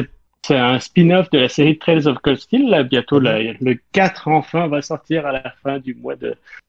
[0.51, 2.69] un spin-off de la série Trails of Cold Steel.
[2.69, 3.57] Là, bientôt, mm-hmm.
[3.61, 6.15] le 4 enfin va sortir à la fin du mois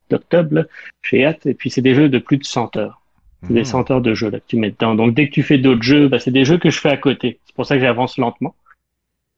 [0.09, 0.65] d'octobre
[1.03, 1.37] chez Hat.
[1.45, 3.02] Et puis, c'est des jeux de plus de 100 heures.
[3.47, 3.65] C'est des mhm.
[3.65, 4.95] centaines de jeux là, que tu mets dedans.
[4.95, 6.97] Donc dès que tu fais d'autres jeux, bah, c'est des jeux que je fais à
[6.97, 7.39] côté.
[7.45, 8.55] C'est pour ça que j'avance lentement.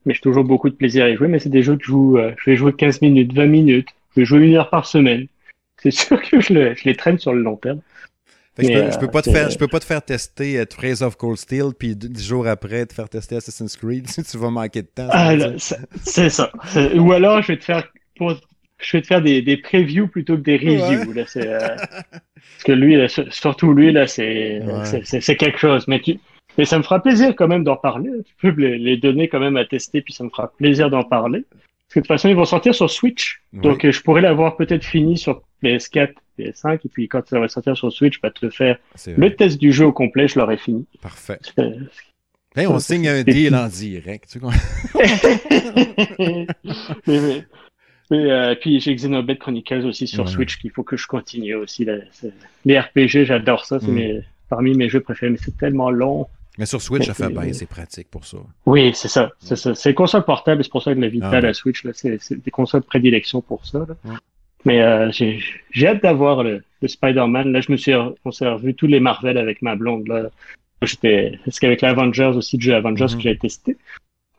[0.06, 1.28] Mais j'ai toujours beaucoup de plaisir à y jouer.
[1.28, 3.88] Mais c'est des jeux que je joue, euh, je vais jouer 15 minutes, 20 minutes.
[4.16, 5.28] Je vais jouer une heure par semaine.
[5.78, 7.82] C'est sûr que je, le, je les traîne sur le long terme.
[8.58, 11.02] je, peux, je, peux, pas te faire, je peux pas te faire tester euh, Trace
[11.02, 14.50] of Cold Steel, puis dix jours après te faire tester Assassin's Creed si tu vas
[14.50, 15.10] manquer de temps.
[15.12, 15.34] Ah,
[16.04, 16.52] c'est ça.
[16.96, 17.84] Ou alors je vais te faire
[18.80, 21.14] je vais te faire des, des previews plutôt que des reviews.
[21.14, 21.76] Là, euh,
[22.54, 22.98] parce que lui,
[23.32, 25.88] surtout lui, là, c'est, quelque chose.
[25.88, 26.20] Mais, tu,
[26.58, 28.10] mais ça me fera plaisir quand même d'en parler.
[28.26, 31.04] Tu peux les, les, donner quand même à tester, puis ça me fera plaisir d'en
[31.04, 31.44] parler.
[31.50, 33.42] Parce que de toute façon, ils vont sortir sur Switch.
[33.54, 36.80] Donc, je pourrais l'avoir peut-être fini sur PS4, PS5.
[36.84, 39.72] Et puis, quand ça va sortir sur Switch, je vais te faire le test du
[39.72, 40.28] jeu au complet.
[40.28, 40.86] Je l'aurai fini.
[41.02, 41.40] Parfait.
[42.58, 44.30] on signe un deal en direct.
[44.32, 44.40] Tu
[47.08, 47.44] mais,
[48.12, 51.88] et euh, puis j'ai Xenoblade Chronicles aussi sur Switch qu'il faut que je continue aussi.
[52.66, 53.80] Les RPG, j'adore ça.
[53.80, 54.24] C'est mm.
[54.50, 56.28] parmi mes jeux préférés, mais c'est tellement long.
[56.58, 58.38] Mais sur Switch, ça fait bien, c'est pratique pour ça.
[58.66, 59.32] Oui, c'est ça.
[59.40, 59.76] C'est ça.
[59.76, 62.82] C'est console portable, c'est pour ça que la Vita, ah, la Switch, c'est des consoles
[62.82, 63.86] de prédilection pour ça.
[64.64, 67.52] Mais euh, j'ai hâte d'avoir le, Spider-Man.
[67.52, 70.08] Là, je me suis, on s'est revu tous les Marvel avec ma blonde.
[70.08, 70.30] Là.
[70.84, 73.16] J'étais, parce qu'avec l'Avengers aussi, le jeu Avengers mm-hmm.
[73.16, 73.78] que j'ai testé.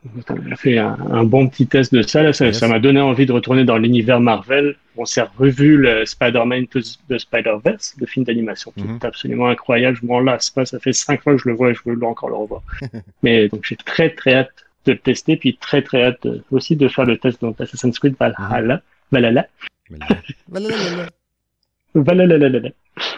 [0.05, 2.31] On a fait un, bon petit test de ça.
[2.33, 4.75] Ça m'a donné envie de retourner dans l'univers Marvel.
[4.95, 6.65] On s'est revu le Spider-Man
[7.09, 8.95] de Spider-Verse, le film d'animation, qui mhm.
[8.95, 9.97] est absolument incroyable.
[10.01, 10.65] Je m'en lasse pas.
[10.65, 12.61] Ça fait cinq fois que je le vois et je veux encore le revoir.
[13.23, 14.51] Mais donc j'ai très très hâte
[14.85, 18.15] de le tester, puis très très hâte aussi de faire le test dans Assassin's Creed
[18.19, 18.81] Valhalla.
[19.11, 19.47] Valhalla.
[19.89, 20.21] Valhalla.
[20.49, 21.09] Valhalla.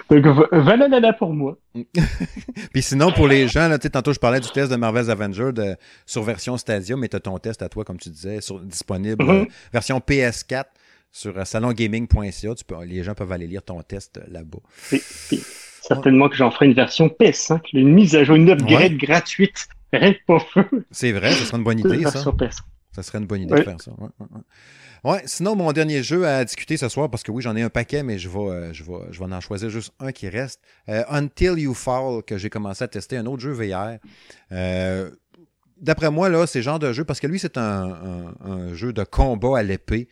[0.10, 1.58] Donc, là pour moi.
[2.74, 5.76] Puis sinon, pour les gens, là, tantôt je parlais du test de Marvel's Avenger de,
[6.06, 9.24] sur version Stadia, mais tu as ton test à toi, comme tu disais, sur, disponible,
[9.24, 9.44] mm-hmm.
[9.44, 10.66] euh, version PS4
[11.12, 12.54] sur euh, salongaming.ca.
[12.86, 14.60] Les gens peuvent aller lire ton test euh, là-bas.
[15.82, 19.68] certainement que j'en ferai une version PS5, une mise à jour, une upgrade gratuite.
[19.92, 20.68] Rien pas feu.
[20.92, 22.24] C'est vrai, ce serait une bonne idée, ça.
[22.92, 23.92] Ça serait une bonne idée de faire ça.
[23.98, 24.10] Ouais,
[25.26, 28.04] sinon, mon dernier jeu à discuter ce soir, parce que oui, j'en ai un paquet,
[28.04, 30.62] mais je vais, euh, je, vais, je vais en choisir juste un qui reste.
[30.90, 33.98] Euh, Until You Fall, que j'ai commencé à tester, un autre jeu VR.
[34.52, 35.12] Euh,
[35.80, 38.34] d'après moi, là, c'est genre de jeu, parce que lui, c'est un,
[38.74, 40.08] jeu de combat à l'épée.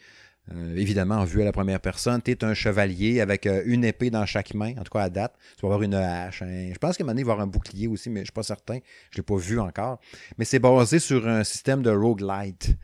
[0.76, 2.22] évidemment, en vue à la première personne.
[2.22, 5.36] Tu es un chevalier avec une épée dans chaque main, en tout cas à date.
[5.58, 6.42] Tu vas avoir une hache.
[6.42, 8.26] Je pense qu'à un moment donné, il va avoir un bouclier aussi, mais je ne
[8.26, 8.80] suis pas certain.
[9.12, 10.00] Je ne l'ai pas vu encore.
[10.38, 12.78] Mais c'est basé sur un système de roguelite.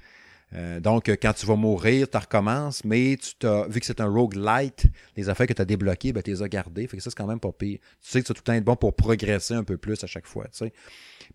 [0.56, 4.08] Euh, donc, quand tu vas mourir, tu recommences, mais tu as, vu que c'est un
[4.08, 4.86] roguelite,
[5.18, 6.88] les affaires que tu as débloquées, ben, tu les as gardées.
[6.88, 7.80] Fait que ça, c'est quand même pas pire.
[8.02, 10.28] Tu sais que tu tout le temps bon pour progresser un peu plus à chaque
[10.28, 10.46] fois.
[10.56, 10.72] Tu.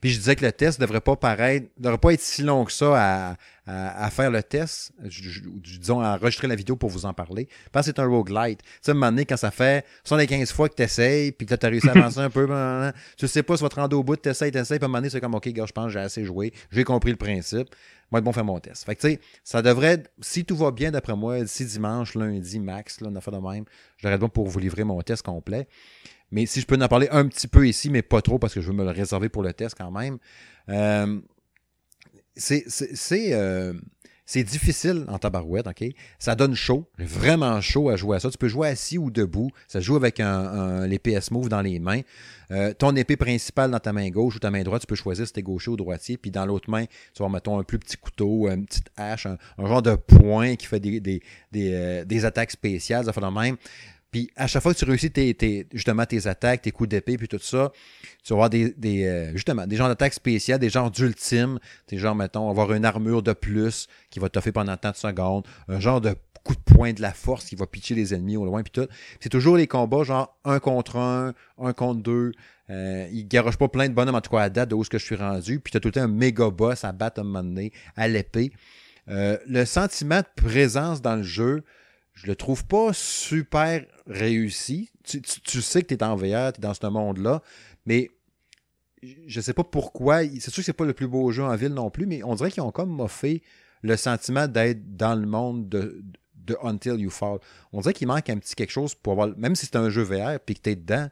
[0.01, 2.65] Puis je disais que le test ne devrait pas paraître, devrait pas être si long
[2.65, 3.37] que ça
[3.67, 7.49] à, faire le test, disons à enregistrer la vidéo pour vous en parler.
[7.71, 8.63] Parce que c'est un roguelite.
[8.63, 11.47] Tu sais, à un moment donné, quand ça fait 75 fois que tu essayes, puis
[11.47, 12.49] que tu as réussi à avancer un peu,
[13.17, 14.85] tu sais pas, si tu vas te rendre au bout, tu essayes, tu essayes, puis
[14.85, 16.85] à un moment donné, c'est comme, OK, gars, je pense que j'ai assez joué, j'ai
[16.85, 17.69] compris le principe
[18.11, 18.85] moi, être bon faire mon test.
[18.85, 22.59] Fait que, tu sais, ça devrait, si tout va bien d'après moi, d'ici dimanche, lundi,
[22.59, 23.65] max, là, on a fait de même,
[23.99, 25.69] j'aurais bon pour vous livrer mon test complet.
[26.31, 28.61] Mais si je peux en parler un petit peu ici, mais pas trop parce que
[28.61, 30.19] je veux me le réserver pour le test quand même.
[30.69, 31.21] Euh,
[32.37, 32.65] c'est
[33.33, 33.73] euh,
[34.31, 35.85] c'est difficile en tabarouette, OK?
[36.19, 38.31] Ça donne chaud, vraiment chaud à jouer à ça.
[38.31, 39.51] Tu peux jouer assis ou debout.
[39.69, 42.03] Ça joue avec un, les PS Move dans les mains.
[42.51, 45.27] Euh, ton épée principale dans ta main gauche ou ta main droite, tu peux choisir
[45.27, 46.19] si t'es gaucher ou droitier.
[46.19, 46.85] Puis dans l'autre main,
[47.15, 50.67] tu vas, mettons, un plus petit couteau, une petite hache, un, genre de poing qui
[50.67, 53.57] fait des, des, des, des attaques spéciales, ça fait de même.
[54.11, 57.29] Puis à chaque fois que tu réussis tes, justement tes attaques, tes coups d'épée, puis
[57.29, 57.73] tout ça,
[58.25, 61.59] tu vas avoir des, des euh, justement des genres d'attaques spéciales, des genres d'ultime,
[61.89, 65.47] des genres, mettons, avoir une armure de plus qui va faire pendant tant de secondes,
[65.69, 66.15] un genre de
[66.45, 68.89] coup de poing de la force qui va pitcher les ennemis au loin, puis tout.
[69.21, 72.33] C'est toujours les combats genre un contre un, un contre deux.
[72.71, 74.91] Euh, il garoche pas plein de bonhommes, en tout cas à date de où ce
[74.91, 75.61] que je suis rendu.
[75.61, 78.09] Puis tu tout le temps un méga boss à battre à un moment donné, à
[78.09, 78.53] l'épée.
[79.09, 81.65] Euh, le sentiment de présence dans le jeu,
[82.21, 84.91] je le trouve pas super réussi.
[85.05, 87.43] Tu, sais que tu es en VR, tu es dans ce monde-là,
[87.87, 88.11] mais
[89.03, 90.25] je sais pas pourquoi.
[90.25, 92.35] C'est sûr que c'est pas le plus beau jeu en ville non plus, mais on
[92.35, 93.43] dirait qu'ils ont comme moffé
[93.83, 96.03] le sentiment d'être dans le monde de,
[96.63, 97.39] Until You Fall.
[97.73, 99.29] On dirait qu'il manque un petit quelque chose pour avoir.
[99.37, 101.09] Même si c'est un jeu VR et que tu es dedans,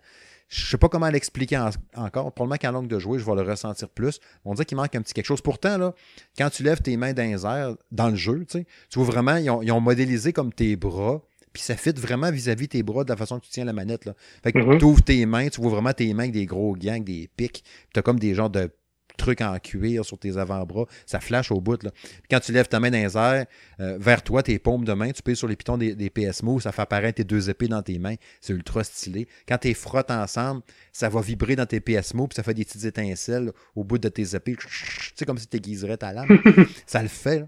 [0.48, 1.58] je sais pas comment l'expliquer
[1.94, 2.32] encore.
[2.32, 4.20] Probablement qu'en langue de jouer, je vais le ressentir plus.
[4.44, 5.40] On dirait qu'il manque un petit quelque chose.
[5.40, 5.94] Pourtant, là,
[6.38, 8.64] quand tu lèves tes mains dans les airs, dans le jeu, tu
[8.94, 11.22] vois vraiment, ils ont, modélisé comme tes bras.
[11.52, 14.04] Puis ça fit vraiment vis-à-vis tes bras de la façon que tu tiens la manette.
[14.04, 14.14] Là.
[14.42, 14.78] Fait que mm-hmm.
[14.78, 17.30] tu ouvres tes mains, tu vois vraiment tes mains avec des gros gants, avec des
[17.34, 17.64] pics.
[17.94, 18.70] Tu as comme des genres de
[19.16, 20.86] truc en cuir sur tes avant-bras.
[21.06, 21.82] Ça flash au bout.
[21.82, 21.90] Là.
[22.30, 23.46] quand tu lèves ta main dans les airs,
[23.80, 26.60] euh, vers toi, tes paumes de main, tu payes sur les pitons des, des PSMO,
[26.60, 28.16] ça fait apparaître tes deux épées dans tes mains.
[28.40, 29.28] C'est ultra stylé.
[29.48, 30.62] Quand tu frottes ensemble,
[30.92, 34.08] ça va vibrer dans tes PSMO, puis ça fait des petites étincelles au bout de
[34.08, 34.56] tes épées.
[34.56, 34.68] Tu
[35.14, 36.28] sais, comme si tu aiguiserais ta lame.
[36.86, 37.40] ça le fait.
[37.40, 37.46] Là.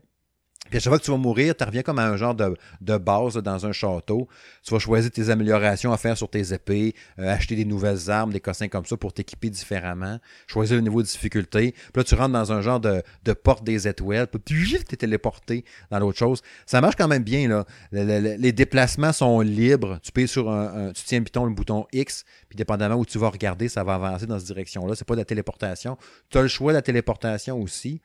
[0.68, 2.98] Puis à chaque fois que tu vas mourir, tu reviens comme à un genre de,
[2.98, 4.28] base dans un château.
[4.62, 8.32] Tu vas choisir tes améliorations à faire sur tes épées, euh, acheter des nouvelles armes,
[8.32, 11.72] des cossins comme ça pour t'équiper différemment, choisir le niveau de difficulté.
[11.72, 15.64] Puis là, tu rentres dans un genre de, porte des étoiles, puis tu es téléporté
[15.90, 16.42] dans l'autre chose.
[16.66, 17.48] Ça marche quand même bien.
[17.48, 17.64] Là.
[17.92, 19.98] les déplacements sont libres.
[20.02, 23.68] Tu payes sur un, tu tiens le bouton X, puis dépendamment où tu vas regarder,
[23.68, 24.94] ça va avancer dans cette direction-là.
[24.94, 25.96] C'est pas de la téléportation.
[26.30, 28.00] Tu as le choix de la téléportation aussi.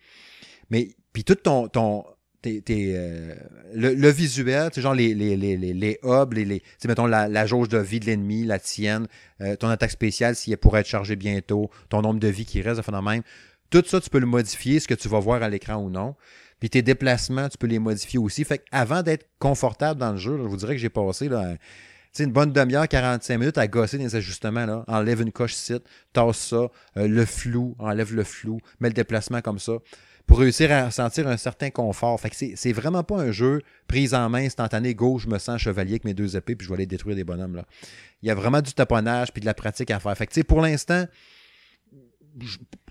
[0.69, 1.67] Mais puis tout ton
[2.45, 3.35] euh,
[3.73, 8.05] le, visuel, genre les, les, les, les, hubs, les, mettons la, jauge de vie de
[8.05, 9.07] l'ennemi, la tienne,
[9.41, 12.61] euh, ton attaque spéciale si elle pourrait être chargée bientôt, ton nombre de vie qui
[12.61, 13.23] reste, de même.
[13.69, 16.15] Tout ça, tu peux le modifier, ce que tu vas voir à l'écran ou non.
[16.59, 18.43] Puis tes déplacements, tu peux les modifier aussi.
[18.43, 21.55] Fait avant d'être confortable dans le jeu, je vous dirais que j'ai passé là,
[22.19, 24.65] une bonne demi-heure, 45 minutes à gosser des ajustements.
[24.65, 24.83] Là.
[24.87, 25.83] Enlève une coche site,
[26.13, 29.73] tasse ça, euh, le flou, enlève le flou, mets le déplacement comme ça
[30.27, 32.19] pour réussir à sentir un certain confort.
[32.19, 35.61] Fait que c'est vraiment pas un jeu prise en main instantané, go, je me sens
[35.61, 37.55] chevalier avec mes deux épées, puis je vais aller détruire des bonhommes.
[37.55, 37.65] Là.
[38.21, 40.17] Il y a vraiment du taponnage puis de la pratique à faire.
[40.17, 41.05] Fait que pour l'instant,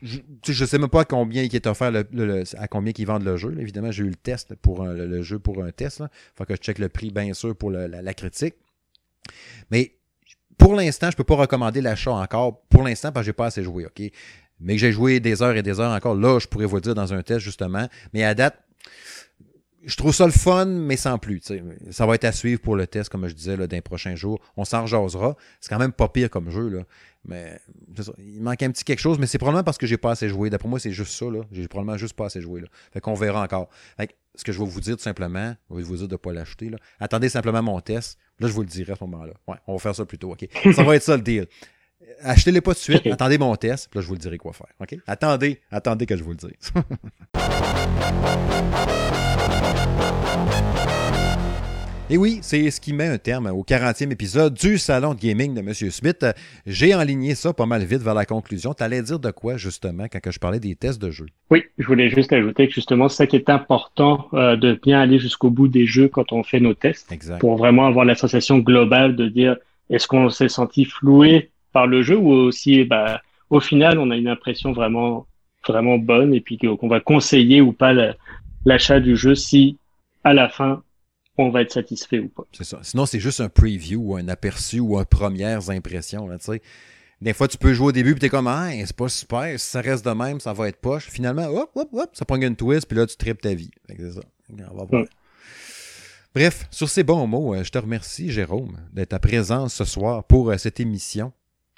[0.03, 0.19] je,
[0.49, 1.93] ne sais même pas à combien il est offert
[2.59, 3.55] à combien ils vendent le jeu.
[3.59, 6.01] Évidemment, j'ai eu le test pour le, jeu pour un test.
[6.01, 8.55] Il faut que je check le prix, bien sûr, pour la, critique.
[9.71, 9.97] Mais
[10.59, 12.63] pour l'instant, je ne peux pas recommander l'achat encore.
[12.69, 13.87] Pour l'instant, parce que j'ai pas assez joué.
[13.87, 14.03] OK?
[14.63, 16.83] Mais que j'ai joué des heures et des heures encore, là, je pourrais vous le
[16.83, 17.89] dire dans un test, justement.
[18.13, 18.59] Mais à date,
[19.85, 21.43] je trouve ça le fun, mais sans plus.
[21.91, 24.41] Ça va être à suivre pour le test, comme je disais, d'un prochain jour.
[24.57, 25.37] On s'en rejasera.
[25.61, 26.69] C'est quand même pas pire comme jeu.
[26.69, 26.83] Là.
[27.25, 27.59] Mais
[28.19, 30.51] il manque un petit quelque chose, mais c'est probablement parce que j'ai pas assez joué.
[30.51, 31.27] D'après moi, c'est juste ça.
[31.51, 32.61] J'ai probablement juste pas assez joué.
[32.61, 32.69] Là.
[32.93, 33.69] Fait qu'on verra encore.
[33.97, 36.17] Fait ce que je vais vous dire tout simplement, je vais vous dire de ne
[36.17, 36.71] pas l'acheter.
[37.01, 38.19] Attendez simplement mon test.
[38.39, 39.35] Là, je vous le dirai à ce moment-là.
[39.49, 40.33] Ouais, on va faire ça plus tôt.
[40.33, 40.49] OK?
[40.75, 41.49] Ça va être ça le deal
[42.23, 44.53] achetez-les pas tout de suite, attendez mon test, puis là, je vous le dirai quoi
[44.53, 44.69] faire.
[44.81, 44.97] OK?
[45.07, 46.73] Attendez, attendez que je vous le dise.
[52.11, 55.55] Et oui, c'est ce qui met un terme au 40e épisode du Salon de gaming
[55.55, 55.73] de M.
[55.73, 56.27] Smith.
[56.67, 58.75] J'ai enligné ça pas mal vite vers la conclusion.
[58.75, 61.25] Tu allais dire de quoi, justement, quand je parlais des tests de jeu?
[61.51, 65.01] Oui, je voulais juste ajouter que, justement, c'est ça qui est important euh, de bien
[65.01, 67.11] aller jusqu'au bout des jeux quand on fait nos tests.
[67.11, 67.39] Exact.
[67.39, 69.57] Pour vraiment avoir l'association globale de dire
[69.89, 74.17] est-ce qu'on s'est senti floué par le jeu ou aussi, bah, au final, on a
[74.17, 75.27] une impression vraiment,
[75.67, 77.93] vraiment bonne et puis qu'on va conseiller ou pas
[78.65, 79.79] l'achat du jeu si
[80.25, 80.83] à la fin
[81.39, 82.45] on va être satisfait ou pas.
[82.53, 82.79] C'est ça.
[82.83, 86.29] Sinon, c'est juste un preview ou un aperçu ou un premières impressions.
[86.29, 86.37] Là,
[87.21, 89.59] Des fois, tu peux jouer au début et tu es comme, ah, c'est pas super.
[89.59, 91.09] Si ça reste de même, ça va être poche.
[91.09, 93.71] Finalement, hop, hop, hop, ça prend une twist, puis là, tu tripes ta vie.
[93.89, 94.21] C'est ça.
[94.51, 95.05] On va voir.
[96.35, 100.25] Bref, sur ces bons mots, euh, je te remercie, Jérôme, d'être à présence ce soir
[100.25, 101.33] pour euh, cette émission.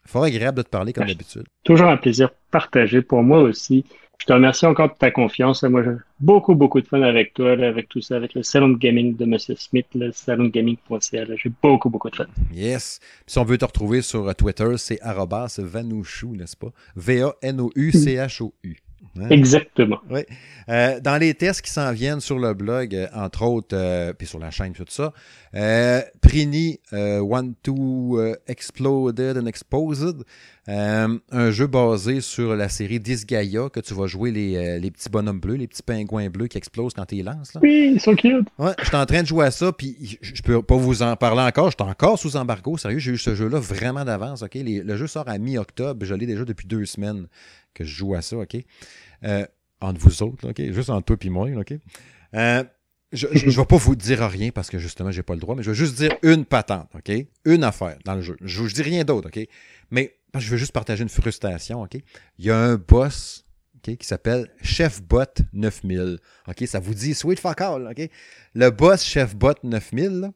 [0.06, 1.44] Fort agréable de te parler comme d'habitude.
[1.64, 3.84] Toujours un plaisir partagé pour moi aussi.
[4.20, 5.62] Je te remercie encore de ta confiance.
[5.64, 5.90] Moi, j'ai
[6.20, 9.24] beaucoup, beaucoup de fun avec toi, avec tout ça, avec le salon de gaming de
[9.24, 9.36] M.
[9.38, 11.24] Smith, le salongaming.ca.
[11.36, 12.26] J'ai beaucoup, beaucoup de fun.
[12.52, 13.00] Yes.
[13.26, 15.00] si on veut te retrouver sur Twitter, c'est
[15.58, 16.70] vanouchou, n'est-ce pas?
[16.96, 18.76] V-A-N-O-U-C-H-O-U.
[19.18, 19.28] Hein?
[19.30, 20.00] Exactement.
[20.10, 20.20] Oui.
[20.68, 24.26] Euh, dans les tests qui s'en viennent sur le blog, euh, entre autres, euh, puis
[24.26, 25.12] sur la chaîne, tout ça,
[26.20, 30.24] Prini One Two Exploded and Exposed,
[30.66, 35.38] un jeu basé sur la série Disgaea, que tu vas jouer les, les, petits bonhommes
[35.38, 37.54] bleus, les petits pingouins bleus qui explosent quand tu les lances.
[37.54, 37.60] Là.
[37.62, 38.48] Oui, ils sont cute.
[38.58, 41.14] Ouais, je suis en train de jouer à ça, puis je peux pas vous en
[41.14, 41.70] parler encore.
[41.70, 42.76] Je suis encore sous embargo.
[42.76, 44.42] Sérieux, j'ai eu ce jeu-là vraiment d'avance.
[44.42, 44.56] ok?
[44.56, 46.04] Le jeu sort à mi-octobre.
[46.04, 47.28] Je l'ai déjà depuis deux semaines
[47.74, 48.56] que je joue à ça, OK?
[49.24, 49.46] Euh,
[49.80, 50.60] entre vous autres, OK?
[50.72, 51.74] Juste entre toi et moi, OK?
[52.34, 52.64] Euh,
[53.12, 55.54] je ne vais pas vous dire rien parce que justement, je n'ai pas le droit,
[55.54, 57.12] mais je vais juste dire une patente, OK?
[57.44, 58.36] Une affaire dans le jeu.
[58.40, 59.46] Je ne dis rien d'autre, OK?
[59.90, 61.96] Mais je veux juste partager une frustration, OK?
[62.38, 63.44] Il y a un boss
[63.92, 66.18] qui s'appelle ChefBot 9000.
[66.48, 66.64] OK?
[66.66, 68.10] Ça vous dit sweet fuck all, OK?
[68.54, 70.30] Le boss ChefBot 9000,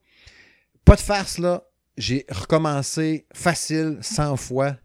[0.84, 1.64] pas de farce, là.
[1.96, 4.76] J'ai recommencé facile 100 fois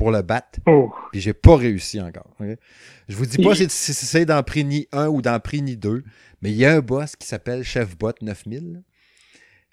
[0.00, 0.60] pour le battre.
[0.64, 0.90] Oh.
[1.12, 2.34] Puis j'ai pas réussi encore.
[2.40, 6.02] Je vous dis pas si c'est dans Prix 1 ou dans Prix 2,
[6.40, 8.82] mais il y a un boss qui s'appelle ChefBot 9000.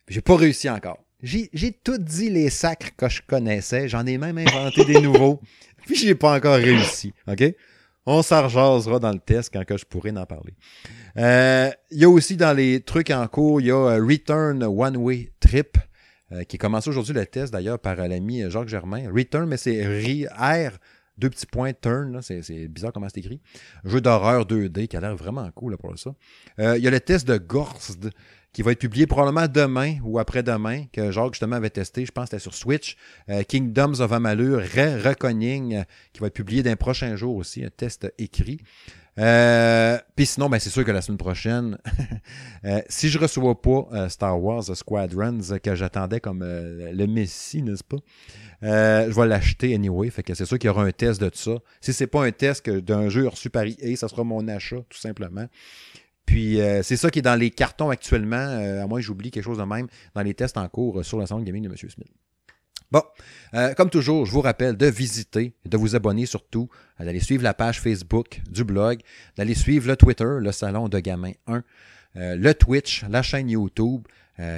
[0.10, 1.02] J'ai pas réussi encore.
[1.24, 3.88] J'ai tout dit les sacres que je connaissais.
[3.88, 5.40] J'en ai même inventé des nouveaux.
[5.86, 7.14] Puis j'ai pas encore réussi.
[7.30, 7.46] OK?
[8.06, 8.50] On s'en
[9.00, 10.56] dans le test quand que je pourrai en parler.
[11.16, 14.62] Euh, il y a aussi dans les trucs en cours, il y a euh, Return
[14.62, 15.78] One Way Trip.
[16.34, 19.10] Euh, qui est commencé aujourd'hui le test d'ailleurs par l'ami Jacques Germain.
[19.10, 19.86] Return, mais c'est
[20.28, 20.78] R
[21.18, 23.42] deux petits points turn, c'est bizarre comment c'est écrit.
[23.84, 26.14] Jeu d'horreur 2D qui a l'air vraiment cool pour ça.
[26.60, 28.08] Euh, il y a le test de Gorst
[28.54, 32.26] qui va être publié probablement demain ou après-demain, que Jacques justement avait testé, je pense
[32.26, 32.98] que c'était sur Switch.
[33.30, 35.84] Euh, Kingdoms of Amalur, Re Reconning,
[36.14, 38.60] qui va être publié d'un prochain jour aussi, un test écrit.
[39.20, 41.78] Euh, Puis sinon, ben, c'est sûr que la semaine prochaine,
[42.66, 47.84] euh, si je reçois pas euh, Star Wars Squadrons que j'attendais comme le Messi, n'est-ce
[47.84, 47.98] pas?
[48.62, 50.10] je vais l'acheter anyway.
[50.10, 51.58] Fait que c'est sûr qu'il y aura un test de ça.
[51.82, 54.98] Si c'est pas un test d'un jeu reçu par EA, ça sera mon achat, tout
[54.98, 55.48] simplement.
[56.28, 59.58] Puis c'est ça qui est dans les cartons actuellement, à moins que j'oublie quelque chose
[59.58, 61.76] de même, dans les tests en cours sur la salon gaming de M.
[61.78, 62.12] Smith.
[62.90, 63.04] Bon,
[63.54, 66.70] euh, comme toujours, je vous rappelle de visiter, de vous abonner surtout,
[67.02, 69.00] euh, d'aller suivre la page Facebook du blog,
[69.36, 71.64] d'aller suivre le Twitter, le Salon de Gamin 1,
[72.16, 74.08] euh, le Twitch, la chaîne YouTube,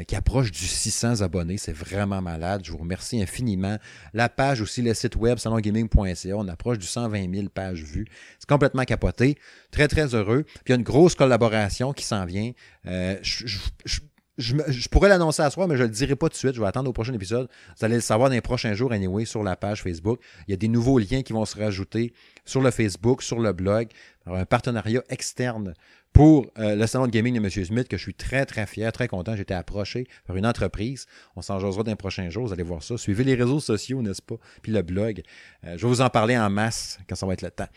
[0.07, 1.57] qui approche du 600 abonnés.
[1.57, 2.61] C'est vraiment malade.
[2.64, 3.77] Je vous remercie infiniment.
[4.14, 6.35] La page aussi, le site web salongaming.ca.
[6.35, 8.07] On approche du 120 000 pages vues.
[8.39, 9.38] C'est complètement capoté.
[9.72, 10.43] Très, très heureux.
[10.43, 12.51] Puis il y a une grosse collaboration qui s'en vient.
[12.85, 13.45] je,
[14.39, 16.56] je, pourrais l'annoncer à soi, mais je ne le dirai pas tout de suite.
[16.56, 17.49] Je vais attendre au prochain épisode.
[17.77, 20.19] Vous allez le savoir dans les prochains jours, anyway, sur la page Facebook.
[20.47, 22.14] Il y a des nouveaux liens qui vont se rajouter
[22.45, 23.89] sur le Facebook, sur le blog.
[24.26, 25.73] un partenariat externe
[26.14, 27.49] pour euh, le salon de gaming de M.
[27.49, 29.36] Smith, que je suis très, très fier, très content.
[29.36, 31.06] J'ai été approché par une entreprise.
[31.36, 32.30] On s'en jasera dans les prochains.
[32.34, 32.98] Vous allez voir ça.
[32.98, 34.36] Suivez les réseaux sociaux, n'est-ce pas?
[34.61, 35.22] Puis le blog.
[35.65, 37.68] Euh, je vais vous en parler en masse quand ça va être le temps.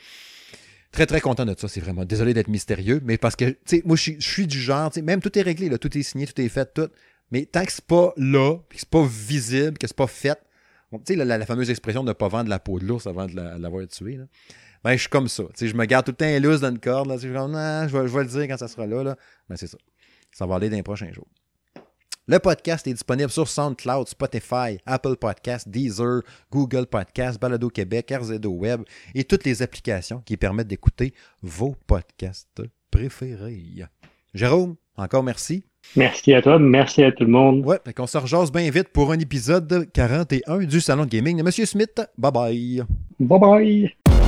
[0.92, 2.04] Très, très content de ça, c'est vraiment.
[2.04, 5.02] Désolé d'être mystérieux, mais parce que, tu sais, moi, je suis du genre, tu sais,
[5.02, 6.88] même tout est réglé, là, tout est signé, tout est fait, tout.
[7.30, 10.38] Mais tant que c'est pas là, que c'est pas visible, que c'est pas fait,
[10.92, 13.24] tu sais, la, la, fameuse expression de ne pas vendre la peau de l'ours avant
[13.24, 14.24] de l'avoir tué, là.
[14.84, 15.44] Ben, je suis comme ça.
[15.60, 17.14] Je me garde tout le temps lousse dans une corde, là.
[17.16, 19.16] Je, suis comme, non, je, vais, je vais le dire quand ça sera là, là.
[19.48, 19.78] Ben, c'est ça.
[20.32, 21.28] Ça va aller dans les prochains jours.
[22.28, 26.22] Le podcast est disponible sur SoundCloud, Spotify, Apple Podcasts, Deezer,
[26.52, 28.82] Google Podcasts, Balado Québec, RZO Web
[29.14, 33.86] et toutes les applications qui permettent d'écouter vos podcasts préférés.
[34.34, 35.64] Jérôme, encore merci.
[35.96, 37.66] Merci à toi, merci à tout le monde.
[37.66, 41.42] Ouais, on se rejase bien vite pour un épisode 41 du Salon de Gaming de
[41.42, 41.50] M.
[41.50, 42.00] Smith.
[42.16, 42.82] Bye bye.
[43.18, 44.21] Bye bye.